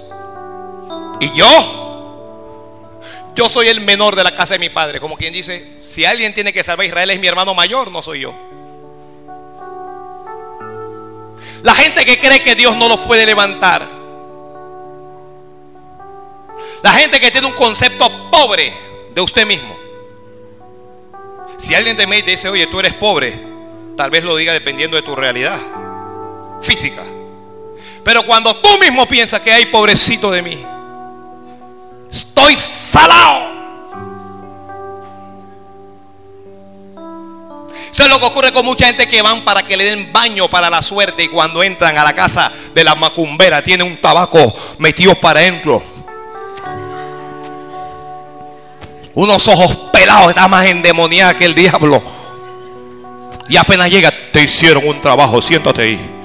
Y 1.20 1.30
yo, 1.32 3.00
yo 3.34 3.48
soy 3.48 3.68
el 3.68 3.80
menor 3.80 4.16
de 4.16 4.24
la 4.24 4.34
casa 4.34 4.54
de 4.54 4.58
mi 4.58 4.70
padre. 4.70 5.00
Como 5.00 5.16
quien 5.16 5.32
dice, 5.32 5.76
si 5.80 6.04
alguien 6.04 6.34
tiene 6.34 6.52
que 6.52 6.64
salvar 6.64 6.84
a 6.84 6.88
Israel 6.88 7.10
es 7.10 7.20
mi 7.20 7.26
hermano 7.26 7.54
mayor, 7.54 7.90
no 7.90 8.02
soy 8.02 8.20
yo. 8.20 8.34
La 11.62 11.74
gente 11.74 12.04
que 12.04 12.18
cree 12.18 12.40
que 12.40 12.54
Dios 12.54 12.76
no 12.76 12.88
los 12.88 12.98
puede 13.00 13.26
levantar. 13.26 13.86
La 16.82 16.92
gente 16.92 17.20
que 17.20 17.30
tiene 17.30 17.46
un 17.46 17.54
concepto 17.54 18.30
pobre 18.30 18.72
de 19.14 19.20
usted 19.20 19.46
mismo. 19.46 19.76
Si 21.58 21.74
alguien 21.74 21.96
te 21.96 22.06
mete 22.06 22.30
y 22.30 22.36
dice, 22.36 22.48
oye, 22.48 22.66
tú 22.66 22.78
eres 22.80 22.94
pobre, 22.94 23.38
tal 23.96 24.10
vez 24.10 24.22
lo 24.24 24.36
diga 24.36 24.52
dependiendo 24.52 24.96
de 24.96 25.02
tu 25.02 25.16
realidad 25.16 25.58
física. 26.62 27.02
Pero 28.04 28.22
cuando 28.24 28.54
tú 28.56 28.68
mismo 28.78 29.06
piensas 29.08 29.40
que 29.40 29.52
hay 29.52 29.66
pobrecito 29.66 30.30
de 30.30 30.42
mí, 30.42 30.64
Estoy 32.10 32.54
salado. 32.56 33.56
Eso 37.90 38.02
es 38.02 38.08
lo 38.10 38.18
que 38.18 38.26
ocurre 38.26 38.52
con 38.52 38.66
mucha 38.66 38.86
gente 38.86 39.08
que 39.08 39.22
van 39.22 39.44
para 39.44 39.62
que 39.62 39.76
le 39.76 39.84
den 39.84 40.12
baño 40.12 40.48
para 40.48 40.68
la 40.68 40.82
suerte 40.82 41.24
y 41.24 41.28
cuando 41.28 41.62
entran 41.62 41.96
a 41.96 42.04
la 42.04 42.14
casa 42.14 42.52
de 42.74 42.84
la 42.84 42.94
macumbera 42.94 43.62
tiene 43.62 43.84
un 43.84 43.96
tabaco 43.96 44.52
metido 44.78 45.14
para 45.14 45.40
adentro. 45.40 45.82
Unos 49.14 49.48
ojos 49.48 49.74
pelados, 49.92 50.28
está 50.28 50.46
más 50.46 50.66
endemoniada 50.66 51.34
que 51.34 51.46
el 51.46 51.54
diablo. 51.54 52.02
Y 53.48 53.56
apenas 53.56 53.90
llega, 53.90 54.12
te 54.30 54.42
hicieron 54.42 54.86
un 54.86 55.00
trabajo, 55.00 55.40
siéntate 55.40 55.82
ahí 55.82 56.15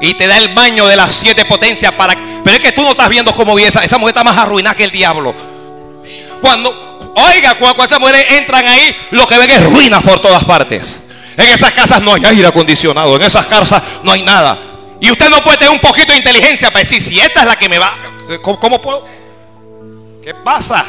y 0.00 0.14
te 0.14 0.26
da 0.26 0.38
el 0.38 0.48
baño 0.48 0.86
de 0.86 0.96
las 0.96 1.12
siete 1.12 1.44
potencias 1.44 1.92
para 1.92 2.16
pero 2.44 2.56
es 2.56 2.62
que 2.62 2.72
tú 2.72 2.82
no 2.82 2.90
estás 2.90 3.08
viendo 3.08 3.32
cómo 3.34 3.54
vive 3.54 3.68
esa, 3.68 3.84
esa 3.84 3.98
mujer 3.98 4.12
está 4.12 4.24
más 4.24 4.36
arruinada 4.36 4.74
que 4.74 4.84
el 4.84 4.90
diablo. 4.90 5.32
Cuando 6.40 7.12
oiga 7.14 7.54
cuando, 7.54 7.84
esas 7.84 8.00
mujeres 8.00 8.26
entran 8.32 8.66
ahí 8.66 8.96
lo 9.12 9.26
que 9.26 9.38
ven 9.38 9.50
es 9.50 9.62
ruinas 9.64 10.02
por 10.02 10.20
todas 10.20 10.44
partes. 10.44 11.02
En 11.36 11.48
esas 11.48 11.72
casas 11.72 12.02
no 12.02 12.14
hay 12.14 12.24
aire 12.24 12.46
acondicionado 12.46 13.16
en 13.16 13.22
esas 13.22 13.46
casas 13.46 13.82
no 14.02 14.12
hay 14.12 14.22
nada. 14.22 14.58
Y 15.00 15.10
usted 15.10 15.28
no 15.30 15.42
puede 15.42 15.58
tener 15.58 15.72
un 15.72 15.80
poquito 15.80 16.12
de 16.12 16.18
inteligencia 16.18 16.68
para 16.70 16.80
decir 16.80 17.02
si 17.02 17.20
esta 17.20 17.40
es 17.40 17.46
la 17.46 17.56
que 17.56 17.68
me 17.68 17.78
va 17.78 17.90
cómo, 18.40 18.58
cómo 18.58 18.80
puedo 18.80 19.06
qué 20.22 20.34
pasa 20.34 20.84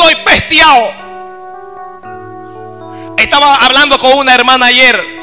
estoy 0.00 0.14
pesteado. 0.24 0.92
Estaba 3.16 3.56
hablando 3.56 3.98
con 3.98 4.12
una 4.14 4.34
hermana 4.34 4.66
ayer 4.66 5.19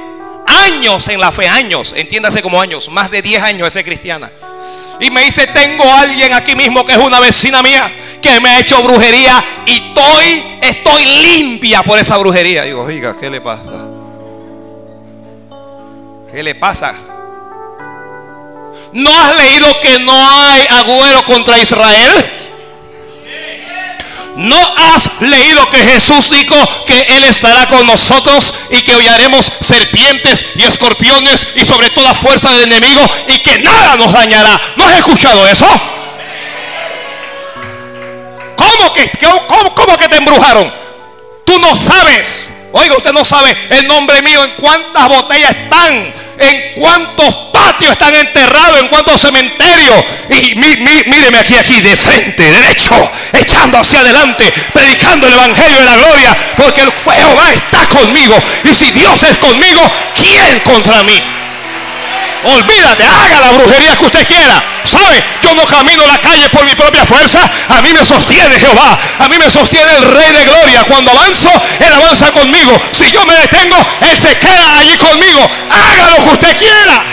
años 0.48 1.08
en 1.10 1.20
la 1.20 1.32
fe, 1.32 1.48
años, 1.48 1.94
entiéndase 1.96 2.42
como 2.42 2.60
años, 2.60 2.90
más 2.90 3.12
de 3.12 3.22
10 3.22 3.44
años 3.44 3.68
de 3.68 3.72
ser 3.72 3.86
cristiana. 3.86 4.32
Y 5.00 5.12
me 5.12 5.24
dice, 5.24 5.46
tengo 5.48 5.84
alguien 5.94 6.34
aquí 6.34 6.56
mismo 6.56 6.84
que 6.86 6.94
es 6.94 6.98
una 6.98 7.20
vecina 7.20 7.62
mía 7.62 7.92
que 8.22 8.40
me 8.40 8.50
ha 8.50 8.60
hecho 8.60 8.82
brujería 8.82 9.44
y 9.66 9.74
estoy, 9.74 10.60
estoy 10.62 11.06
limpia 11.06 11.84
por 11.84 12.00
esa 12.00 12.18
brujería. 12.18 12.64
Digo, 12.64 12.84
oiga, 12.84 13.16
¿qué 13.20 13.30
le 13.30 13.40
pasa? 13.40 13.72
¿Qué 16.32 16.42
le 16.42 16.56
pasa? 16.56 16.96
¿No 18.94 19.12
has 19.20 19.36
leído 19.38 19.68
que 19.82 20.00
no 20.00 20.14
hay 20.14 20.66
agüero 20.70 21.24
contra 21.26 21.60
Israel? 21.60 22.37
¿No 24.38 24.56
has 24.56 25.20
leído 25.20 25.68
que 25.72 25.80
Jesús 25.80 26.30
dijo 26.30 26.56
que 26.86 27.02
Él 27.10 27.24
estará 27.24 27.68
con 27.68 27.88
nosotros 27.88 28.54
y 28.70 28.84
que 28.84 28.94
hollaremos 28.94 29.52
serpientes 29.62 30.46
y 30.54 30.64
escorpiones 30.64 31.48
y 31.56 31.66
sobre 31.66 31.90
toda 31.90 32.14
fuerza 32.14 32.52
del 32.52 32.72
enemigo 32.72 33.02
y 33.30 33.40
que 33.40 33.58
nada 33.64 33.98
nos 33.98 34.14
dañará? 34.14 34.62
¿No 34.76 34.86
has 34.86 34.98
escuchado 35.00 35.48
eso? 35.48 35.66
¿Cómo 38.56 38.94
que, 38.94 39.10
cómo, 39.48 39.74
cómo 39.74 39.98
que 39.98 40.08
te 40.08 40.18
embrujaron? 40.18 40.72
Tú 41.44 41.58
no 41.58 41.76
sabes. 41.76 42.52
Oiga, 42.74 42.96
usted 42.96 43.14
no 43.14 43.26
sabe 43.26 43.58
el 43.72 43.88
nombre 43.88 44.22
mío 44.22 44.44
en 44.44 44.52
cuántas 44.52 45.10
botellas 45.10 45.56
están 45.56 46.14
en 46.40 46.74
cuántos 46.76 47.36
patios 47.52 47.92
están 47.92 48.16
enterrados, 48.16 48.80
en 48.80 48.88
cuántos 48.88 49.22
cementerios. 49.22 50.04
Y 50.30 50.56
míreme 50.56 51.40
aquí, 51.40 51.56
aquí, 51.56 51.82
de 51.82 51.96
frente, 51.96 52.44
derecho, 52.44 52.96
echando 53.34 53.80
hacia 53.80 54.00
adelante, 54.00 54.54
predicando 54.74 55.28
el 55.28 55.34
Evangelio 55.34 55.80
de 55.80 55.86
la 55.86 55.96
gloria, 55.96 56.38
porque 56.56 56.82
el 56.82 56.92
Jehová 56.92 57.54
está 57.54 57.88
conmigo. 57.88 58.36
Y 58.64 58.74
si 58.76 58.92
Dios 58.92 59.22
es 59.24 59.38
conmigo, 59.38 59.82
¿quién 60.16 60.60
contra 60.60 61.04
mí? 61.04 61.24
Olvídate, 62.48 63.04
haga 63.04 63.42
la 63.42 63.52
brujería 63.52 63.98
que 63.98 64.06
usted 64.06 64.26
quiera. 64.26 64.64
¿Sabe? 64.86 65.22
Yo 65.44 65.54
no 65.54 65.66
camino 65.66 66.06
la 66.08 66.18
calle 66.20 66.50
por 66.50 66.64
mi 66.66 66.76
propia 66.76 67.06
fuerza. 67.06 67.40
A 67.68 67.82
mí 67.82 67.92
me 67.92 68.06
sostiene 68.06 68.58
Jehová. 68.58 68.98
A 69.20 69.28
mí 69.28 69.38
me 69.38 69.52
sostiene 69.52 69.96
el 69.98 70.04
Rey 70.04 70.32
de 70.32 70.46
Gloria. 70.46 70.84
Cuando 70.86 71.12
avanzo, 71.12 71.50
Él 71.80 71.94
avanza 71.94 72.32
conmigo. 72.32 72.72
Si 72.94 73.12
yo 73.12 73.26
me 73.26 73.36
detengo, 73.36 73.76
Él 74.02 74.18
se 74.18 74.38
queda 74.38 74.78
allí 74.78 74.98
conmigo. 74.98 75.40
Haga 75.70 76.10
lo 76.10 76.24
que 76.24 76.30
usted 76.30 76.58
quiera. 76.58 77.04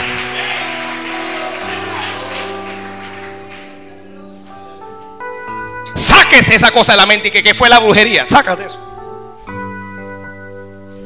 Sáquese 5.96 6.54
esa 6.54 6.70
cosa 6.70 6.92
de 6.92 6.98
la 6.98 7.06
mente 7.06 7.28
y 7.28 7.30
que, 7.32 7.42
que 7.42 7.54
fue 7.54 7.68
la 7.68 7.80
brujería. 7.80 8.24
Sácate 8.26 8.66
eso. 8.66 8.78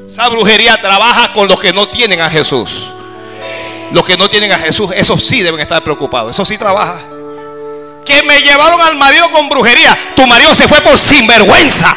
Esa 0.07 0.29
brujería 0.29 0.79
trabaja 0.81 1.33
con 1.33 1.49
los 1.49 1.59
que 1.59 1.73
no 1.73 1.89
tienen 1.89 2.21
a 2.21 2.29
Jesús. 2.29 2.93
Los 3.93 4.05
que 4.05 4.17
no 4.17 4.29
tienen 4.29 4.53
a 4.53 4.59
Jesús, 4.59 4.91
esos 4.95 5.25
sí 5.25 5.43
deben 5.43 5.61
estar 5.61 5.83
preocupados. 5.83 6.31
Eso 6.31 6.45
sí 6.45 6.59
trabaja. 6.59 6.99
Que 8.05 8.23
me 8.23 8.41
llevaron 8.43 8.81
al 8.81 8.97
marido 8.97 9.31
con 9.31 9.49
brujería. 9.49 9.97
Tu 10.15 10.27
marido 10.27 10.55
se 10.55 10.69
fue 10.69 10.81
por 10.81 10.99
sinvergüenza. 10.99 11.97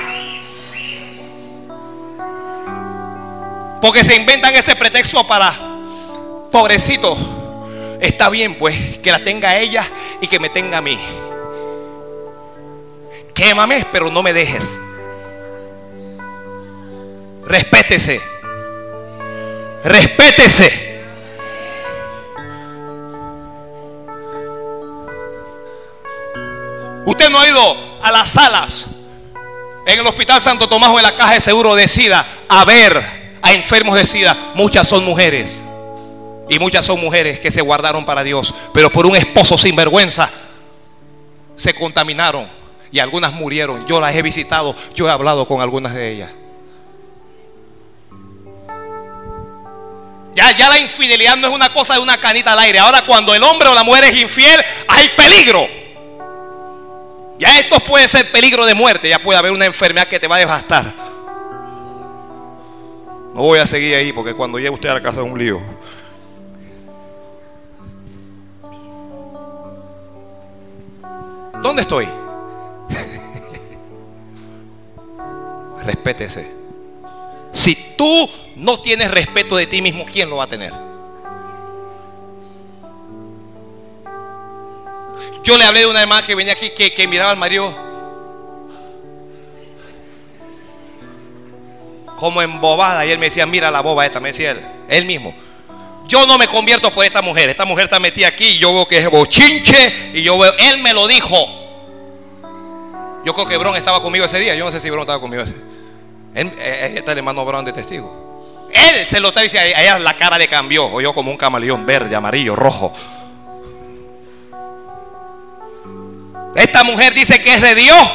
Porque 3.82 4.04
se 4.04 4.16
inventan 4.16 4.54
ese 4.54 4.76
pretexto 4.76 5.26
para, 5.26 5.54
pobrecito, 6.52 7.18
está 8.00 8.30
bien 8.30 8.56
pues 8.56 9.00
que 9.00 9.12
la 9.12 9.24
tenga 9.24 9.58
ella 9.58 9.84
y 10.22 10.28
que 10.28 10.40
me 10.40 10.50
tenga 10.50 10.78
a 10.78 10.82
mí. 10.82 11.00
Quémame, 13.34 13.86
pero 13.92 14.12
no 14.12 14.22
me 14.22 14.34
dejes. 14.34 14.78
Respétese. 17.44 18.22
Respétese. 19.84 20.91
No 27.32 27.40
ha 27.40 27.48
ido 27.48 27.78
a 28.04 28.12
las 28.12 28.30
salas 28.30 28.88
en 29.86 30.00
el 30.00 30.06
Hospital 30.06 30.42
Santo 30.42 30.68
Tomás 30.68 30.90
o 30.92 30.98
en 30.98 31.04
la 31.04 31.16
caja 31.16 31.34
de 31.34 31.42
seguro 31.42 31.76
de 31.76 31.88
SIDA 31.88 32.26
a 32.48 32.66
ver 32.66 33.22
a 33.42 33.54
enfermos 33.54 33.96
de 33.96 34.06
SIDA. 34.06 34.38
Muchas 34.56 34.88
son 34.88 35.04
mujeres. 35.04 35.64
Y 36.50 36.60
muchas 36.60 36.86
son 36.86 37.00
mujeres 37.00 37.40
que 37.40 37.50
se 37.50 37.62
guardaron 37.62 38.06
para 38.06 38.24
Dios. 38.24 38.54
Pero 38.74 38.92
por 38.92 39.06
un 39.06 39.16
esposo 39.16 39.58
sin 39.58 39.76
vergüenza 39.76 40.30
se 41.56 41.74
contaminaron. 41.74 42.48
Y 42.92 43.00
algunas 43.00 43.34
murieron. 43.34 43.88
Yo 43.88 44.00
las 44.00 44.16
he 44.16 44.22
visitado. 44.22 44.76
Yo 44.94 45.08
he 45.08 45.12
hablado 45.12 45.48
con 45.48 45.62
algunas 45.62 45.94
de 45.94 46.12
ellas. 46.12 46.30
Ya, 50.34 50.56
ya 50.56 50.70
la 50.70 50.80
infidelidad 50.80 51.36
no 51.38 51.48
es 51.48 51.54
una 51.54 51.70
cosa 51.74 51.96
de 51.96 52.00
una 52.00 52.18
canita 52.18 52.54
al 52.54 52.60
aire. 52.60 52.80
Ahora 52.80 53.04
cuando 53.06 53.34
el 53.34 53.44
hombre 53.44 53.68
o 53.68 53.74
la 53.74 53.84
mujer 53.84 54.06
es 54.06 54.18
infiel, 54.18 54.64
hay 54.88 55.10
peligro. 55.10 55.81
Ya 57.42 57.60
esto 57.60 57.80
puede 57.80 58.08
ser 58.08 58.32
peligro 58.32 58.66
de 58.68 58.76
muerte, 58.76 59.10
ya 59.10 59.18
puede 59.18 59.40
haber 59.40 59.52
una 59.52 59.66
enfermedad 59.66 60.08
que 60.08 60.20
te 60.20 60.28
va 60.28 60.36
a 60.36 60.40
devastar. 60.40 60.94
No 63.34 63.42
voy 63.42 63.58
a 63.58 63.66
seguir 63.66 63.96
ahí 63.96 64.14
porque 64.14 64.36
cuando 64.36 64.60
llegue 64.60 64.70
usted 64.70 64.90
a 64.90 64.94
la 64.94 65.02
casa 65.02 65.22
es 65.22 65.26
un 65.26 65.40
lío. 65.40 65.60
¿Dónde 71.64 71.82
estoy? 71.82 72.08
Respétese. 75.84 76.48
Si 77.52 77.96
tú 77.98 78.30
no 78.58 78.84
tienes 78.84 79.10
respeto 79.10 79.58
de 79.58 79.66
ti 79.66 79.82
mismo, 79.82 80.06
¿quién 80.06 80.30
lo 80.30 80.36
va 80.36 80.44
a 80.44 80.48
tener? 80.48 80.72
Yo 85.44 85.58
le 85.58 85.64
hablé 85.64 85.82
de 85.82 85.88
una 85.88 86.02
hermana 86.02 86.26
que 86.26 86.36
venía 86.36 86.54
aquí 86.54 86.70
que, 86.70 87.08
miraba 87.08 87.32
al 87.32 87.38
marido 87.38 87.74
como 92.18 92.42
embobada. 92.42 93.06
Y 93.06 93.12
él 93.12 93.18
me 93.18 93.26
decía, 93.26 93.46
mira 93.46 93.72
la 93.72 93.82
boba 93.82 94.06
esta, 94.06 94.20
me 94.20 94.30
decía 94.30 94.52
él, 94.52 94.62
él 94.88 95.06
mismo. 95.06 95.34
Yo 96.08 96.26
no 96.28 96.38
me 96.38 96.48
convierto 96.48 96.92
por 96.92 97.06
esta 97.06 97.22
mujer. 97.22 97.50
Esta 97.50 97.66
mujer 97.66 97.86
está 97.86 98.00
metida 98.00 98.28
aquí 98.28 98.46
y 98.46 98.58
yo 98.60 98.74
veo 98.74 98.88
que 98.88 99.00
es 99.00 99.10
bochinche. 99.10 100.12
Y 100.14 100.22
yo 100.22 100.38
veo, 100.38 100.54
él 100.60 100.82
me 100.84 100.94
lo 100.94 101.08
dijo. 101.08 101.38
Yo 103.26 103.34
creo 103.34 103.48
que 103.48 103.58
Bron 103.58 103.76
estaba 103.76 104.02
conmigo 104.02 104.26
ese 104.26 104.40
día. 104.40 104.54
Yo 104.56 104.66
no 104.66 104.72
sé 104.72 104.80
si 104.80 104.90
Bron 104.90 105.02
estaba 105.02 105.20
conmigo 105.20 105.44
ese 105.44 105.56
Él, 106.36 106.52
eh, 106.58 106.96
está 106.98 107.14
el 107.14 107.20
hermano 107.20 107.46
Bron 107.46 107.66
de 107.66 107.72
testigo. 107.72 108.68
Él 108.74 109.08
se 109.08 109.20
lo 109.20 109.30
está 109.30 109.42
diciendo. 109.42 109.70
A 109.76 110.00
la 110.00 110.18
cara 110.18 110.38
le 110.38 110.48
cambió. 110.48 110.86
O 110.86 111.02
yo 111.02 111.14
como 111.14 111.32
un 111.32 111.38
camaleón 111.38 111.86
verde, 111.86 112.16
amarillo, 112.16 112.56
rojo. 112.56 112.92
Esta 116.56 116.84
mujer 116.84 117.14
dice 117.14 117.42
que 117.42 117.54
es 117.54 117.62
de 117.62 117.76
Dios 117.76 118.12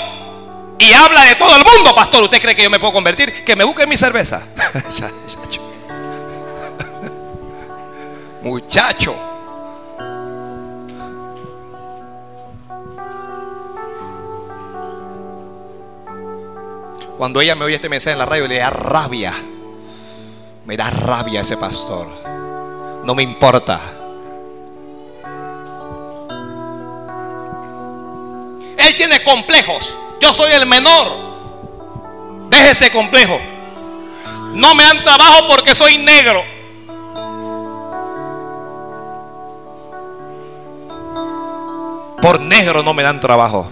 y 0.79 0.93
habla 0.93 1.23
de 1.25 1.35
todo 1.37 1.57
el 1.57 1.65
mundo, 1.65 1.95
pastor. 1.95 2.23
¿Usted 2.23 2.41
cree 2.41 2.55
que 2.55 2.63
yo 2.63 2.71
me 2.71 2.79
puedo 2.79 2.93
convertir? 2.93 3.45
Que 3.45 3.57
me 3.57 3.65
busque 3.65 3.87
mi 3.87 3.97
cerveza. 3.97 4.43
Muchacho. 8.43 9.17
Cuando 17.17 17.41
ella 17.41 17.55
me 17.55 17.65
oye 17.65 17.77
este 17.77 17.89
mensaje 17.89 18.13
en 18.13 18.19
la 18.19 18.27
radio, 18.27 18.47
le 18.47 18.59
da 18.59 18.69
rabia. 18.69 19.33
Me 20.67 20.77
da 20.77 20.91
rabia 20.91 21.41
ese 21.41 21.57
pastor. 21.57 22.09
No 23.05 23.15
me 23.15 23.23
importa. 23.23 23.96
Él 28.87 28.97
tiene 28.97 29.23
complejos. 29.23 29.97
Yo 30.21 30.33
soy 30.33 30.53
el 30.53 30.65
menor. 30.65 31.13
Déjese 32.49 32.91
complejo. 32.93 33.39
No 34.55 34.75
me 34.75 34.85
dan 34.85 35.03
trabajo 35.03 35.49
porque 35.49 35.75
soy 35.75 35.99
negro. 35.99 36.43
Por 42.23 42.41
negro 42.41 42.83
no 42.83 42.95
me 42.95 43.03
dan 43.03 43.21
trabajo. 43.21 43.67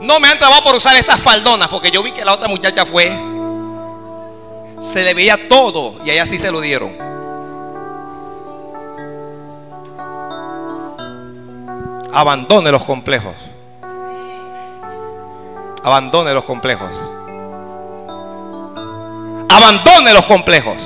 No 0.00 0.20
me 0.20 0.28
dan 0.28 0.38
trabajo 0.38 0.64
por 0.64 0.76
usar 0.76 0.96
estas 0.96 1.20
faldonas, 1.20 1.68
porque 1.68 1.90
yo 1.90 2.02
vi 2.02 2.12
que 2.12 2.24
la 2.24 2.34
otra 2.34 2.46
muchacha 2.46 2.86
fue. 2.86 3.10
Se 4.80 5.02
le 5.02 5.14
veía 5.14 5.48
todo 5.48 5.94
y 6.04 6.10
a 6.10 6.26
sí 6.26 6.38
se 6.38 6.52
lo 6.52 6.60
dieron. 6.60 7.13
Abandone 12.14 12.70
los 12.70 12.84
complejos. 12.84 13.34
Abandone 15.82 16.32
los 16.32 16.44
complejos. 16.44 16.90
Abandone 19.50 20.14
los 20.14 20.24
complejos. 20.24 20.76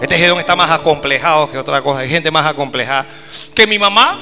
Este 0.00 0.16
gedón 0.16 0.38
está 0.38 0.56
más 0.56 0.70
acomplejado 0.70 1.50
que 1.50 1.58
otra 1.58 1.82
cosa. 1.82 2.00
Hay 2.00 2.08
gente 2.08 2.30
más 2.30 2.46
acomplejada. 2.46 3.06
Que 3.54 3.66
mi 3.66 3.78
mamá. 3.78 4.18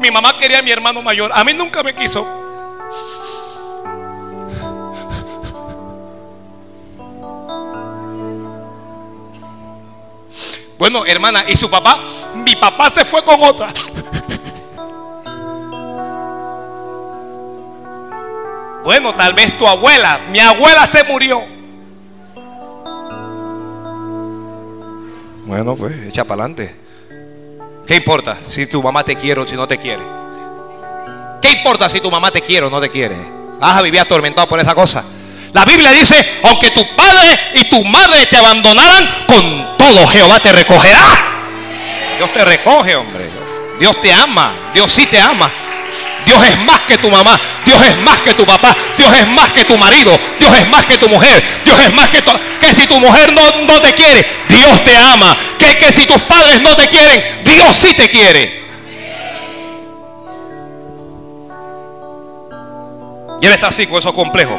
Mi 0.00 0.10
mamá 0.10 0.36
quería 0.36 0.58
a 0.58 0.62
mi 0.62 0.72
hermano 0.72 1.00
mayor. 1.00 1.30
A 1.32 1.44
mí 1.44 1.54
nunca 1.54 1.82
me 1.82 1.94
quiso. 1.94 2.26
Bueno, 10.78 11.06
hermana, 11.06 11.44
¿y 11.48 11.56
su 11.56 11.70
papá? 11.70 11.98
Mi 12.34 12.54
papá 12.56 12.90
se 12.90 13.04
fue 13.04 13.22
con 13.24 13.42
otra. 13.42 13.72
Bueno, 18.86 19.12
tal 19.16 19.34
vez 19.34 19.58
tu 19.58 19.66
abuela, 19.66 20.20
mi 20.30 20.38
abuela 20.38 20.86
se 20.86 21.02
murió. 21.02 21.42
Bueno, 25.44 25.74
pues 25.74 26.06
echa 26.06 26.22
para 26.22 26.44
adelante. 26.44 26.72
¿Qué 27.84 27.96
importa 27.96 28.38
si 28.46 28.64
tu 28.66 28.80
mamá 28.80 29.02
te 29.02 29.16
quiere 29.16 29.40
o 29.40 29.46
si 29.46 29.56
no 29.56 29.66
te 29.66 29.78
quiere? 29.78 30.04
¿Qué 31.42 31.50
importa 31.50 31.90
si 31.90 32.00
tu 32.00 32.12
mamá 32.12 32.30
te 32.30 32.40
quiere 32.40 32.66
o 32.66 32.70
no 32.70 32.80
te 32.80 32.88
quiere? 32.88 33.16
Vas 33.58 33.76
a 33.76 33.82
vivir 33.82 33.98
atormentado 33.98 34.46
por 34.46 34.60
esa 34.60 34.76
cosa. 34.76 35.02
La 35.52 35.64
Biblia 35.64 35.90
dice, 35.90 36.38
aunque 36.44 36.70
tu 36.70 36.86
padre 36.94 37.36
y 37.54 37.64
tu 37.64 37.84
madre 37.86 38.24
te 38.26 38.36
abandonaran, 38.36 39.26
con 39.26 39.76
todo 39.76 40.06
Jehová 40.06 40.38
te 40.38 40.52
recogerá. 40.52 41.10
Dios 42.18 42.32
te 42.32 42.44
recoge, 42.44 42.94
hombre. 42.94 43.28
Dios 43.80 44.00
te 44.00 44.12
ama. 44.12 44.52
Dios 44.72 44.92
sí 44.92 45.06
te 45.06 45.20
ama. 45.20 45.50
Dios 46.26 46.44
es 46.44 46.58
más 46.64 46.80
que 46.80 46.98
tu 46.98 47.08
mamá, 47.08 47.40
Dios 47.64 47.80
es 47.86 47.96
más 47.98 48.18
que 48.18 48.34
tu 48.34 48.44
papá, 48.44 48.74
Dios 48.98 49.14
es 49.14 49.28
más 49.28 49.52
que 49.52 49.64
tu 49.64 49.78
marido, 49.78 50.10
Dios 50.40 50.58
es 50.58 50.68
más 50.68 50.84
que 50.84 50.98
tu 50.98 51.08
mujer, 51.08 51.42
Dios 51.64 51.80
es 51.80 51.94
más 51.94 52.10
que 52.10 52.20
tu... 52.20 52.32
Que 52.60 52.74
si 52.74 52.86
tu 52.88 52.98
mujer 52.98 53.32
no, 53.32 53.42
no 53.62 53.80
te 53.80 53.94
quiere, 53.94 54.26
Dios 54.48 54.84
te 54.84 54.96
ama. 54.96 55.36
Que, 55.56 55.78
que 55.78 55.92
si 55.92 56.04
tus 56.04 56.20
padres 56.22 56.60
no 56.60 56.74
te 56.74 56.88
quieren, 56.88 57.22
Dios 57.44 57.76
sí 57.76 57.94
te 57.94 58.10
quiere. 58.10 58.66
Y 63.40 63.46
él 63.46 63.52
está 63.52 63.68
así 63.68 63.86
con 63.86 63.98
esos 63.98 64.12
complejos. 64.12 64.58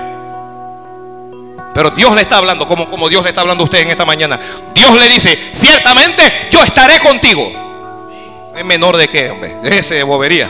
Pero 1.73 1.91
Dios 1.91 2.15
le 2.15 2.21
está 2.21 2.37
hablando 2.37 2.65
como, 2.65 2.87
como 2.87 3.09
Dios 3.09 3.23
le 3.23 3.29
está 3.29 3.41
hablando 3.41 3.63
a 3.63 3.65
usted 3.65 3.79
en 3.79 3.89
esta 3.89 4.05
mañana. 4.05 4.39
Dios 4.73 4.93
le 4.93 5.09
dice, 5.09 5.51
ciertamente 5.53 6.47
yo 6.49 6.63
estaré 6.63 6.99
contigo. 6.99 7.51
¿Es 8.55 8.63
menor 8.63 8.95
de 8.95 9.09
qué, 9.09 9.29
hombre? 9.29 9.57
Ese 9.63 10.01
bobería. 10.03 10.49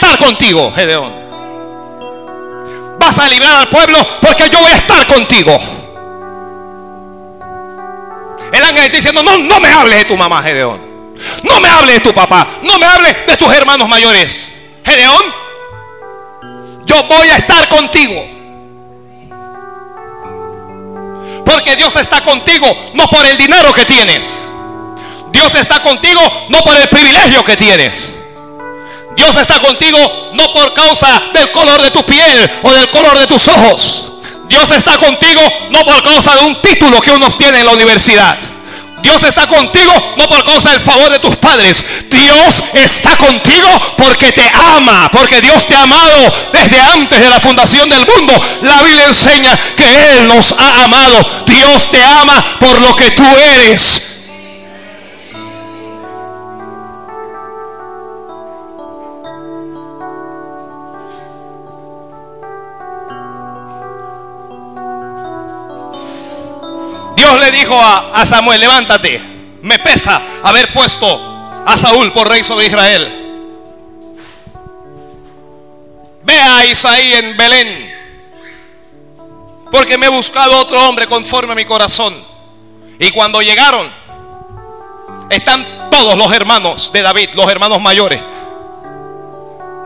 Estar 0.00 0.16
contigo, 0.16 0.72
Gedeón. 0.74 1.12
Vas 2.98 3.18
a 3.18 3.28
librar 3.28 3.56
al 3.56 3.68
pueblo 3.68 3.98
porque 4.22 4.48
yo 4.48 4.58
voy 4.58 4.72
a 4.72 4.76
estar 4.76 5.06
contigo. 5.06 5.58
El 8.50 8.64
ángel 8.64 8.84
está 8.84 8.96
diciendo, 8.96 9.22
no, 9.22 9.36
no 9.36 9.60
me 9.60 9.68
hables 9.68 9.98
de 9.98 10.04
tu 10.06 10.16
mamá, 10.16 10.42
Gedeón. 10.42 10.80
No 11.42 11.60
me 11.60 11.68
hables 11.68 11.96
de 11.96 12.00
tu 12.00 12.14
papá. 12.14 12.48
No 12.62 12.78
me 12.78 12.86
hables 12.86 13.14
de 13.26 13.36
tus 13.36 13.52
hermanos 13.52 13.90
mayores. 13.90 14.54
Gedeón, 14.86 15.22
yo 16.86 17.02
voy 17.04 17.28
a 17.28 17.36
estar 17.36 17.68
contigo. 17.68 18.24
Porque 21.44 21.76
Dios 21.76 21.94
está 21.96 22.22
contigo, 22.22 22.74
no 22.94 23.06
por 23.08 23.26
el 23.26 23.36
dinero 23.36 23.70
que 23.74 23.84
tienes. 23.84 24.48
Dios 25.30 25.54
está 25.56 25.82
contigo, 25.82 26.22
no 26.48 26.62
por 26.62 26.74
el 26.74 26.88
privilegio 26.88 27.44
que 27.44 27.56
tienes. 27.58 28.19
Dios 29.20 29.36
está 29.36 29.60
contigo 29.60 30.30
no 30.32 30.50
por 30.50 30.72
causa 30.72 31.06
del 31.34 31.52
color 31.52 31.82
de 31.82 31.90
tu 31.90 32.02
piel 32.06 32.50
o 32.62 32.72
del 32.72 32.88
color 32.88 33.18
de 33.18 33.26
tus 33.26 33.48
ojos. 33.48 34.12
Dios 34.48 34.70
está 34.70 34.96
contigo 34.96 35.42
no 35.68 35.84
por 35.84 36.02
causa 36.02 36.34
de 36.36 36.40
un 36.40 36.54
título 36.62 37.02
que 37.02 37.10
uno 37.10 37.26
obtiene 37.26 37.60
en 37.60 37.66
la 37.66 37.72
universidad. 37.72 38.38
Dios 39.02 39.22
está 39.24 39.46
contigo 39.46 39.92
no 40.16 40.26
por 40.26 40.42
causa 40.42 40.70
del 40.70 40.80
favor 40.80 41.10
de 41.10 41.18
tus 41.18 41.36
padres. 41.36 41.84
Dios 42.08 42.64
está 42.72 43.18
contigo 43.18 43.68
porque 43.98 44.32
te 44.32 44.50
ama, 44.54 45.10
porque 45.12 45.42
Dios 45.42 45.66
te 45.66 45.76
ha 45.76 45.82
amado 45.82 46.32
desde 46.54 46.80
antes 46.80 47.20
de 47.20 47.28
la 47.28 47.40
fundación 47.40 47.90
del 47.90 48.06
mundo. 48.06 48.32
La 48.62 48.80
Biblia 48.80 49.06
enseña 49.06 49.54
que 49.76 49.84
Él 49.84 50.28
nos 50.28 50.54
ha 50.58 50.84
amado. 50.84 51.44
Dios 51.44 51.90
te 51.90 52.02
ama 52.02 52.42
por 52.58 52.80
lo 52.80 52.96
que 52.96 53.10
tú 53.10 53.36
eres. 53.36 54.19
Dijo 67.50 67.78
a, 67.78 68.24
Samuel, 68.24 68.60
levántate, 68.60 69.20
me 69.62 69.78
pesa 69.78 70.20
haber 70.42 70.72
puesto 70.72 71.06
a 71.66 71.76
Saúl 71.76 72.12
por 72.12 72.28
rey 72.28 72.42
sobre 72.42 72.66
Israel. 72.66 73.16
Ve 76.22 76.34
a 76.34 76.64
Isaí 76.66 77.12
en 77.14 77.36
Belén, 77.36 77.94
porque 79.72 79.96
me 79.96 80.06
he 80.06 80.10
buscado 80.10 80.58
otro 80.58 80.88
hombre 80.88 81.06
conforme 81.06 81.52
a 81.52 81.56
mi 81.56 81.64
corazón. 81.64 82.14
Y 82.98 83.10
cuando 83.10 83.40
llegaron, 83.40 83.90
están 85.30 85.90
todos 85.90 86.16
los 86.16 86.30
hermanos 86.32 86.92
de 86.92 87.02
David, 87.02 87.30
los 87.34 87.50
hermanos 87.50 87.80
mayores. 87.80 88.20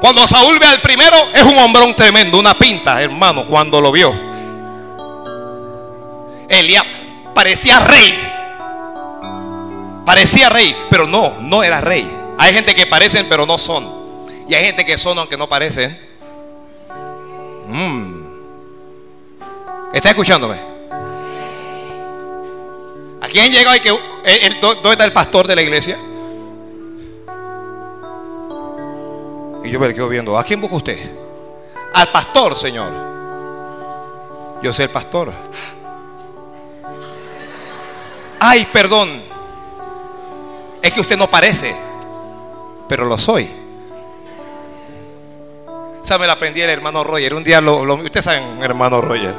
Cuando 0.01 0.27
Saúl 0.27 0.59
ve 0.59 0.67
al 0.67 0.81
primero, 0.81 1.17
es 1.33 1.45
un 1.45 1.59
hombrón 1.59 1.95
tremendo, 1.95 2.39
una 2.39 2.55
pinta, 2.55 3.01
hermano, 3.01 3.47
cuando 3.47 3.81
lo 3.81 3.93
vio. 3.93 4.13
Eliab 6.49 7.04
parecía 7.35 7.81
rey. 7.81 8.33
Parecía 10.07 10.49
rey, 10.49 10.75
pero 10.91 11.07
no, 11.07 11.35
no 11.41 11.63
era 11.63 11.81
rey. 11.81 12.11
Hay 12.39 12.53
gente 12.53 12.75
que 12.75 12.87
parecen, 12.87 13.27
pero 13.29 13.47
no 13.47 13.59
son. 13.59 14.05
Y 14.49 14.55
hay 14.55 14.65
gente 14.67 14.85
que 14.85 14.99
son, 14.99 15.19
aunque 15.19 15.37
no 15.37 15.49
parecen. 15.49 15.99
Mm. 17.69 18.25
¿Está 19.93 20.11
escuchándome? 20.11 20.57
¿A 23.21 23.27
quién 23.29 23.51
llega 23.51 23.77
y 23.77 23.81
que 23.81 23.89
el, 23.89 24.61
¿Dónde 24.61 24.91
está 24.91 25.05
el 25.05 25.13
pastor 25.13 25.47
de 25.47 25.57
la 25.57 25.63
iglesia? 25.63 25.99
Y 29.65 29.71
yo 29.71 29.81
me 29.81 29.95
quedo 29.95 30.09
viendo. 30.09 30.39
¿A 30.39 30.45
quién 30.45 30.61
busca 30.61 30.77
usted? 30.77 31.11
Al 31.95 32.09
pastor, 32.09 32.59
Señor. 32.59 32.93
Yo 34.63 34.73
soy 34.73 34.85
el 34.85 34.91
pastor. 34.91 35.33
Ay, 38.47 38.67
perdón. 38.71 39.23
Es 40.83 40.93
que 40.93 41.01
usted 41.01 41.17
no 41.17 41.31
parece, 41.31 41.75
pero 42.87 43.07
lo 43.07 43.17
soy. 43.17 43.49
Esa 46.03 46.19
me 46.19 46.27
la 46.27 46.35
aprendí 46.35 46.61
el 46.61 46.69
hermano 46.69 47.03
Roger. 47.05 47.33
Un 47.33 47.43
día, 47.43 47.63
lo, 47.63 47.81
usted 47.95 48.21
sabe, 48.21 48.43
hermano 48.61 49.01
Roger. 49.01 49.35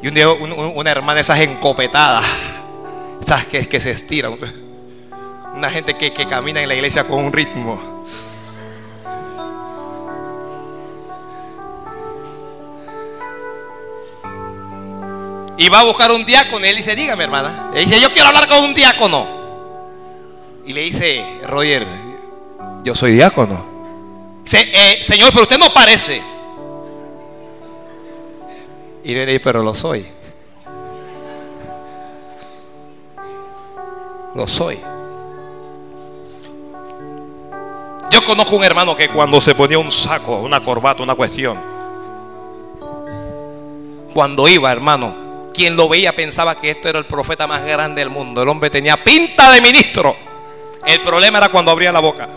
Y 0.00 0.08
un 0.08 0.14
día 0.14 0.30
una 0.30 0.90
hermana 0.90 1.20
esas 1.20 1.40
encopetadas, 1.40 2.24
esas 3.20 3.44
que, 3.44 3.80
se 3.82 3.90
estiran. 3.90 4.38
Una 5.54 5.68
gente 5.68 5.94
que 5.98 6.26
camina 6.26 6.62
en 6.62 6.68
la 6.68 6.74
iglesia 6.74 7.04
con 7.04 7.22
un 7.22 7.32
ritmo. 7.34 8.01
Y 15.62 15.68
va 15.68 15.78
a 15.78 15.84
buscar 15.84 16.10
un 16.10 16.26
diácono. 16.26 16.66
Y 16.66 16.70
él 16.70 16.76
dice, 16.76 16.96
dígame 16.96 17.22
hermana. 17.22 17.70
Y 17.76 17.84
dice, 17.84 18.00
yo 18.00 18.10
quiero 18.10 18.26
hablar 18.26 18.48
con 18.48 18.64
un 18.64 18.74
diácono. 18.74 19.28
Y 20.66 20.72
le 20.72 20.80
dice, 20.80 21.24
Roger, 21.46 21.86
yo 22.82 22.96
soy 22.96 23.12
diácono. 23.12 23.64
Eh, 24.52 24.98
señor, 25.02 25.30
pero 25.30 25.42
usted 25.42 25.58
no 25.58 25.72
parece. 25.72 26.20
Y 29.04 29.14
le 29.14 29.24
dice, 29.24 29.38
pero 29.38 29.62
lo 29.62 29.72
soy. 29.72 30.04
Lo 34.34 34.48
soy. 34.48 34.80
Yo 38.10 38.24
conozco 38.26 38.56
un 38.56 38.64
hermano 38.64 38.96
que 38.96 39.08
cuando 39.10 39.40
se 39.40 39.54
ponía 39.54 39.78
un 39.78 39.92
saco, 39.92 40.38
una 40.38 40.58
corbata, 40.58 41.04
una 41.04 41.14
cuestión, 41.14 41.56
cuando 44.12 44.48
iba, 44.48 44.72
hermano, 44.72 45.21
quien 45.52 45.76
lo 45.76 45.88
veía 45.88 46.14
pensaba 46.14 46.54
que 46.60 46.70
esto 46.70 46.88
era 46.88 46.98
el 46.98 47.06
profeta 47.06 47.46
más 47.46 47.62
grande 47.64 48.00
del 48.00 48.10
mundo. 48.10 48.42
El 48.42 48.48
hombre 48.48 48.70
tenía 48.70 49.02
pinta 49.02 49.50
de 49.50 49.60
ministro. 49.60 50.16
El 50.86 51.00
problema 51.00 51.38
era 51.38 51.48
cuando 51.48 51.70
abría 51.70 51.92
la 51.92 52.00
boca. 52.00 52.28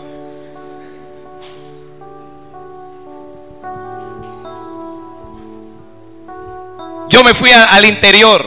Yo 7.08 7.22
me 7.22 7.34
fui 7.34 7.50
al 7.50 7.84
interior. 7.84 8.46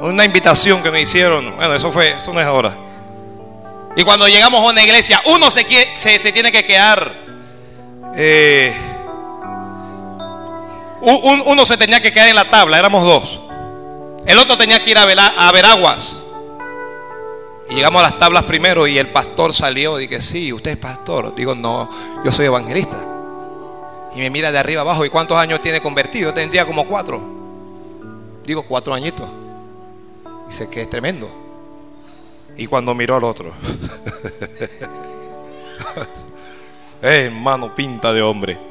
Una 0.00 0.24
invitación 0.24 0.82
que 0.82 0.90
me 0.90 1.00
hicieron. 1.00 1.56
Bueno, 1.56 1.74
eso 1.74 1.92
fue, 1.92 2.10
eso 2.18 2.32
no 2.32 2.40
es 2.40 2.46
ahora. 2.46 2.76
Y 3.96 4.02
cuando 4.02 4.28
llegamos 4.28 4.60
a 4.60 4.70
una 4.70 4.82
iglesia, 4.82 5.20
uno 5.26 5.50
se, 5.50 5.64
se, 5.94 6.32
tiene 6.32 6.52
que 6.52 6.64
quedar. 6.64 7.12
Eh, 8.16 8.72
uno 11.00 11.66
se 11.66 11.76
tenía 11.76 12.00
que 12.00 12.12
quedar 12.12 12.28
en 12.28 12.36
la 12.36 12.50
tabla, 12.50 12.78
éramos 12.78 13.04
dos. 13.04 13.40
El 14.26 14.38
otro 14.38 14.56
tenía 14.56 14.82
que 14.82 14.90
ir 14.90 14.98
a 14.98 15.06
ver, 15.06 15.18
aguas. 15.66 16.20
Y 17.68 17.74
llegamos 17.74 18.00
a 18.00 18.10
las 18.10 18.18
tablas 18.18 18.44
primero 18.44 18.86
y 18.86 18.98
el 18.98 19.08
pastor 19.08 19.54
salió. 19.54 19.96
Dije, 19.96 20.20
sí, 20.20 20.52
usted 20.52 20.72
es 20.72 20.76
pastor. 20.76 21.34
Digo, 21.34 21.54
no, 21.54 21.88
yo 22.24 22.32
soy 22.32 22.46
evangelista. 22.46 22.96
Y 24.14 24.18
me 24.18 24.30
mira 24.30 24.52
de 24.52 24.58
arriba 24.58 24.82
abajo. 24.82 25.04
¿Y 25.04 25.10
cuántos 25.10 25.36
años 25.36 25.62
tiene 25.62 25.80
convertido? 25.80 26.34
Tendría 26.34 26.66
como 26.66 26.86
cuatro. 26.86 27.20
Digo, 28.44 28.64
cuatro 28.64 28.92
añitos. 28.92 29.28
Dice 30.46 30.68
que 30.68 30.82
es 30.82 30.90
tremendo. 30.90 31.30
Y 32.56 32.66
cuando 32.66 32.94
miró 32.94 33.16
al 33.16 33.24
otro. 33.24 33.52
hermano, 37.02 37.74
pinta 37.74 38.12
de 38.12 38.22
hombre. 38.22 38.69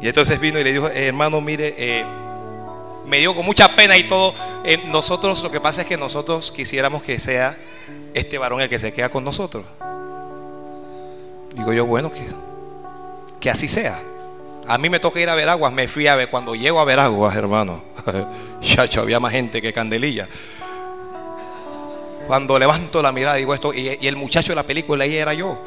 Y 0.00 0.08
entonces 0.08 0.40
vino 0.40 0.58
y 0.58 0.64
le 0.64 0.72
dijo, 0.72 0.88
"Eh, 0.88 1.08
hermano, 1.08 1.40
mire, 1.40 1.74
eh, 1.76 2.04
me 3.06 3.18
dio 3.18 3.34
con 3.34 3.44
mucha 3.44 3.74
pena 3.74 3.96
y 3.96 4.04
todo. 4.04 4.32
Eh, 4.64 4.78
nosotros, 4.86 5.42
lo 5.42 5.50
que 5.50 5.60
pasa 5.60 5.82
es 5.82 5.86
que 5.86 5.96
nosotros 5.96 6.52
quisiéramos 6.52 7.02
que 7.02 7.18
sea 7.18 7.56
este 8.14 8.38
varón 8.38 8.60
el 8.60 8.68
que 8.68 8.78
se 8.78 8.92
queda 8.92 9.08
con 9.08 9.24
nosotros. 9.24 9.64
Digo 11.54 11.72
yo, 11.72 11.84
bueno, 11.86 12.12
que, 12.12 12.22
que 13.40 13.50
así 13.50 13.66
sea. 13.68 14.00
A 14.68 14.78
mí 14.78 14.88
me 14.88 15.00
toca 15.00 15.18
ir 15.20 15.28
a 15.28 15.34
ver 15.34 15.48
aguas, 15.48 15.72
me 15.72 15.88
fui 15.88 16.06
a 16.06 16.14
ver. 16.14 16.28
Cuando 16.28 16.54
llego 16.54 16.78
a 16.78 16.84
ver 16.84 17.00
aguas, 17.00 17.34
hermano, 17.34 17.82
chacho, 18.62 19.00
había 19.00 19.18
más 19.18 19.32
gente 19.32 19.60
que 19.60 19.72
candelilla. 19.72 20.28
Cuando 22.28 22.58
levanto 22.58 23.02
la 23.02 23.10
mirada, 23.10 23.36
digo 23.36 23.52
esto, 23.52 23.74
y, 23.74 23.98
y 24.00 24.06
el 24.06 24.14
muchacho 24.14 24.52
de 24.52 24.56
la 24.56 24.62
película 24.62 25.02
ahí 25.02 25.16
era 25.16 25.34
yo. 25.34 25.58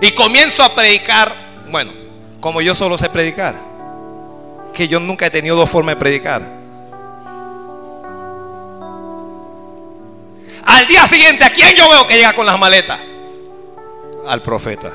Y 0.00 0.12
comienzo 0.12 0.62
a 0.62 0.74
predicar, 0.74 1.32
bueno, 1.70 1.92
como 2.40 2.60
yo 2.60 2.74
solo 2.74 2.98
sé 2.98 3.08
predicar, 3.08 3.54
que 4.74 4.88
yo 4.88 5.00
nunca 5.00 5.26
he 5.26 5.30
tenido 5.30 5.56
dos 5.56 5.70
formas 5.70 5.94
de 5.94 5.98
predicar. 5.98 6.42
Al 10.66 10.86
día 10.86 11.06
siguiente, 11.06 11.44
¿a 11.44 11.50
quién 11.50 11.74
yo 11.74 11.88
veo 11.88 12.06
que 12.06 12.16
llega 12.16 12.34
con 12.34 12.44
las 12.44 12.58
maletas? 12.58 13.00
Al 14.26 14.42
profeta. 14.42 14.92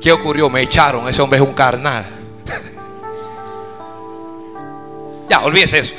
¿Qué 0.00 0.12
ocurrió? 0.12 0.48
Me 0.48 0.62
echaron, 0.62 1.06
ese 1.08 1.20
hombre 1.20 1.38
es 1.38 1.44
un 1.44 1.52
carnal. 1.52 2.06
ya, 5.28 5.40
olvídese 5.40 5.80
eso. 5.80 5.94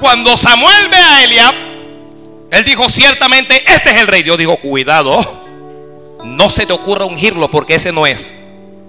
Cuando 0.00 0.36
Samuel 0.36 0.88
ve 0.88 0.96
a 0.96 1.24
Eliab, 1.24 1.54
él 2.50 2.64
dijo 2.64 2.88
ciertamente, 2.88 3.62
este 3.66 3.90
es 3.90 3.96
el 3.96 4.06
rey. 4.06 4.22
Dios 4.22 4.38
dijo, 4.38 4.56
cuidado, 4.56 5.18
no 6.24 6.50
se 6.50 6.66
te 6.66 6.72
ocurra 6.72 7.04
ungirlo 7.04 7.50
porque 7.50 7.74
ese 7.74 7.92
no 7.92 8.06
es. 8.06 8.34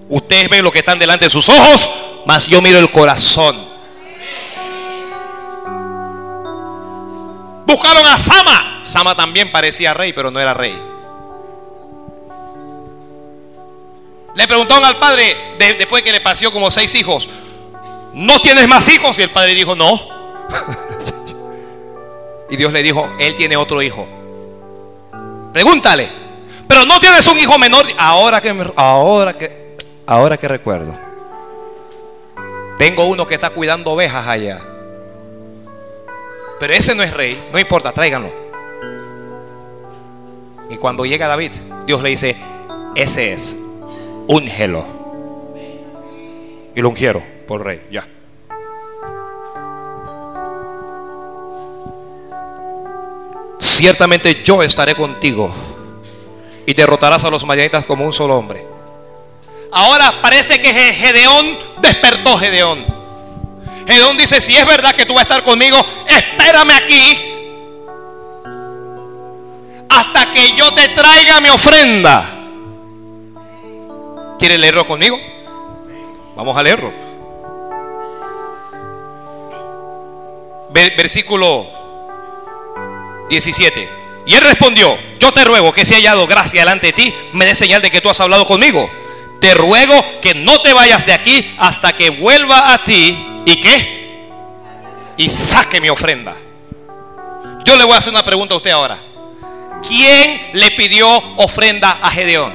Ustedes 0.07 0.49
ven 0.49 0.64
lo 0.64 0.72
que 0.72 0.80
están 0.80 0.97
delante 0.99 1.26
de 1.26 1.30
sus 1.30 1.49
ojos, 1.49 1.89
mas 2.26 2.47
yo 2.47 2.62
miro 2.62 2.80
el 2.80 2.89
corazón. 2.91 3.55
Buscaron 7.66 8.05
a 8.07 8.18
Sama. 8.18 8.82
Sama 8.84 9.16
también 9.16 9.51
parecía 9.51 9.93
rey, 9.93 10.14
pero 10.14 10.32
no 10.32 10.39
era 10.39 10.53
rey. 10.53 10.76
Le 14.36 14.47
preguntaron 14.47 14.86
al 14.86 14.95
padre, 14.97 15.36
de- 15.60 15.74
después 15.74 16.01
que 16.01 16.12
le 16.12 16.22
paseó 16.22 16.51
como 16.51 16.72
seis 16.72 16.93
hijos, 16.95 17.30
¿no 18.14 18.39
tienes 18.41 18.68
más 18.68 18.88
hijos? 18.89 19.20
Y 19.20 19.24
el 19.24 19.30
padre 19.32 19.53
dijo, 19.53 19.76
no. 19.76 20.18
y 22.50 22.56
Dios 22.56 22.72
le 22.72 22.84
dijo, 22.84 23.10
él 23.20 23.36
tiene 23.36 23.58
otro 23.58 23.82
hijo. 23.82 24.08
Pregúntale. 25.54 26.08
Pero 26.68 26.86
no 26.86 27.00
tienes 27.00 27.28
un 27.28 27.38
hijo 27.38 27.58
menor. 27.58 27.86
Ahora 27.97 28.41
que, 28.41 28.72
ahora 28.76 29.38
que, 29.38 29.78
ahora 30.06 30.38
que 30.38 30.47
recuerdo. 30.47 30.95
Tengo 32.78 33.06
uno 33.06 33.28
que 33.28 33.36
está 33.36 33.50
cuidando 33.50 33.91
ovejas 33.91 34.28
allá. 34.28 34.62
Pero 36.60 36.74
ese 36.74 36.93
no 36.93 37.04
es 37.04 37.14
rey. 37.14 37.41
No 37.52 37.60
importa, 37.60 37.91
tráiganlo. 37.91 38.32
Y 40.70 40.78
cuando 40.78 41.06
llega 41.06 41.28
David, 41.28 41.52
Dios 41.88 42.04
le 42.04 42.10
dice, 42.10 42.38
ese 42.95 43.34
es. 43.34 43.54
Úngelo. 44.28 44.86
Y 46.76 46.82
lo 46.82 46.89
ungieron 46.89 47.24
por 47.47 47.66
rey. 47.66 47.82
Ya. 47.89 48.08
Ciertamente 53.60 54.41
yo 54.43 54.64
estaré 54.64 54.95
contigo 54.95 55.53
y 56.66 56.74
derrotarás 56.74 57.24
a 57.26 57.30
los 57.30 57.45
madianitas 57.45 57.86
como 57.86 58.05
un 58.05 58.14
solo 58.14 58.38
hombre. 58.38 58.66
Ahora 59.72 60.14
parece 60.22 60.60
que 60.62 60.74
Ge- 60.74 60.93
Gedeón 60.93 61.57
despertó 61.82 62.38
Gedeón. 62.38 62.86
Gedeón 63.88 64.18
dice, 64.18 64.39
si 64.41 64.55
es 64.55 64.66
verdad 64.66 64.95
que 64.95 65.05
tú 65.05 65.14
vas 65.14 65.22
a 65.22 65.24
estar 65.24 65.43
conmigo, 65.43 65.78
espérame 66.07 66.72
aquí 66.72 67.18
hasta 69.89 70.32
que 70.32 70.51
yo 70.55 70.72
te 70.74 70.88
traiga 70.89 71.41
mi 71.41 71.49
ofrenda. 71.49 72.36
¿Quieres 74.38 74.60
leerlo 74.60 74.88
conmigo? 74.88 75.20
Vamos 76.36 76.55
a 76.55 76.64
leerlo. 76.64 76.91
Ve- 80.72 80.93
Versículo 80.95 81.66
17. 83.30 83.89
Y 84.25 84.36
él 84.36 84.41
respondió, 84.41 84.97
yo 85.19 85.32
te 85.32 85.43
ruego 85.43 85.71
que 85.73 85.86
si 85.86 85.93
he 85.93 85.97
hallado 85.97 86.27
gracia 86.27 86.61
delante 86.61 86.88
de 86.88 86.93
ti, 86.93 87.13
me 87.34 87.45
dé 87.45 87.55
señal 87.55 87.82
de 87.82 87.89
que 87.89 88.01
tú 88.01 88.09
has 88.09 88.19
hablado 88.19 88.45
conmigo. 88.45 88.89
Te 89.41 89.53
ruego 89.53 90.05
que 90.21 90.36
no 90.36 90.59
te 90.61 90.73
vayas 90.73 91.05
de 91.05 91.13
aquí 91.13 91.55
hasta 91.57 91.93
que 91.93 92.09
vuelva 92.09 92.73
a 92.73 92.84
ti 92.84 93.17
y 93.45 93.61
qué? 93.61 93.99
Y 95.17 95.30
saque 95.30 95.80
mi 95.80 95.89
ofrenda. 95.89 96.36
Yo 97.65 97.77
le 97.77 97.84
voy 97.86 97.93
a 97.93 97.97
hacer 97.97 98.11
una 98.11 98.23
pregunta 98.23 98.53
a 98.53 98.57
usted 98.57 98.71
ahora. 98.71 98.99
¿Quién 99.88 100.49
le 100.53 100.71
pidió 100.71 101.07
ofrenda 101.38 101.97
a 102.01 102.09
Gedeón? 102.11 102.53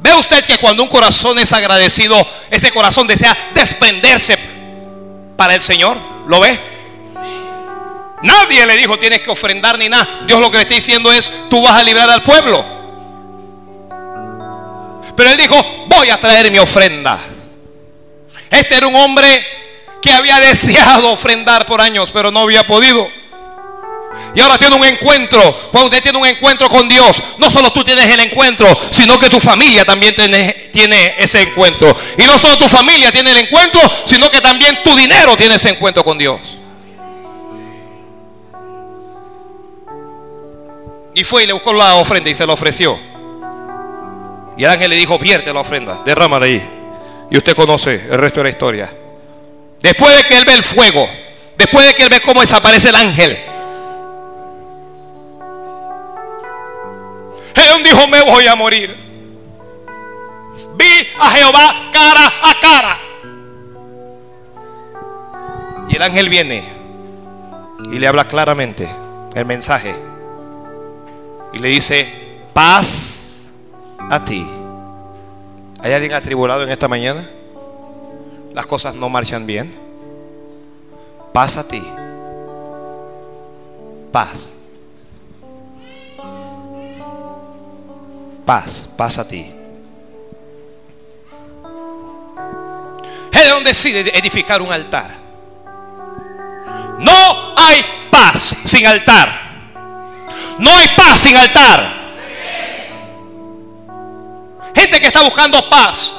¿Ve 0.00 0.14
usted 0.14 0.44
que 0.44 0.58
cuando 0.58 0.82
un 0.82 0.88
corazón 0.88 1.38
es 1.38 1.52
agradecido, 1.52 2.26
ese 2.50 2.70
corazón 2.72 3.06
desea 3.06 3.36
desprenderse 3.54 4.38
para 5.36 5.54
el 5.54 5.60
Señor? 5.60 5.96
¿Lo 6.26 6.40
ve? 6.40 6.67
Nadie 8.22 8.66
le 8.66 8.76
dijo 8.76 8.98
tienes 8.98 9.22
que 9.22 9.30
ofrendar 9.30 9.78
ni 9.78 9.88
nada. 9.88 10.06
Dios 10.26 10.40
lo 10.40 10.50
que 10.50 10.58
le 10.58 10.62
está 10.64 10.74
diciendo 10.74 11.12
es, 11.12 11.30
tú 11.48 11.62
vas 11.62 11.76
a 11.76 11.82
librar 11.82 12.08
al 12.10 12.22
pueblo. 12.22 12.64
Pero 15.16 15.30
él 15.30 15.36
dijo, 15.36 15.56
voy 15.88 16.10
a 16.10 16.20
traer 16.20 16.50
mi 16.50 16.58
ofrenda. 16.58 17.18
Este 18.50 18.76
era 18.76 18.86
un 18.86 18.94
hombre 18.94 19.44
que 20.00 20.12
había 20.12 20.38
deseado 20.40 21.12
ofrendar 21.12 21.66
por 21.66 21.80
años, 21.80 22.10
pero 22.12 22.30
no 22.30 22.40
había 22.40 22.66
podido. 22.66 23.08
Y 24.34 24.40
ahora 24.40 24.58
tiene 24.58 24.76
un 24.76 24.84
encuentro. 24.84 25.40
Cuando 25.72 25.88
usted 25.88 26.02
tiene 26.02 26.18
un 26.18 26.26
encuentro 26.26 26.68
con 26.68 26.88
Dios, 26.88 27.22
no 27.38 27.50
solo 27.50 27.72
tú 27.72 27.82
tienes 27.82 28.08
el 28.10 28.20
encuentro, 28.20 28.66
sino 28.90 29.18
que 29.18 29.28
tu 29.28 29.40
familia 29.40 29.84
también 29.84 30.14
tiene, 30.14 30.70
tiene 30.72 31.14
ese 31.18 31.42
encuentro. 31.42 31.96
Y 32.16 32.22
no 32.22 32.38
solo 32.38 32.56
tu 32.58 32.68
familia 32.68 33.10
tiene 33.10 33.32
el 33.32 33.38
encuentro, 33.38 33.80
sino 34.04 34.30
que 34.30 34.40
también 34.40 34.82
tu 34.84 34.94
dinero 34.94 35.36
tiene 35.36 35.56
ese 35.56 35.70
encuentro 35.70 36.04
con 36.04 36.18
Dios. 36.18 36.58
Y 41.14 41.24
fue 41.24 41.44
y 41.44 41.46
le 41.46 41.52
buscó 41.52 41.72
la 41.72 41.94
ofrenda 41.96 42.30
y 42.30 42.34
se 42.34 42.46
la 42.46 42.52
ofreció. 42.52 42.98
Y 44.56 44.64
el 44.64 44.70
ángel 44.70 44.90
le 44.90 44.96
dijo, 44.96 45.18
vierte 45.18 45.52
la 45.52 45.60
ofrenda, 45.60 46.02
derrámala 46.04 46.46
ahí. 46.46 46.62
Y 47.30 47.36
usted 47.36 47.54
conoce 47.54 47.94
el 47.94 48.18
resto 48.18 48.40
de 48.40 48.44
la 48.44 48.50
historia. 48.50 48.92
Después 49.80 50.16
de 50.16 50.24
que 50.24 50.36
él 50.36 50.44
ve 50.44 50.54
el 50.54 50.64
fuego, 50.64 51.08
después 51.56 51.86
de 51.86 51.94
que 51.94 52.02
él 52.02 52.08
ve 52.08 52.20
cómo 52.20 52.40
desaparece 52.40 52.88
el 52.88 52.96
ángel, 52.96 53.38
Gedeón 57.54 57.82
dijo, 57.82 58.08
me 58.08 58.22
voy 58.22 58.46
a 58.46 58.54
morir. 58.54 58.96
Vi 60.76 61.08
a 61.18 61.30
Jehová 61.30 61.90
cara 61.92 62.32
a 62.42 62.60
cara. 62.60 62.98
Y 65.88 65.96
el 65.96 66.02
ángel 66.02 66.28
viene 66.28 66.64
y 67.90 67.98
le 67.98 68.06
habla 68.06 68.24
claramente 68.24 68.88
el 69.34 69.44
mensaje. 69.44 69.94
Y 71.52 71.58
le 71.58 71.68
dice, 71.68 72.08
paz 72.52 73.48
a 73.98 74.24
ti. 74.24 74.46
¿Hay 75.80 75.92
alguien 75.92 76.12
atribulado 76.12 76.62
en 76.62 76.70
esta 76.70 76.88
mañana? 76.88 77.28
Las 78.54 78.66
cosas 78.66 78.94
no 78.94 79.08
marchan 79.08 79.46
bien. 79.46 79.72
Paz 81.32 81.56
a 81.56 81.66
ti. 81.66 81.82
Paz. 84.12 84.54
Paz, 88.44 88.90
paz 88.96 89.18
a 89.18 89.28
ti. 89.28 89.52
Gedeón 93.32 93.62
decide 93.62 94.18
edificar 94.18 94.60
un 94.62 94.72
altar. 94.72 95.10
No 96.98 97.54
hay 97.56 97.84
paz 98.10 98.56
sin 98.64 98.86
altar. 98.86 99.47
No 100.58 100.74
hay 100.76 100.88
paz 100.96 101.20
sin 101.20 101.36
altar. 101.36 101.98
Gente 104.74 105.00
que 105.00 105.06
está 105.06 105.22
buscando 105.22 105.68
paz 105.68 106.14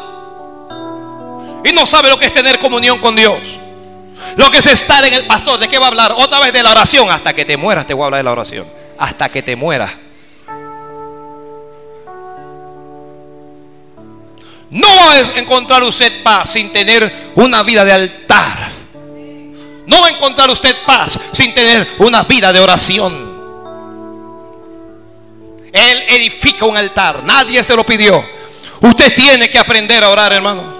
y 1.63 1.71
no 1.73 1.85
sabe 1.85 2.09
lo 2.09 2.17
que 2.17 2.25
es 2.25 2.33
tener 2.33 2.59
comunión 2.59 2.99
con 2.99 3.15
Dios. 3.15 3.39
Lo 4.35 4.49
que 4.49 4.57
es 4.57 4.67
estar 4.67 5.03
en 5.05 5.13
el 5.13 5.25
pastor. 5.25 5.59
¿De 5.59 5.67
qué 5.67 5.77
va 5.77 5.85
a 5.85 5.89
hablar? 5.89 6.13
Otra 6.15 6.39
vez 6.39 6.53
de 6.53 6.63
la 6.63 6.71
oración. 6.71 7.09
Hasta 7.09 7.33
que 7.33 7.45
te 7.45 7.57
mueras 7.57 7.85
te 7.85 7.93
voy 7.93 8.03
a 8.03 8.05
hablar 8.05 8.19
de 8.19 8.23
la 8.23 8.31
oración. 8.31 8.67
Hasta 8.97 9.29
que 9.29 9.43
te 9.43 9.55
mueras. 9.55 9.91
No 14.69 14.87
va 14.87 15.13
a 15.13 15.39
encontrar 15.39 15.83
usted 15.83 16.23
paz 16.23 16.51
sin 16.51 16.71
tener 16.71 17.31
una 17.35 17.63
vida 17.63 17.83
de 17.83 17.91
altar. 17.91 18.69
No 19.87 20.01
va 20.01 20.07
a 20.07 20.11
encontrar 20.11 20.49
usted 20.51 20.75
paz 20.85 21.19
sin 21.31 21.53
tener 21.53 21.95
una 21.97 22.23
vida 22.23 22.53
de 22.53 22.59
oración. 22.59 23.28
Él 25.71 26.03
edifica 26.09 26.65
un 26.65 26.77
altar. 26.77 27.23
Nadie 27.23 27.63
se 27.63 27.75
lo 27.75 27.85
pidió. 27.85 28.23
Usted 28.81 29.13
tiene 29.15 29.49
que 29.49 29.59
aprender 29.59 30.03
a 30.03 30.09
orar, 30.09 30.31
hermano. 30.33 30.79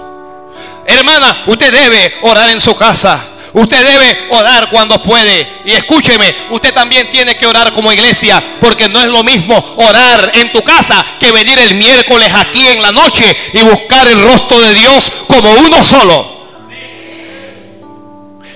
Hermana, 0.86 1.44
usted 1.48 1.72
debe 1.72 2.16
orar 2.22 2.50
en 2.50 2.62
su 2.62 2.76
casa. 2.76 3.24
Usted 3.54 3.84
debe 3.84 4.28
orar 4.32 4.70
cuando 4.70 5.02
puede. 5.02 5.48
Y 5.66 5.72
escúcheme, 5.72 6.34
usted 6.50 6.74
también 6.74 7.10
tiene 7.12 7.36
que 7.36 7.46
orar 7.46 7.74
como 7.74 7.92
iglesia. 7.92 8.42
Porque 8.60 8.88
no 8.90 9.00
es 9.00 9.08
lo 9.08 9.24
mismo 9.24 9.56
orar 9.78 10.32
en 10.36 10.52
tu 10.52 10.64
casa 10.64 11.06
que 11.20 11.32
venir 11.32 11.60
el 11.60 11.76
miércoles 11.76 12.34
aquí 12.36 12.66
en 12.68 12.82
la 12.82 12.92
noche 12.92 13.36
y 13.54 13.60
buscar 13.62 14.08
el 14.08 14.24
rostro 14.24 14.60
de 14.62 14.74
Dios 14.74 15.12
como 15.28 15.52
uno 15.66 15.84
solo. 15.84 16.39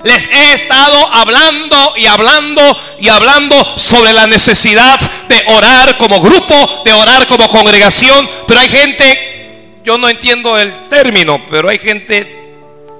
Les 0.03 0.27
he 0.27 0.53
estado 0.53 1.07
hablando 1.13 1.93
y 1.95 2.05
hablando 2.05 2.77
y 2.99 3.07
hablando 3.07 3.55
sobre 3.77 4.11
la 4.11 4.27
necesidad 4.27 4.99
de 5.29 5.43
orar 5.47 5.97
como 5.97 6.19
grupo, 6.19 6.81
de 6.83 6.93
orar 6.93 7.25
como 7.27 7.47
congregación. 7.47 8.29
Pero 8.47 8.59
hay 8.59 8.69
gente, 8.69 9.79
yo 9.83 9.97
no 9.97 10.09
entiendo 10.09 10.57
el 10.57 10.87
término, 10.89 11.41
pero 11.49 11.69
hay 11.69 11.79
gente 11.79 12.53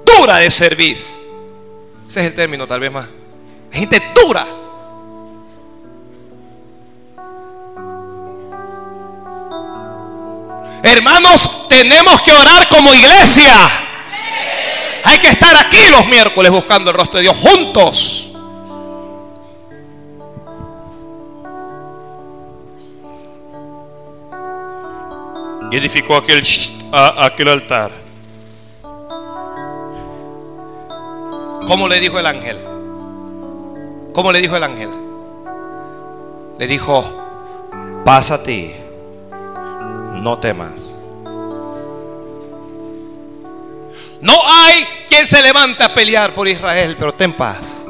dura 0.04 0.38
de 0.38 0.50
servicio. 0.50 1.16
Ese 2.08 2.20
es 2.20 2.26
el 2.26 2.34
término 2.34 2.66
tal 2.66 2.80
vez 2.80 2.90
más. 2.90 3.06
Hay 3.72 3.80
gente 3.80 4.02
dura. 4.14 4.46
Hermanos, 10.82 11.68
tenemos 11.68 12.22
que 12.22 12.32
orar 12.32 12.68
como 12.68 12.92
iglesia. 12.92 13.54
Hay 15.04 15.18
que 15.18 15.28
estar 15.28 15.54
aquí 15.56 15.90
los 15.90 16.06
miércoles 16.06 16.50
buscando 16.50 16.90
el 16.90 16.96
rostro 16.96 17.18
de 17.18 17.22
Dios 17.22 17.36
juntos. 17.36 18.30
Y 25.70 25.76
edificó 25.76 26.16
aquel, 26.16 26.42
aquel 26.92 27.48
altar. 27.48 27.92
¿Cómo 31.66 31.88
le 31.88 32.00
dijo 32.00 32.18
el 32.18 32.26
ángel? 32.26 32.58
¿Cómo 34.14 34.32
le 34.32 34.40
dijo 34.40 34.56
el 34.56 34.64
ángel? 34.64 34.90
Le 36.58 36.66
dijo, 36.66 37.04
pasa 38.04 38.34
a 38.34 38.42
ti, 38.42 38.72
no 40.14 40.38
temas. 40.38 40.93
No 44.24 44.40
hay 44.42 44.86
quien 45.06 45.26
se 45.26 45.42
levante 45.42 45.84
a 45.84 45.92
pelear 45.92 46.32
por 46.32 46.48
Israel, 46.48 46.96
pero 46.98 47.12
ten 47.12 47.34
paz. 47.34 47.84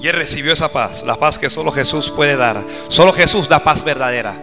Y 0.00 0.08
él 0.08 0.12
recibió 0.12 0.52
esa 0.52 0.72
paz, 0.72 1.04
la 1.06 1.14
paz 1.14 1.38
que 1.38 1.48
solo 1.48 1.70
Jesús 1.70 2.10
puede 2.10 2.36
dar. 2.36 2.64
Solo 2.88 3.12
Jesús 3.12 3.48
da 3.48 3.62
paz 3.62 3.84
verdadera. 3.84 4.34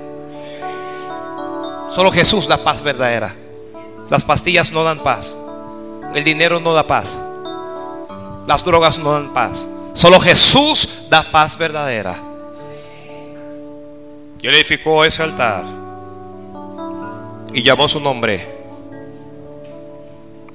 Solo 1.90 2.10
Jesús 2.10 2.48
da 2.48 2.64
paz 2.64 2.82
verdadera. 2.82 3.36
Las 4.10 4.24
pastillas 4.24 4.72
no 4.72 4.82
dan 4.86 5.00
paz. 5.00 5.38
El 6.16 6.24
dinero 6.24 6.62
no 6.62 6.74
da 6.74 6.88
paz. 6.88 7.20
Las 8.48 8.64
drogas 8.64 8.98
no 8.98 9.12
dan 9.12 9.34
paz. 9.34 9.68
Solo 9.92 10.22
Jesús 10.22 11.08
da 11.10 11.22
paz 11.22 11.58
verdadera. 11.58 12.16
Y 14.42 14.48
él 14.48 14.56
edificó 14.56 15.04
ese 15.04 15.22
altar 15.22 15.66
y 17.54 17.62
llamó 17.62 17.90
su 17.90 18.00
nombre 18.00 18.61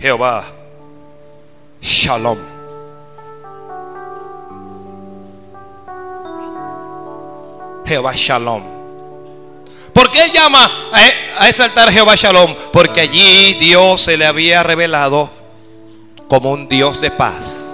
Jehová 0.07 0.45
Shalom. 1.83 2.39
Jehová 7.85 8.13
Shalom. 8.15 8.63
¿Por 9.93 10.09
qué 10.13 10.31
llama 10.31 10.71
a 11.41 11.49
ese 11.49 11.65
altar 11.65 11.91
Jehová 11.91 12.15
Shalom? 12.15 12.55
Porque 12.73 13.01
allí 13.01 13.55
Dios 13.55 14.01
se 14.01 14.17
le 14.17 14.27
había 14.27 14.63
revelado 14.63 15.29
como 16.29 16.53
un 16.53 16.69
Dios 16.69 17.01
de 17.01 17.11
paz. 17.11 17.65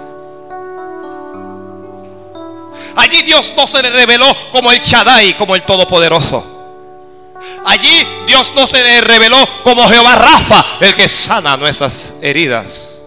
Allí 2.95 3.21
Dios 3.21 3.53
no 3.55 3.67
se 3.67 3.83
le 3.83 3.91
reveló 3.91 4.25
como 4.51 4.71
el 4.71 4.79
Shaddai, 4.79 5.35
como 5.35 5.53
el 5.53 5.61
Todopoderoso. 5.61 6.52
Allí 7.65 8.05
Dios 8.27 8.53
no 8.55 8.67
se 8.67 8.83
le 8.83 9.01
reveló 9.01 9.37
como 9.63 9.83
Jehová 9.87 10.15
Rafa, 10.15 10.65
el 10.81 10.95
que 10.95 11.07
sana 11.07 11.55
nuestras 11.57 12.15
heridas. 12.21 13.01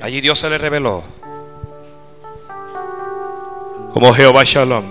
Allí 0.00 0.20
Dios 0.20 0.38
se 0.38 0.50
le 0.50 0.58
reveló 0.58 1.02
como 3.92 4.12
Jehová 4.12 4.42
Shalom. 4.44 4.84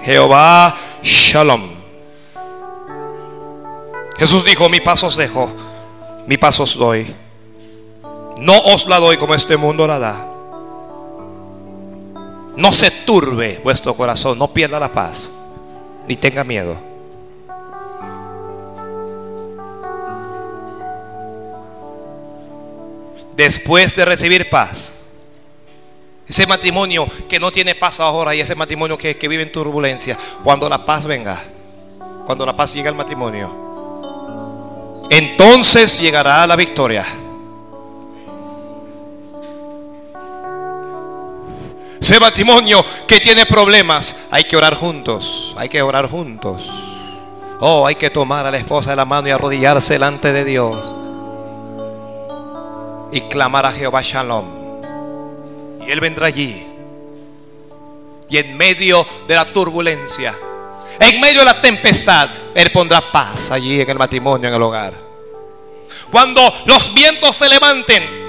Jehová 0.00 0.74
Shalom. 1.02 1.70
Jesús 4.18 4.44
dijo, 4.44 4.68
mi 4.68 4.80
paso 4.80 5.06
os 5.06 5.16
dejo, 5.16 5.52
mi 6.26 6.36
paso 6.38 6.64
os 6.64 6.76
doy. 6.76 7.14
No 8.38 8.58
os 8.60 8.86
la 8.86 8.98
doy 8.98 9.16
como 9.16 9.34
este 9.34 9.56
mundo 9.56 9.86
la 9.86 9.98
da. 9.98 10.26
No 12.56 12.72
se 12.72 12.90
turbe 12.90 13.60
vuestro 13.62 13.94
corazón, 13.94 14.38
no 14.38 14.48
pierda 14.52 14.80
la 14.80 14.92
paz 14.92 15.32
ni 16.08 16.16
tenga 16.16 16.42
miedo. 16.42 16.76
Después 23.36 23.94
de 23.94 24.04
recibir 24.04 24.50
paz, 24.50 25.04
ese 26.26 26.46
matrimonio 26.46 27.06
que 27.28 27.38
no 27.38 27.52
tiene 27.52 27.74
paz 27.74 28.00
ahora 28.00 28.34
y 28.34 28.40
ese 28.40 28.54
matrimonio 28.54 28.98
que, 28.98 29.14
vive 29.14 29.42
en 29.42 29.52
turbulencia, 29.52 30.18
cuando 30.42 30.68
la 30.68 30.84
paz 30.84 31.06
venga, 31.06 31.40
cuando 32.26 32.44
la 32.44 32.56
paz 32.56 32.74
llegue 32.74 32.88
al 32.88 32.96
matrimonio, 32.96 35.06
entonces 35.08 36.00
llegará 36.00 36.46
la 36.46 36.56
victoria. 36.56 37.06
Ese 42.00 42.20
matrimonio 42.20 42.84
que 43.06 43.20
tiene 43.20 43.44
problemas, 43.46 44.16
hay 44.30 44.44
que 44.44 44.56
orar 44.56 44.74
juntos, 44.74 45.54
hay 45.58 45.68
que 45.68 45.82
orar 45.82 46.08
juntos. 46.08 46.62
Oh, 47.60 47.86
hay 47.86 47.96
que 47.96 48.10
tomar 48.10 48.46
a 48.46 48.50
la 48.50 48.58
esposa 48.58 48.90
de 48.90 48.96
la 48.96 49.04
mano 49.04 49.28
y 49.28 49.32
arrodillarse 49.32 49.94
delante 49.94 50.32
de 50.32 50.44
Dios. 50.44 50.94
Y 53.10 53.22
clamar 53.22 53.66
a 53.66 53.72
Jehová 53.72 54.00
Shalom. 54.02 54.46
Y 55.84 55.90
Él 55.90 56.00
vendrá 56.00 56.28
allí. 56.28 56.64
Y 58.30 58.36
en 58.36 58.56
medio 58.56 59.04
de 59.26 59.34
la 59.34 59.46
turbulencia, 59.46 60.34
en 61.00 61.20
medio 61.20 61.40
de 61.40 61.46
la 61.46 61.60
tempestad, 61.60 62.28
Él 62.54 62.70
pondrá 62.70 63.00
paz 63.00 63.50
allí 63.50 63.80
en 63.80 63.90
el 63.90 63.98
matrimonio, 63.98 64.48
en 64.48 64.54
el 64.54 64.62
hogar. 64.62 64.92
Cuando 66.12 66.40
los 66.66 66.94
vientos 66.94 67.36
se 67.36 67.48
levanten, 67.48 68.27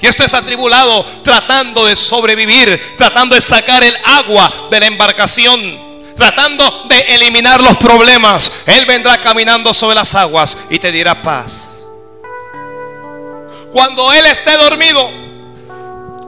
y 0.00 0.06
es 0.06 0.34
atribulado 0.34 1.04
tratando 1.22 1.84
de 1.86 1.96
sobrevivir, 1.96 2.94
tratando 2.96 3.34
de 3.34 3.40
sacar 3.40 3.82
el 3.82 3.96
agua 4.04 4.68
de 4.70 4.80
la 4.80 4.86
embarcación, 4.86 6.04
tratando 6.16 6.84
de 6.88 7.00
eliminar 7.14 7.62
los 7.62 7.76
problemas. 7.76 8.52
Él 8.66 8.84
vendrá 8.84 9.18
caminando 9.18 9.72
sobre 9.72 9.94
las 9.94 10.14
aguas 10.14 10.56
y 10.70 10.78
te 10.78 10.92
dirá 10.92 11.22
paz. 11.22 11.78
Cuando 13.72 14.12
Él 14.12 14.26
esté 14.26 14.56
dormido, 14.56 15.10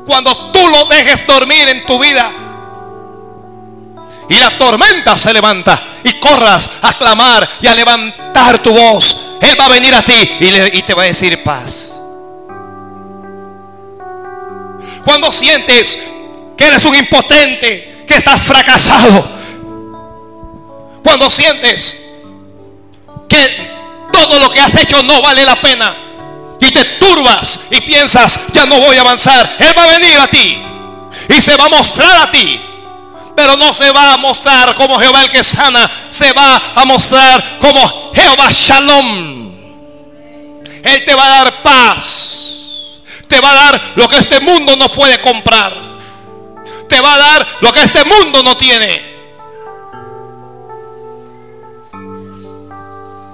cuando 0.06 0.34
tú 0.52 0.66
lo 0.68 0.86
dejes 0.86 1.26
dormir 1.26 1.68
en 1.68 1.84
tu 1.84 1.98
vida 1.98 2.30
y 4.30 4.34
la 4.38 4.56
tormenta 4.58 5.16
se 5.16 5.32
levanta 5.32 5.80
y 6.04 6.14
corras 6.14 6.70
a 6.82 6.92
clamar 6.94 7.48
y 7.60 7.66
a 7.66 7.74
levantar 7.74 8.58
tu 8.62 8.72
voz, 8.72 9.36
Él 9.40 9.58
va 9.60 9.66
a 9.66 9.68
venir 9.68 9.94
a 9.94 10.02
ti 10.02 10.36
y, 10.40 10.82
te 10.82 10.94
va 10.94 11.02
a 11.02 11.06
decir 11.06 11.42
paz. 11.42 11.97
Cuando 15.08 15.32
sientes 15.32 15.98
que 16.54 16.66
eres 16.66 16.84
un 16.84 16.94
impotente, 16.94 18.04
que 18.06 18.14
estás 18.14 18.42
fracasado. 18.42 19.26
Cuando 21.02 21.30
sientes 21.30 21.98
que 23.26 23.70
todo 24.12 24.38
lo 24.38 24.50
que 24.50 24.60
has 24.60 24.76
hecho 24.76 25.02
no 25.04 25.22
vale 25.22 25.46
la 25.46 25.58
pena. 25.62 25.96
Y 26.60 26.70
te 26.70 26.84
turbas 26.84 27.60
y 27.70 27.80
piensas, 27.80 28.38
ya 28.52 28.66
no 28.66 28.78
voy 28.80 28.98
a 28.98 29.00
avanzar. 29.00 29.56
Él 29.58 29.72
va 29.78 29.84
a 29.84 29.98
venir 29.98 30.18
a 30.18 30.26
ti. 30.26 30.58
Y 31.30 31.40
se 31.40 31.56
va 31.56 31.64
a 31.64 31.70
mostrar 31.70 32.14
a 32.14 32.30
ti. 32.30 32.60
Pero 33.34 33.56
no 33.56 33.72
se 33.72 33.90
va 33.90 34.12
a 34.12 34.18
mostrar 34.18 34.74
como 34.74 35.00
Jehová 35.00 35.22
el 35.22 35.30
que 35.30 35.42
sana. 35.42 35.90
Se 36.10 36.34
va 36.34 36.60
a 36.74 36.84
mostrar 36.84 37.56
como 37.58 38.12
Jehová 38.12 38.50
Shalom. 38.52 39.52
Él 40.82 41.04
te 41.06 41.14
va 41.14 41.24
a 41.24 41.44
dar 41.44 41.62
paz 41.62 42.47
te 43.28 43.40
va 43.40 43.50
a 43.50 43.54
dar 43.54 43.80
lo 43.96 44.08
que 44.08 44.16
este 44.16 44.40
mundo 44.40 44.74
no 44.76 44.88
puede 44.88 45.20
comprar. 45.20 45.72
Te 46.88 47.00
va 47.00 47.14
a 47.14 47.18
dar 47.18 47.46
lo 47.60 47.72
que 47.72 47.82
este 47.82 48.02
mundo 48.04 48.42
no 48.42 48.56
tiene. 48.56 49.18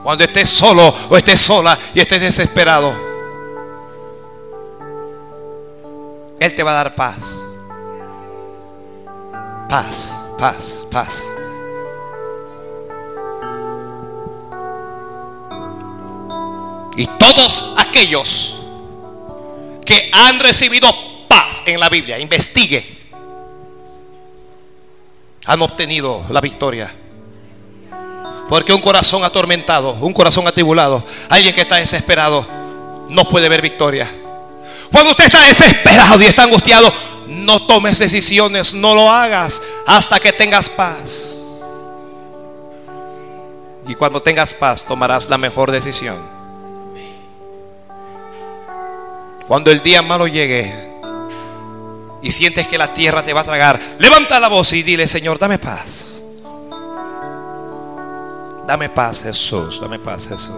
Cuando 0.02 0.24
estés 0.24 0.50
solo 0.50 0.92
o 1.08 1.16
estés 1.16 1.40
sola 1.40 1.78
y 1.94 2.00
estés 2.00 2.20
desesperado. 2.20 2.92
Él 6.40 6.54
te 6.54 6.62
va 6.62 6.72
a 6.72 6.74
dar 6.74 6.94
paz. 6.94 7.40
Paz, 9.68 10.12
paz, 10.36 10.86
paz. 10.90 11.24
Y 16.96 17.06
todos 17.06 17.72
aquellos 17.76 18.63
que 19.84 20.10
han 20.12 20.40
recibido 20.40 20.88
paz 21.28 21.62
en 21.66 21.78
la 21.78 21.88
Biblia, 21.88 22.18
investigue, 22.18 22.98
han 25.46 25.62
obtenido 25.62 26.24
la 26.30 26.40
victoria. 26.40 26.94
Porque 28.48 28.72
un 28.72 28.80
corazón 28.80 29.24
atormentado, 29.24 29.92
un 30.00 30.12
corazón 30.12 30.46
atribulado, 30.46 31.04
alguien 31.28 31.54
que 31.54 31.62
está 31.62 31.76
desesperado, 31.76 32.46
no 33.08 33.24
puede 33.28 33.48
ver 33.48 33.62
victoria. 33.62 34.10
Cuando 34.90 35.10
usted 35.10 35.24
está 35.24 35.42
desesperado 35.42 36.20
y 36.20 36.26
está 36.26 36.44
angustiado, 36.44 36.92
no 37.26 37.66
tomes 37.66 37.98
decisiones, 37.98 38.74
no 38.74 38.94
lo 38.94 39.10
hagas 39.10 39.60
hasta 39.86 40.20
que 40.20 40.32
tengas 40.32 40.68
paz. 40.68 41.38
Y 43.86 43.94
cuando 43.94 44.20
tengas 44.20 44.54
paz, 44.54 44.84
tomarás 44.84 45.28
la 45.28 45.38
mejor 45.38 45.70
decisión. 45.70 46.33
Cuando 49.46 49.70
el 49.70 49.82
día 49.82 50.00
malo 50.02 50.26
llegue 50.26 50.72
y 52.22 52.32
sientes 52.32 52.66
que 52.66 52.78
la 52.78 52.94
tierra 52.94 53.22
te 53.22 53.32
va 53.32 53.42
a 53.42 53.44
tragar, 53.44 53.78
levanta 53.98 54.40
la 54.40 54.48
voz 54.48 54.72
y 54.72 54.82
dile, 54.82 55.06
Señor, 55.06 55.38
dame 55.38 55.58
paz. 55.58 56.22
Dame 58.66 58.88
paz, 58.88 59.22
Jesús, 59.22 59.80
dame 59.80 59.98
paz, 59.98 60.28
Jesús. 60.28 60.56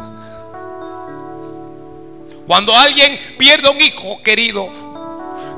Cuando 2.46 2.76
alguien 2.76 3.18
pierde 3.36 3.68
un 3.68 3.80
hijo 3.80 4.22
querido, 4.22 4.70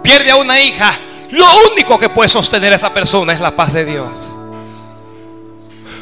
pierde 0.03 0.31
a 0.31 0.37
una 0.37 0.59
hija, 0.59 0.91
lo 1.33 1.45
único 1.73 1.99
que 1.99 2.09
puede 2.09 2.31
sostener 2.31 2.73
a 2.73 2.77
esa 2.77 2.95
persona 2.95 3.35
es 3.35 3.41
la 3.41 3.55
paz 3.55 3.75
de 3.75 3.85
Dios. 3.85 4.11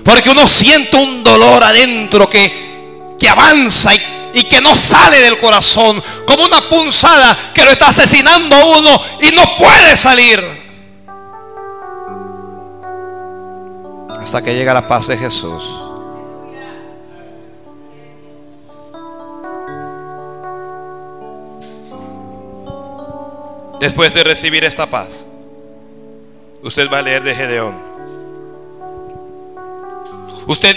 Porque 0.05 0.31
uno 0.31 0.47
siente 0.47 0.97
un 0.97 1.24
dolor 1.24 1.64
adentro 1.64 2.29
que, 2.29 3.16
que 3.18 3.29
avanza 3.29 3.93
y, 3.93 4.16
y 4.37 4.45
que 4.45 4.61
no 4.61 4.76
sale 4.76 5.18
del 5.22 5.39
corazón, 5.39 6.03
como 6.26 6.45
una 6.45 6.61
punzada 6.68 7.34
que 7.55 7.64
lo 7.64 7.70
está 7.70 7.89
asesinando 7.89 8.55
a 8.55 8.64
uno 8.66 9.01
y 9.22 9.34
no 9.34 9.43
puede 9.57 9.97
salir. 9.97 10.45
Hasta 14.20 14.43
que 14.43 14.55
llega 14.55 14.74
la 14.74 14.87
paz 14.87 15.07
de 15.07 15.16
Jesús. 15.16 15.64
Después 23.80 24.12
de 24.12 24.22
recibir 24.22 24.64
esta 24.64 24.84
paz, 24.84 25.24
usted 26.62 26.91
va 26.93 26.99
a 26.99 27.03
leer 27.03 27.24
de 27.24 27.34
Gedeón. 27.34 27.74
Usted 30.47 30.76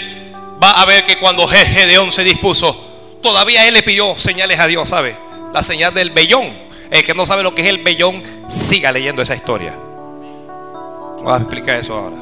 va 0.62 0.80
a 0.80 0.86
ver 0.86 1.04
que 1.04 1.18
cuando 1.18 1.46
Gedeón 1.46 2.10
se 2.10 2.24
dispuso, 2.24 2.89
todavía 3.20 3.66
él 3.66 3.74
le 3.74 3.82
pidió 3.82 4.14
señales 4.18 4.58
a 4.58 4.66
Dios, 4.66 4.88
¿sabe? 4.88 5.16
La 5.52 5.62
señal 5.62 5.94
del 5.94 6.10
vellón. 6.10 6.70
El 6.90 7.04
que 7.04 7.14
no 7.14 7.24
sabe 7.24 7.42
lo 7.42 7.54
que 7.54 7.62
es 7.62 7.68
el 7.68 7.78
vellón, 7.78 8.22
siga 8.48 8.90
leyendo 8.90 9.22
esa 9.22 9.34
historia. 9.34 9.76
Voy 11.22 11.32
a 11.32 11.36
explicar 11.36 11.78
eso 11.78 11.94
ahora. 11.94 12.16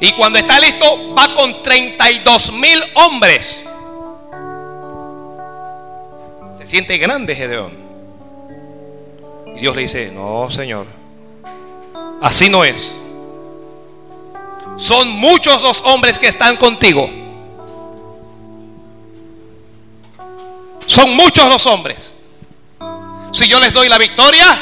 Y 0.00 0.12
cuando 0.12 0.38
está 0.38 0.58
listo, 0.58 1.14
va 1.14 1.34
con 1.34 1.62
32 1.62 2.52
mil 2.52 2.82
hombres. 2.94 3.62
Se 6.58 6.66
siente 6.66 6.98
grande 6.98 7.34
Gedeón. 7.34 7.72
Y 9.54 9.60
Dios 9.60 9.76
le 9.76 9.82
dice, 9.82 10.10
no, 10.12 10.50
Señor, 10.50 10.86
así 12.20 12.48
no 12.48 12.64
es. 12.64 12.94
Son 14.76 15.08
muchos 15.08 15.62
los 15.62 15.80
hombres 15.82 16.18
que 16.18 16.28
están 16.28 16.56
contigo. 16.56 17.08
Son 20.86 21.16
muchos 21.16 21.48
los 21.48 21.66
hombres. 21.66 22.12
Si 23.32 23.48
yo 23.48 23.58
les 23.60 23.72
doy 23.72 23.88
la 23.88 23.98
victoria, 23.98 24.58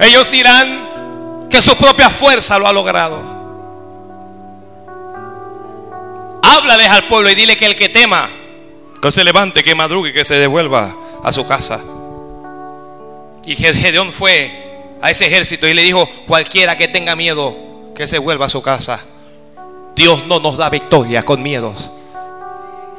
ellos 0.00 0.30
dirán 0.30 1.48
que 1.50 1.62
su 1.62 1.76
propia 1.76 2.10
fuerza 2.10 2.58
lo 2.58 2.66
ha 2.66 2.72
logrado. 2.72 3.20
Háblales 6.42 6.90
al 6.90 7.04
pueblo 7.04 7.30
y 7.30 7.34
dile 7.34 7.56
que 7.56 7.66
el 7.66 7.76
que 7.76 7.88
tema, 7.88 8.28
que 9.00 9.12
se 9.12 9.24
levante, 9.24 9.62
que 9.62 9.74
madrugue, 9.74 10.12
que 10.12 10.24
se 10.24 10.34
devuelva 10.34 10.94
a 11.22 11.32
su 11.32 11.46
casa. 11.46 11.80
Y 13.46 13.54
Gedeón 13.54 14.12
fue 14.12 14.63
a 15.00 15.10
ese 15.10 15.26
ejército 15.26 15.68
y 15.68 15.74
le 15.74 15.82
dijo, 15.82 16.08
cualquiera 16.26 16.76
que 16.76 16.88
tenga 16.88 17.16
miedo, 17.16 17.54
que 17.94 18.06
se 18.06 18.18
vuelva 18.18 18.46
a 18.46 18.50
su 18.50 18.62
casa. 18.62 19.00
Dios 19.94 20.26
no 20.26 20.40
nos 20.40 20.56
da 20.56 20.70
victoria 20.70 21.22
con 21.22 21.42
miedos. 21.42 21.90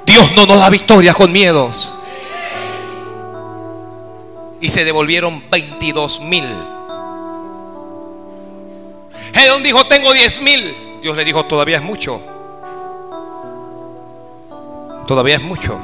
Dios 0.06 0.32
no 0.36 0.46
nos 0.46 0.60
da 0.60 0.70
victoria 0.70 1.14
con 1.14 1.32
miedos. 1.32 1.94
Y 4.62 4.70
se 4.70 4.86
devolvieron 4.86 5.44
22 5.50 6.22
mil. 6.22 6.46
Gedeón 9.34 9.64
dijo, 9.64 9.86
tengo 9.86 10.14
10 10.14 10.42
mil. 10.42 10.76
Dios 11.02 11.16
le 11.18 11.26
dijo, 11.26 11.44
todavía 11.46 11.78
es 11.78 11.84
mucho. 11.84 12.22
Todavía 15.06 15.36
es 15.36 15.42
mucho. 15.42 15.78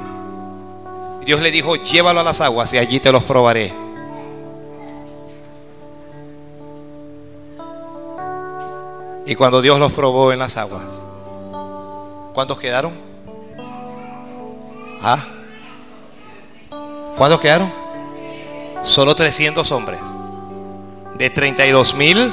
Dios 1.26 1.42
le 1.42 1.52
dijo, 1.52 1.76
llévalo 1.76 2.22
a 2.22 2.24
las 2.24 2.42
aguas 2.42 2.74
y 2.74 2.78
allí 2.78 3.00
te 3.00 3.12
los 3.12 3.24
probaré. 3.24 3.91
Y 9.26 9.36
cuando 9.36 9.62
Dios 9.62 9.80
los 9.80 9.92
probó 9.92 10.32
en 10.32 10.40
las 10.40 10.58
aguas, 10.58 10.84
¿cuántos 12.34 12.60
quedaron? 12.60 12.94
¿Ah? 15.04 15.20
¿Cuántos 17.18 17.40
quedaron? 17.40 17.72
Solo 18.84 19.16
300 19.16 19.72
hombres. 19.72 20.00
De 21.18 21.30
32 21.30 21.94
mil, 21.96 22.32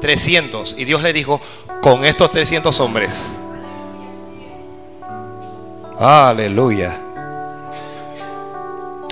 300. 0.00 0.76
Y 0.78 0.84
Dios 0.84 1.02
le 1.02 1.12
dijo, 1.12 1.40
con 1.82 2.04
estos 2.04 2.30
300 2.30 2.80
hombres. 2.80 3.26
Aleluya. 5.98 7.00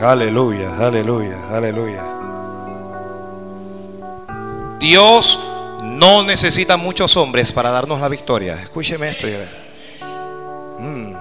Aleluya, 0.01 0.76
aleluya, 0.78 1.38
aleluya. 1.51 2.02
Dios 4.78 5.53
no 5.85 6.23
necesita 6.23 6.77
muchos 6.77 7.16
hombres 7.16 7.52
para 7.52 7.70
darnos 7.70 8.01
la 8.01 8.09
victoria. 8.09 8.55
Escúcheme 8.55 9.11
esto. 9.11 9.27
Mm. 10.78 11.15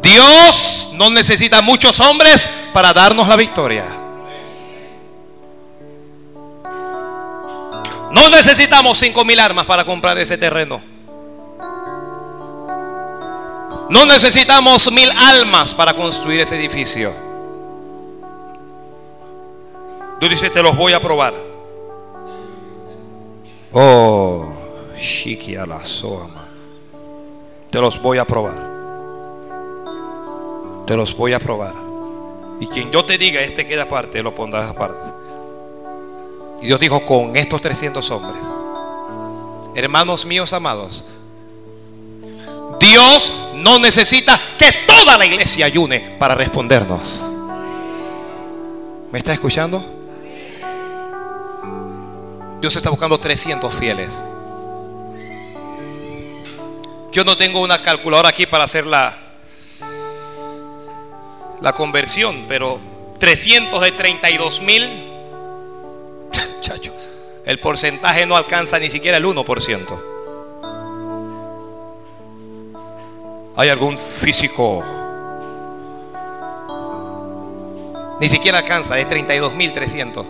Dios 0.00 0.90
no 0.94 1.10
necesita 1.10 1.60
muchos 1.62 1.98
hombres 2.00 2.48
para 2.72 2.92
darnos 2.92 3.26
la 3.26 3.36
victoria. 3.36 3.84
No 8.12 8.28
necesitamos 8.30 8.98
cinco 8.98 9.24
mil 9.24 9.38
armas 9.40 9.66
para 9.66 9.84
comprar 9.84 10.16
ese 10.18 10.38
terreno. 10.38 10.80
No 13.88 14.06
necesitamos 14.06 14.92
mil 14.92 15.10
almas 15.10 15.74
para 15.74 15.92
construir 15.94 16.40
ese 16.40 16.56
edificio. 16.56 17.12
Dios 20.20 20.30
dice, 20.30 20.50
te 20.50 20.62
los 20.62 20.76
voy 20.76 20.92
a 20.92 21.00
probar. 21.00 21.49
Oh. 23.72 24.46
Te 27.70 27.80
los 27.80 28.02
voy 28.02 28.18
a 28.18 28.24
probar. 28.24 28.70
Te 30.86 30.96
los 30.96 31.16
voy 31.16 31.32
a 31.32 31.38
probar. 31.38 31.74
Y 32.60 32.66
quien 32.66 32.90
yo 32.90 33.04
te 33.04 33.16
diga, 33.16 33.40
este 33.40 33.66
queda 33.66 33.84
aparte, 33.84 34.22
lo 34.22 34.34
pondrás 34.34 34.68
aparte. 34.68 35.12
Y 36.62 36.66
Dios 36.66 36.78
dijo, 36.80 37.04
con 37.06 37.36
estos 37.36 37.62
300 37.62 38.10
hombres, 38.10 38.42
hermanos 39.74 40.26
míos 40.26 40.52
amados, 40.52 41.04
Dios 42.78 43.32
no 43.54 43.78
necesita 43.78 44.38
que 44.58 44.70
toda 44.86 45.16
la 45.16 45.24
iglesia 45.24 45.66
ayune 45.66 46.16
para 46.18 46.34
respondernos. 46.34 47.20
¿Me 49.10 49.18
está 49.18 49.32
escuchando? 49.32 49.99
Dios 52.60 52.76
está 52.76 52.90
buscando 52.90 53.18
300 53.18 53.74
fieles. 53.74 54.22
Yo 57.10 57.24
no 57.24 57.36
tengo 57.36 57.60
una 57.60 57.82
calculadora 57.82 58.28
aquí 58.28 58.46
para 58.46 58.64
hacer 58.64 58.86
la, 58.86 59.16
la 61.60 61.72
conversión, 61.72 62.44
pero 62.46 62.78
300 63.18 63.80
de 63.80 63.92
32 63.92 64.60
mil, 64.60 64.88
chacho, 66.60 66.92
el 67.46 67.58
porcentaje 67.58 68.26
no 68.26 68.36
alcanza 68.36 68.78
ni 68.78 68.90
siquiera 68.90 69.16
el 69.16 69.24
1%. 69.24 70.02
¿Hay 73.56 73.68
algún 73.70 73.98
físico? 73.98 74.84
Ni 78.20 78.28
siquiera 78.28 78.58
alcanza, 78.58 78.98
es 78.98 79.08
32.300. 79.08 80.26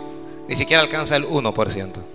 Ni 0.47 0.55
siquiera 0.55 0.81
alcanza 0.81 1.17
el 1.17 1.27
1%. 1.27 2.10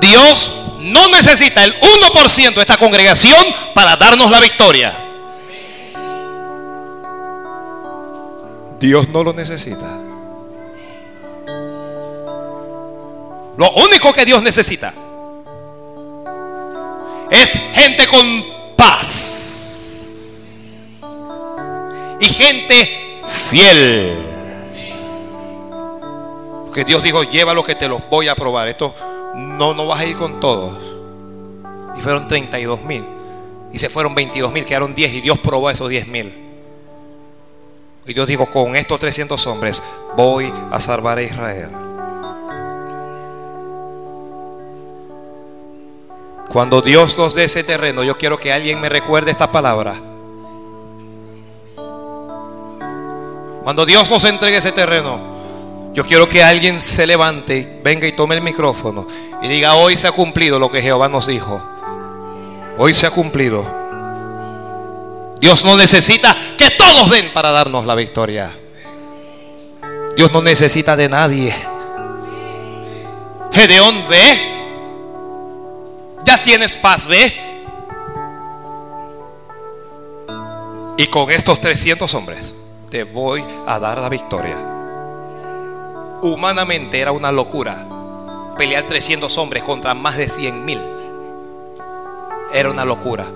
Dios 0.00 0.52
no 0.80 1.08
necesita 1.08 1.64
el 1.64 1.74
1% 1.80 2.54
de 2.54 2.60
esta 2.60 2.76
congregación 2.76 3.44
para 3.74 3.96
darnos 3.96 4.30
la 4.30 4.40
victoria. 4.40 4.96
Dios 8.78 9.08
no 9.08 9.24
lo 9.24 9.32
necesita. 9.32 9.86
Lo 13.56 13.70
único 13.86 14.12
que 14.12 14.24
Dios 14.24 14.42
necesita 14.42 14.92
es 17.30 17.58
gente 17.72 18.06
con 18.06 18.44
paz 18.76 19.56
y 22.20 22.26
gente 22.26 23.22
fiel. 23.48 24.18
Porque 26.66 26.84
Dios 26.84 27.02
dijo, 27.02 27.22
lleva 27.22 27.54
lo 27.54 27.62
que 27.62 27.74
te 27.74 27.88
los 27.88 28.02
voy 28.10 28.28
a 28.28 28.34
probar. 28.34 28.68
Esto 28.68 28.94
no, 29.36 29.74
no 29.74 29.86
vas 29.86 30.00
a 30.00 30.06
ir 30.06 30.16
con 30.16 30.40
todos. 30.40 30.76
Y 31.96 32.00
fueron 32.00 32.26
32 32.26 32.82
mil. 32.82 33.04
Y 33.72 33.78
se 33.78 33.88
fueron 33.88 34.14
22 34.14 34.52
mil, 34.52 34.64
quedaron 34.64 34.94
10 34.94 35.14
y 35.14 35.20
Dios 35.20 35.38
probó 35.38 35.70
esos 35.70 35.88
10 35.88 36.08
mil. 36.08 36.32
Y 38.06 38.14
Dios 38.14 38.26
dijo, 38.26 38.46
con 38.46 38.76
estos 38.76 39.00
300 39.00 39.46
hombres 39.46 39.82
voy 40.16 40.52
a 40.70 40.80
salvar 40.80 41.18
a 41.18 41.22
Israel. 41.22 41.70
Cuando 46.48 46.80
Dios 46.80 47.18
nos 47.18 47.34
dé 47.34 47.44
ese 47.44 47.64
terreno, 47.64 48.02
yo 48.04 48.16
quiero 48.16 48.38
que 48.38 48.52
alguien 48.52 48.80
me 48.80 48.88
recuerde 48.88 49.30
esta 49.30 49.50
palabra. 49.52 49.94
Cuando 53.64 53.84
Dios 53.84 54.08
nos 54.10 54.24
entregue 54.24 54.58
ese 54.58 54.72
terreno, 54.72 55.35
yo 55.96 56.04
quiero 56.04 56.28
que 56.28 56.44
alguien 56.44 56.82
se 56.82 57.06
levante, 57.06 57.80
venga 57.82 58.06
y 58.06 58.12
tome 58.12 58.34
el 58.34 58.42
micrófono 58.42 59.06
y 59.40 59.48
diga, 59.48 59.76
hoy 59.76 59.96
se 59.96 60.06
ha 60.06 60.12
cumplido 60.12 60.58
lo 60.58 60.70
que 60.70 60.82
Jehová 60.82 61.08
nos 61.08 61.26
dijo. 61.26 61.62
Hoy 62.76 62.92
se 62.92 63.06
ha 63.06 63.10
cumplido. 63.10 63.64
Dios 65.40 65.64
no 65.64 65.74
necesita 65.74 66.36
que 66.58 66.68
todos 66.68 67.08
den 67.08 67.32
para 67.32 67.50
darnos 67.50 67.86
la 67.86 67.94
victoria. 67.94 68.52
Dios 70.14 70.30
no 70.32 70.42
necesita 70.42 70.96
de 70.96 71.08
nadie. 71.08 71.54
Gedeón 73.52 74.06
ve 74.06 74.52
ya 76.26 76.42
tienes 76.42 76.76
paz, 76.76 77.06
ve. 77.06 77.32
Y 80.98 81.06
con 81.06 81.30
estos 81.30 81.58
300 81.58 82.12
hombres 82.12 82.52
te 82.90 83.04
voy 83.04 83.42
a 83.66 83.78
dar 83.78 83.96
la 83.98 84.10
victoria. 84.10 84.75
Humanamente 86.22 87.00
era 87.00 87.12
una 87.12 87.30
locura 87.30 87.86
pelear 88.56 88.84
300 88.84 89.36
hombres 89.38 89.62
contra 89.62 89.94
más 89.94 90.16
de 90.16 90.28
100 90.28 90.64
mil. 90.64 90.80
Era 92.52 92.70
una 92.70 92.84
locura. 92.84 93.26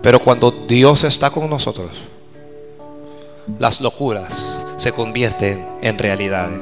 Pero 0.00 0.20
cuando 0.20 0.50
Dios 0.50 1.02
está 1.04 1.30
con 1.30 1.48
nosotros, 1.48 1.90
las 3.58 3.80
locuras 3.80 4.62
se 4.76 4.92
convierten 4.92 5.66
en 5.80 5.98
realidades. 5.98 6.60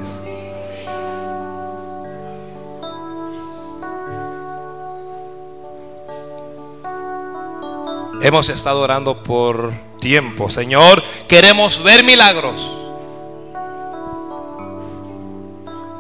Hemos 8.22 8.48
estado 8.48 8.80
orando 8.80 9.24
por 9.24 9.72
tiempo. 10.01 10.48
Señor, 10.48 11.02
queremos 11.26 11.82
ver 11.82 12.05
milagros. 12.05 12.81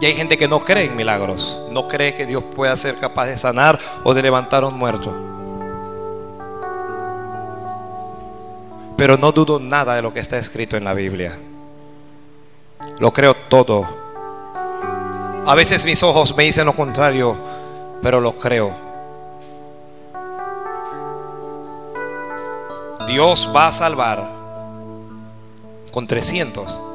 Y 0.02 0.06
hay 0.06 0.14
gente 0.14 0.36
que 0.36 0.48
no 0.48 0.58
cree 0.58 0.86
en 0.86 0.96
milagros. 0.96 1.56
No 1.70 1.86
cree 1.86 2.16
que 2.16 2.26
Dios 2.26 2.42
pueda 2.56 2.76
ser 2.76 2.98
capaz 2.98 3.26
de 3.26 3.38
sanar 3.38 3.78
o 4.02 4.12
de 4.12 4.20
levantar 4.20 4.64
a 4.64 4.66
un 4.66 4.76
muerto. 4.76 5.14
Pero 8.96 9.16
no 9.16 9.30
dudo 9.30 9.60
nada 9.60 9.94
de 9.94 10.02
lo 10.02 10.12
que 10.12 10.18
está 10.18 10.38
escrito 10.38 10.76
en 10.76 10.82
la 10.82 10.92
Biblia. 10.92 11.38
Lo 12.98 13.12
creo 13.12 13.34
todo. 13.48 13.88
A 15.46 15.54
veces 15.54 15.84
mis 15.84 16.02
ojos 16.02 16.36
me 16.36 16.42
dicen 16.42 16.66
lo 16.66 16.72
contrario, 16.72 17.36
pero 18.02 18.20
lo 18.20 18.32
creo. 18.32 18.74
Dios 23.06 23.48
va 23.54 23.68
a 23.68 23.72
salvar 23.72 24.28
con 25.92 26.08
300. 26.08 26.91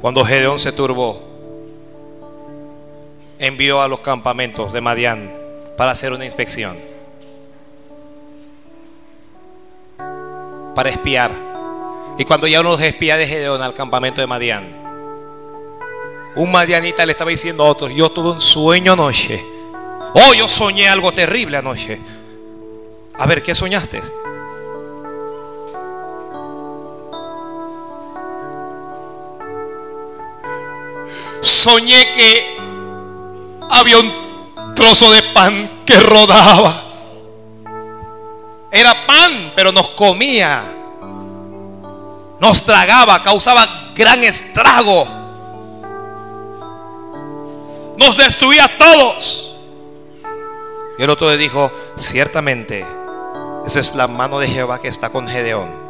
Cuando 0.00 0.24
Gedeón 0.24 0.58
se 0.58 0.72
turbó, 0.72 1.20
envió 3.38 3.82
a 3.82 3.88
los 3.88 4.00
campamentos 4.00 4.72
de 4.72 4.80
Madián 4.80 5.30
para 5.76 5.92
hacer 5.92 6.12
una 6.12 6.24
inspección, 6.24 6.76
para 10.74 10.88
espiar. 10.88 11.30
Y 12.16 12.24
cuando 12.24 12.46
ya 12.46 12.60
uno 12.60 12.70
los 12.70 12.82
espía 12.82 13.18
de 13.18 13.26
Gedeón 13.26 13.60
al 13.60 13.74
campamento 13.74 14.22
de 14.22 14.26
Madián, 14.26 14.80
un 16.36 16.50
madianita 16.50 17.04
le 17.04 17.12
estaba 17.12 17.30
diciendo 17.30 17.64
a 17.64 17.68
otros, 17.68 17.92
yo 17.94 18.10
tuve 18.10 18.30
un 18.30 18.40
sueño 18.40 18.94
anoche. 18.94 19.44
Oh, 20.14 20.32
yo 20.32 20.48
soñé 20.48 20.88
algo 20.88 21.12
terrible 21.12 21.58
anoche. 21.58 22.00
A 23.14 23.26
ver, 23.26 23.42
¿qué 23.42 23.54
soñaste? 23.54 24.00
Soñé 31.50 32.12
que 32.12 32.56
había 33.70 33.98
un 33.98 34.74
trozo 34.74 35.10
de 35.10 35.22
pan 35.34 35.82
que 35.84 35.98
rodaba. 36.00 36.84
Era 38.72 38.94
pan, 39.06 39.52
pero 39.54 39.72
nos 39.72 39.90
comía 39.90 40.76
nos 42.40 42.64
tragaba, 42.64 43.22
causaba 43.22 43.66
gran 43.94 44.24
estrago. 44.24 45.06
Nos 47.98 48.16
destruía 48.16 48.64
a 48.64 48.78
todos. 48.78 49.54
Y 50.98 51.02
el 51.02 51.10
otro 51.10 51.28
le 51.28 51.36
dijo, 51.36 51.70
ciertamente, 51.98 52.84
esa 53.66 53.80
es 53.80 53.94
la 53.94 54.08
mano 54.08 54.38
de 54.38 54.48
Jehová 54.48 54.80
que 54.80 54.88
está 54.88 55.10
con 55.10 55.28
Gedeón. 55.28 55.89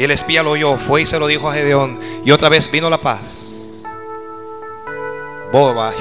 Y 0.00 0.04
el 0.04 0.12
espía 0.12 0.42
lo 0.42 0.52
oyó, 0.52 0.78
fue 0.78 1.02
y 1.02 1.06
se 1.06 1.18
lo 1.18 1.26
dijo 1.26 1.50
a 1.50 1.52
Gedeón. 1.52 2.00
Y 2.24 2.30
otra 2.30 2.48
vez 2.48 2.70
vino 2.70 2.88
la 2.88 2.98
paz. 2.98 3.82
Boba. 5.52 5.92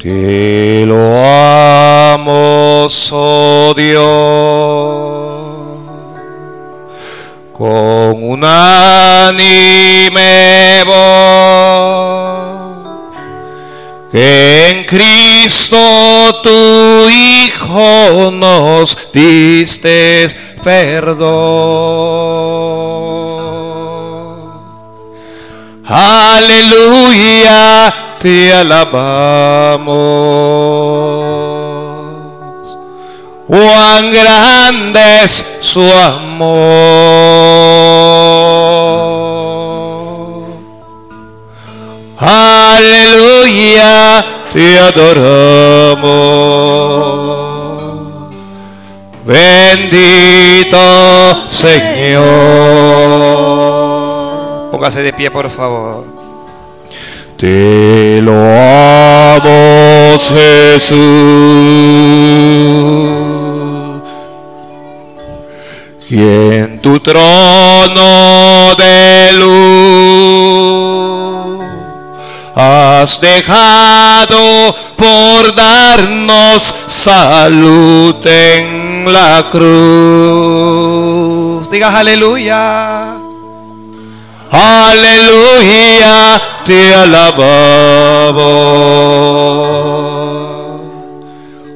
Te 0.00 0.84
lo 0.84 0.96
amo, 1.24 2.88
oh 3.12 3.74
Dios, 3.76 4.02
con 7.52 8.20
unánime 8.20 9.81
Cristo 15.42 15.76
tu 16.44 17.10
Hijo 17.10 18.30
nos 18.30 18.96
diste 19.12 20.28
perdón. 20.62 21.32
Aleluya 25.84 27.92
te 28.20 28.54
alabamos. 28.54 29.88
Cuán 33.48 34.12
grande 34.12 35.24
es 35.24 35.44
su 35.60 35.82
amor. 35.92 37.32
Aleluya, 42.24 44.24
te 44.52 44.78
adoramos. 44.78 46.02
Bendito 49.24 50.78
Señor. 51.50 52.22
Póngase 54.72 55.02
de 55.02 55.12
pie, 55.12 55.30
por 55.30 55.48
favor. 55.50 56.04
Te 57.36 58.20
lo 58.22 58.32
amo, 58.32 60.16
Jesús. 60.18 60.92
Y 66.10 66.20
en 66.20 66.80
tu 66.80 67.00
trono 67.00 68.74
de 68.76 69.32
luz 69.38 71.11
has 73.02 73.20
dejado 73.20 74.74
por 74.96 75.54
darnos 75.56 76.72
salud 76.86 78.14
en 78.24 79.12
la 79.12 79.44
cruz. 79.50 80.40
Diga 81.68 81.98
aleluya. 81.98 83.16
Aleluya, 84.52 86.40
te 86.64 86.94
alabamos. 86.94 87.42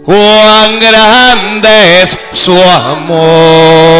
Cuán 0.05 0.79
grande 0.79 2.03
es 2.03 2.17
su 2.31 2.57
amor. 2.63 3.97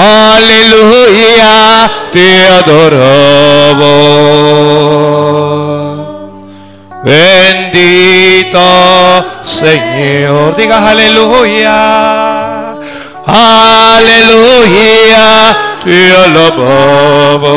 Aleluya, 0.00 1.90
te 2.12 2.46
adoramos. 2.46 3.18
Bendito 7.02 8.60
Señor. 9.44 10.54
Diga 10.56 10.88
aleluya. 10.88 12.76
Aleluya, 13.26 14.86
te 15.82 16.14
alabamos. 16.14 17.48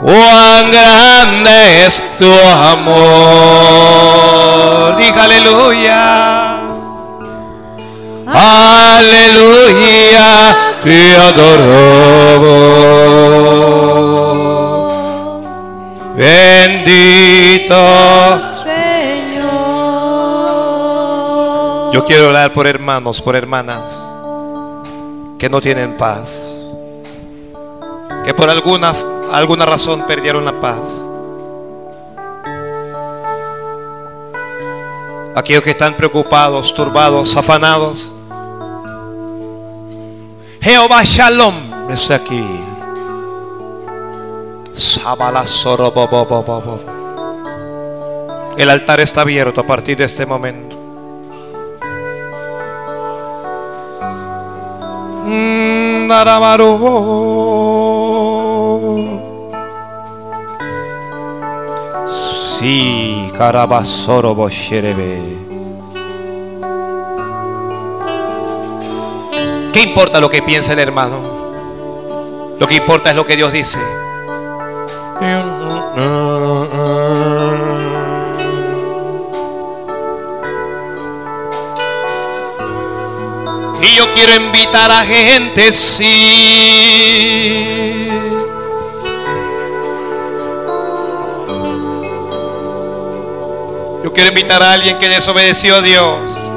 Cuán 0.00 0.70
grande 0.70 1.86
es 1.86 2.16
tu 2.18 2.32
amor. 2.72 2.96
Diga 4.96 5.24
aleluya. 5.24 6.19
Aleluya, 9.00 10.28
te 10.82 11.16
adoramos. 11.16 12.50
Bendito. 16.16 17.74
Señor. 18.62 19.50
Yo 21.94 22.04
quiero 22.04 22.28
orar 22.28 22.52
por 22.52 22.66
hermanos, 22.66 23.22
por 23.22 23.36
hermanas 23.36 23.82
que 25.38 25.48
no 25.48 25.62
tienen 25.62 25.96
paz. 25.96 26.60
Que 28.26 28.34
por 28.34 28.50
alguna, 28.50 28.92
alguna 29.32 29.64
razón 29.64 30.06
perdieron 30.06 30.44
la 30.44 30.60
paz. 30.60 31.06
Aquellos 35.34 35.62
que 35.62 35.70
están 35.70 35.96
preocupados, 35.96 36.74
turbados, 36.74 37.34
afanados. 37.34 38.12
Jehová 40.62 41.02
Shalom 41.04 41.90
está 41.90 42.16
aquí. 42.16 42.44
El 48.56 48.70
altar 48.70 49.00
está 49.00 49.22
abierto 49.22 49.62
a 49.62 49.66
partir 49.66 49.96
de 49.96 50.04
este 50.04 50.26
momento. 50.26 50.76
Mm. 55.26 56.08
Sí, 62.58 63.32
carabasoro 63.38 64.34
bosherebe. 64.34 65.49
¿Qué 69.72 69.82
importa 69.82 70.20
lo 70.20 70.28
que 70.28 70.42
piensa 70.42 70.72
el 70.72 70.80
hermano? 70.80 71.18
Lo 72.58 72.66
que 72.66 72.74
importa 72.74 73.10
es 73.10 73.16
lo 73.16 73.24
que 73.24 73.36
Dios 73.36 73.52
dice. 73.52 73.78
Y 83.82 83.94
yo 83.94 84.12
quiero 84.12 84.34
invitar 84.34 84.90
a 84.90 85.04
gente, 85.04 85.72
sí. 85.72 86.08
Yo 94.02 94.12
quiero 94.12 94.30
invitar 94.30 94.62
a 94.62 94.72
alguien 94.72 94.98
que 94.98 95.08
desobedeció 95.08 95.76
a 95.76 95.82
Dios. 95.82 96.49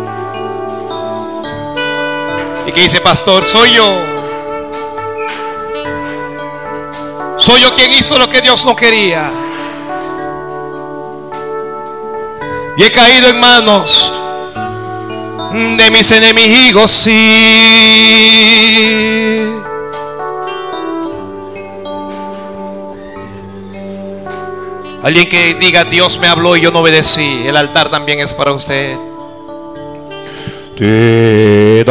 Y 2.65 2.71
que 2.71 2.81
dice, 2.81 3.01
pastor, 3.01 3.43
soy 3.45 3.73
yo. 3.73 3.99
Soy 7.37 7.61
yo 7.61 7.73
quien 7.75 7.91
hizo 7.91 8.17
lo 8.17 8.29
que 8.29 8.41
Dios 8.41 8.63
no 8.65 8.75
quería. 8.75 9.29
Y 12.77 12.83
he 12.83 12.91
caído 12.91 13.29
en 13.29 13.39
manos 13.39 14.11
de 15.53 15.91
mis 15.91 16.11
enemigos, 16.11 16.89
sí. 16.89 17.11
Alguien 25.03 25.27
que 25.27 25.55
diga, 25.55 25.83
Dios 25.83 26.17
me 26.17 26.27
habló 26.27 26.55
y 26.55 26.61
yo 26.61 26.71
no 26.71 26.79
obedecí. 26.79 27.45
El 27.45 27.57
altar 27.57 27.89
también 27.89 28.21
es 28.21 28.33
para 28.33 28.53
usted. 28.53 28.97
Te 30.83 31.85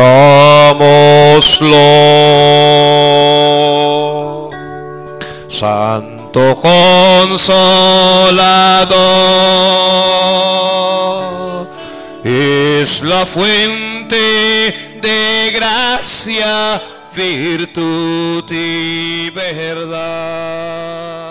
Santo 5.49 6.59
Consolador, 6.61 7.41
es 12.23 13.03
la 13.03 13.25
fuente 13.25 14.15
de 15.01 15.53
gracia, 15.55 16.83
virtud 17.17 18.45
y 18.51 19.31
verdad. 19.31 21.22